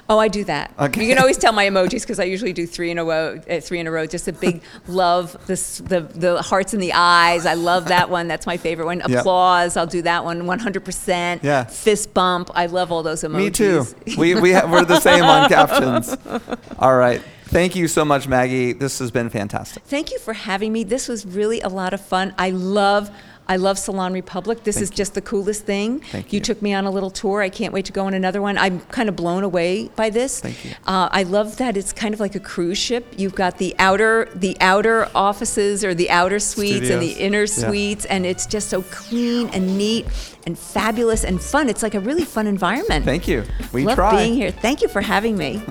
Oh, 0.09 0.17
I 0.19 0.27
do 0.27 0.43
that. 0.45 0.71
Okay. 0.79 1.01
You 1.03 1.09
can 1.09 1.17
always 1.19 1.37
tell 1.37 1.51
my 1.53 1.65
emojis 1.67 2.01
because 2.01 2.19
I 2.19 2.23
usually 2.25 2.53
do 2.53 2.65
three 2.67 2.91
in 2.91 2.97
a 2.97 3.05
row. 3.05 3.39
Uh, 3.49 3.59
three 3.59 3.79
in 3.79 3.87
a 3.87 3.91
row. 3.91 4.05
Just 4.05 4.27
a 4.27 4.33
big 4.33 4.61
love. 4.87 5.35
This 5.47 5.77
the 5.79 6.01
the 6.01 6.41
hearts 6.41 6.73
in 6.73 6.79
the 6.79 6.93
eyes. 6.93 7.45
I 7.45 7.53
love 7.55 7.87
that 7.89 8.09
one. 8.09 8.27
That's 8.27 8.45
my 8.45 8.57
favorite 8.57 8.85
one. 8.85 9.01
Yep. 9.07 9.19
Applause. 9.21 9.77
I'll 9.77 9.85
do 9.87 10.01
that 10.03 10.23
one. 10.25 10.45
One 10.47 10.59
hundred 10.59 10.83
percent. 10.85 11.43
Yeah. 11.43 11.63
Fist 11.65 12.13
bump. 12.13 12.49
I 12.55 12.65
love 12.65 12.91
all 12.91 13.03
those 13.03 13.21
emojis. 13.23 13.35
Me 13.37 13.49
too. 13.51 13.85
We 14.17 14.35
we 14.35 14.51
ha- 14.53 14.69
we're 14.71 14.85
the 14.85 14.99
same 14.99 15.23
on 15.23 15.47
captions. 15.49 16.15
All 16.79 16.95
right. 16.97 17.21
Thank 17.45 17.75
you 17.75 17.87
so 17.87 18.03
much, 18.03 18.27
Maggie. 18.27 18.73
This 18.73 18.97
has 18.99 19.11
been 19.11 19.29
fantastic. 19.29 19.83
Thank 19.83 20.11
you 20.11 20.17
for 20.19 20.33
having 20.33 20.73
me. 20.73 20.83
This 20.83 21.07
was 21.07 21.25
really 21.25 21.61
a 21.61 21.69
lot 21.69 21.93
of 21.93 22.01
fun. 22.01 22.33
I 22.37 22.49
love. 22.49 23.11
I 23.47 23.57
love 23.57 23.77
Salon 23.77 24.13
Republic. 24.13 24.63
This 24.63 24.81
is 24.81 24.89
just 24.89 25.13
the 25.13 25.21
coolest 25.21 25.65
thing. 25.65 25.99
Thank 25.99 26.33
You 26.33 26.37
you. 26.37 26.43
took 26.43 26.61
me 26.61 26.73
on 26.73 26.85
a 26.85 26.91
little 26.91 27.11
tour. 27.11 27.41
I 27.41 27.49
can't 27.49 27.73
wait 27.73 27.85
to 27.85 27.91
go 27.91 28.05
on 28.05 28.13
another 28.13 28.41
one. 28.41 28.57
I'm 28.57 28.79
kind 28.81 29.07
of 29.09 29.15
blown 29.15 29.43
away 29.43 29.89
by 29.95 30.09
this. 30.09 30.39
Thank 30.39 30.65
you. 30.65 30.71
Uh, 30.87 31.09
I 31.11 31.23
love 31.23 31.57
that 31.57 31.77
it's 31.77 31.93
kind 31.93 32.13
of 32.13 32.19
like 32.19 32.35
a 32.35 32.39
cruise 32.39 32.77
ship. 32.77 33.05
You've 33.17 33.35
got 33.35 33.57
the 33.57 33.75
outer 33.79 34.29
the 34.35 34.57
outer 34.61 35.07
offices 35.13 35.83
or 35.83 35.93
the 35.93 36.09
outer 36.09 36.39
suites 36.39 36.89
and 36.89 37.01
the 37.01 37.09
Studios. 37.13 37.17
inner 37.19 37.39
Yeah. 37.41 37.69
suites, 37.69 38.05
and 38.05 38.25
it's 38.25 38.45
just 38.45 38.69
so 38.69 38.81
clean 38.83 39.49
and 39.49 39.77
neat 39.77 40.05
and 40.47 40.57
fabulous 40.57 41.23
and 41.23 41.41
fun. 41.41 41.69
It's 41.69 41.83
like 41.83 41.95
a 41.95 41.99
really 41.99 42.25
fun 42.25 42.47
environment. 42.47 43.05
Thank 43.05 43.27
you. 43.27 43.43
We 43.73 43.83
love 43.83 43.95
try. 43.95 44.15
being 44.17 44.33
here. 44.33 44.51
Thank 44.51 44.81
you 44.81 44.87
for 44.87 45.01
having 45.01 45.37
me. 45.37 45.61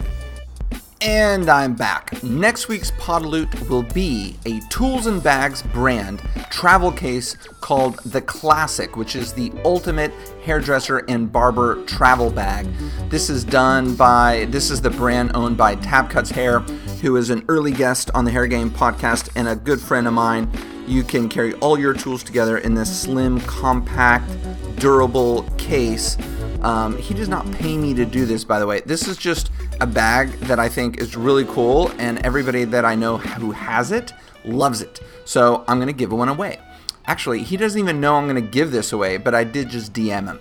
And 1.06 1.50
I'm 1.50 1.74
back. 1.74 2.22
Next 2.22 2.68
week's 2.68 2.90
Podaloot 2.92 3.68
will 3.68 3.82
be 3.82 4.38
a 4.46 4.60
Tools 4.70 5.04
and 5.04 5.22
Bags 5.22 5.60
brand 5.60 6.20
travel 6.48 6.90
case 6.90 7.36
called 7.60 7.98
the 8.04 8.22
Classic, 8.22 8.96
which 8.96 9.14
is 9.14 9.34
the 9.34 9.52
ultimate 9.66 10.12
hairdresser 10.44 11.04
and 11.06 11.30
barber 11.30 11.84
travel 11.84 12.30
bag. 12.30 12.66
This 13.10 13.28
is 13.28 13.44
done 13.44 13.94
by, 13.96 14.46
this 14.48 14.70
is 14.70 14.80
the 14.80 14.88
brand 14.88 15.32
owned 15.34 15.58
by 15.58 15.74
Tab 15.74 16.08
Cuts 16.08 16.30
Hair, 16.30 16.60
who 17.02 17.16
is 17.16 17.28
an 17.28 17.44
early 17.48 17.72
guest 17.72 18.10
on 18.14 18.24
the 18.24 18.30
Hair 18.30 18.46
Game 18.46 18.70
podcast 18.70 19.28
and 19.36 19.46
a 19.46 19.56
good 19.56 19.82
friend 19.82 20.06
of 20.06 20.14
mine. 20.14 20.50
You 20.86 21.02
can 21.02 21.28
carry 21.28 21.52
all 21.56 21.78
your 21.78 21.92
tools 21.92 22.22
together 22.22 22.56
in 22.56 22.72
this 22.72 23.02
slim, 23.02 23.40
compact, 23.42 24.30
durable 24.76 25.42
case. 25.58 26.16
Um, 26.64 26.96
he 26.96 27.12
does 27.12 27.28
not 27.28 27.50
pay 27.52 27.76
me 27.76 27.92
to 27.94 28.06
do 28.06 28.24
this, 28.24 28.42
by 28.42 28.58
the 28.58 28.66
way. 28.66 28.80
This 28.86 29.06
is 29.06 29.18
just 29.18 29.50
a 29.80 29.86
bag 29.86 30.30
that 30.40 30.58
I 30.58 30.68
think 30.68 30.98
is 30.98 31.14
really 31.14 31.44
cool, 31.44 31.92
and 31.98 32.24
everybody 32.24 32.64
that 32.64 32.84
I 32.86 32.94
know 32.94 33.18
who 33.18 33.52
has 33.52 33.92
it 33.92 34.12
loves 34.44 34.80
it. 34.80 35.00
So 35.26 35.62
I'm 35.68 35.76
going 35.78 35.88
to 35.88 35.92
give 35.92 36.10
one 36.10 36.28
away. 36.28 36.58
Actually, 37.06 37.42
he 37.42 37.58
doesn't 37.58 37.78
even 37.78 38.00
know 38.00 38.16
I'm 38.16 38.24
going 38.24 38.42
to 38.42 38.50
give 38.50 38.70
this 38.70 38.92
away, 38.92 39.18
but 39.18 39.34
I 39.34 39.44
did 39.44 39.68
just 39.68 39.92
DM 39.92 40.26
him. 40.26 40.40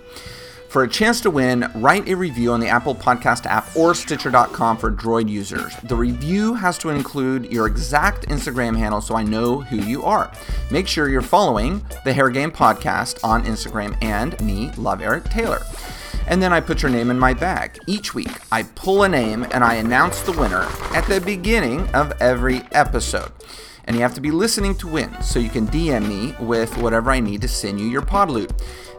For 0.70 0.82
a 0.82 0.88
chance 0.88 1.20
to 1.20 1.30
win, 1.30 1.70
write 1.76 2.08
a 2.08 2.16
review 2.16 2.50
on 2.50 2.58
the 2.58 2.66
Apple 2.66 2.96
Podcast 2.96 3.46
app 3.46 3.76
or 3.76 3.94
Stitcher.com 3.94 4.76
for 4.78 4.90
Droid 4.90 5.28
users. 5.28 5.76
The 5.84 5.94
review 5.94 6.54
has 6.54 6.78
to 6.78 6.88
include 6.88 7.52
your 7.52 7.68
exact 7.68 8.26
Instagram 8.28 8.76
handle 8.76 9.00
so 9.00 9.14
I 9.14 9.22
know 9.22 9.60
who 9.60 9.76
you 9.76 10.02
are. 10.02 10.32
Make 10.72 10.88
sure 10.88 11.08
you're 11.08 11.22
following 11.22 11.84
the 12.04 12.12
Hair 12.12 12.30
Game 12.30 12.50
Podcast 12.50 13.22
on 13.22 13.44
Instagram 13.44 13.96
and 14.02 14.40
me, 14.40 14.72
Love 14.72 15.00
Eric 15.00 15.24
Taylor. 15.26 15.62
And 16.26 16.42
then 16.42 16.52
I 16.52 16.60
put 16.60 16.82
your 16.82 16.90
name 16.90 17.10
in 17.10 17.18
my 17.18 17.34
bag. 17.34 17.78
Each 17.86 18.14
week, 18.14 18.30
I 18.50 18.62
pull 18.62 19.02
a 19.02 19.08
name 19.08 19.46
and 19.52 19.62
I 19.62 19.74
announce 19.74 20.22
the 20.22 20.32
winner 20.32 20.66
at 20.94 21.06
the 21.06 21.20
beginning 21.20 21.86
of 21.94 22.12
every 22.20 22.62
episode. 22.72 23.30
And 23.86 23.96
you 23.96 24.02
have 24.02 24.14
to 24.14 24.20
be 24.20 24.30
listening 24.30 24.74
to 24.76 24.88
win, 24.88 25.14
so 25.22 25.38
you 25.38 25.50
can 25.50 25.66
DM 25.66 26.08
me 26.08 26.34
with 26.40 26.74
whatever 26.78 27.10
I 27.10 27.20
need 27.20 27.42
to 27.42 27.48
send 27.48 27.78
you 27.78 27.86
your 27.86 28.00
pod 28.00 28.30
loot. 28.30 28.50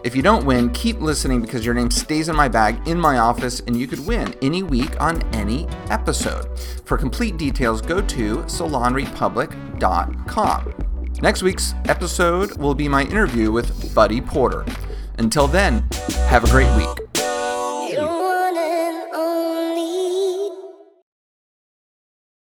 If 0.04 0.16
you 0.16 0.22
don't 0.22 0.46
win, 0.46 0.70
keep 0.70 1.02
listening 1.02 1.42
because 1.42 1.66
your 1.66 1.74
name 1.74 1.90
stays 1.90 2.30
in 2.30 2.36
my 2.36 2.48
bag 2.48 2.88
in 2.88 3.00
my 3.00 3.18
office 3.18 3.62
and 3.62 3.76
you 3.76 3.88
could 3.88 4.06
win 4.06 4.36
any 4.44 4.62
week 4.62 5.02
on 5.02 5.24
any 5.34 5.68
episode. 5.90 6.60
For 6.86 6.96
complete 6.96 7.38
details, 7.38 7.82
go 7.82 8.02
to 8.02 8.36
salonrepublic.com. 8.44 10.74
Next 11.22 11.42
week's 11.42 11.74
episode 11.86 12.56
will 12.58 12.76
be 12.76 12.88
my 12.88 13.02
interview 13.02 13.52
with 13.52 13.96
Buddy 13.96 14.22
Porter. 14.22 14.64
Until 15.18 15.48
then, 15.48 15.84
have 16.28 16.44
a 16.44 16.48
great 16.48 16.74
week. 16.76 17.25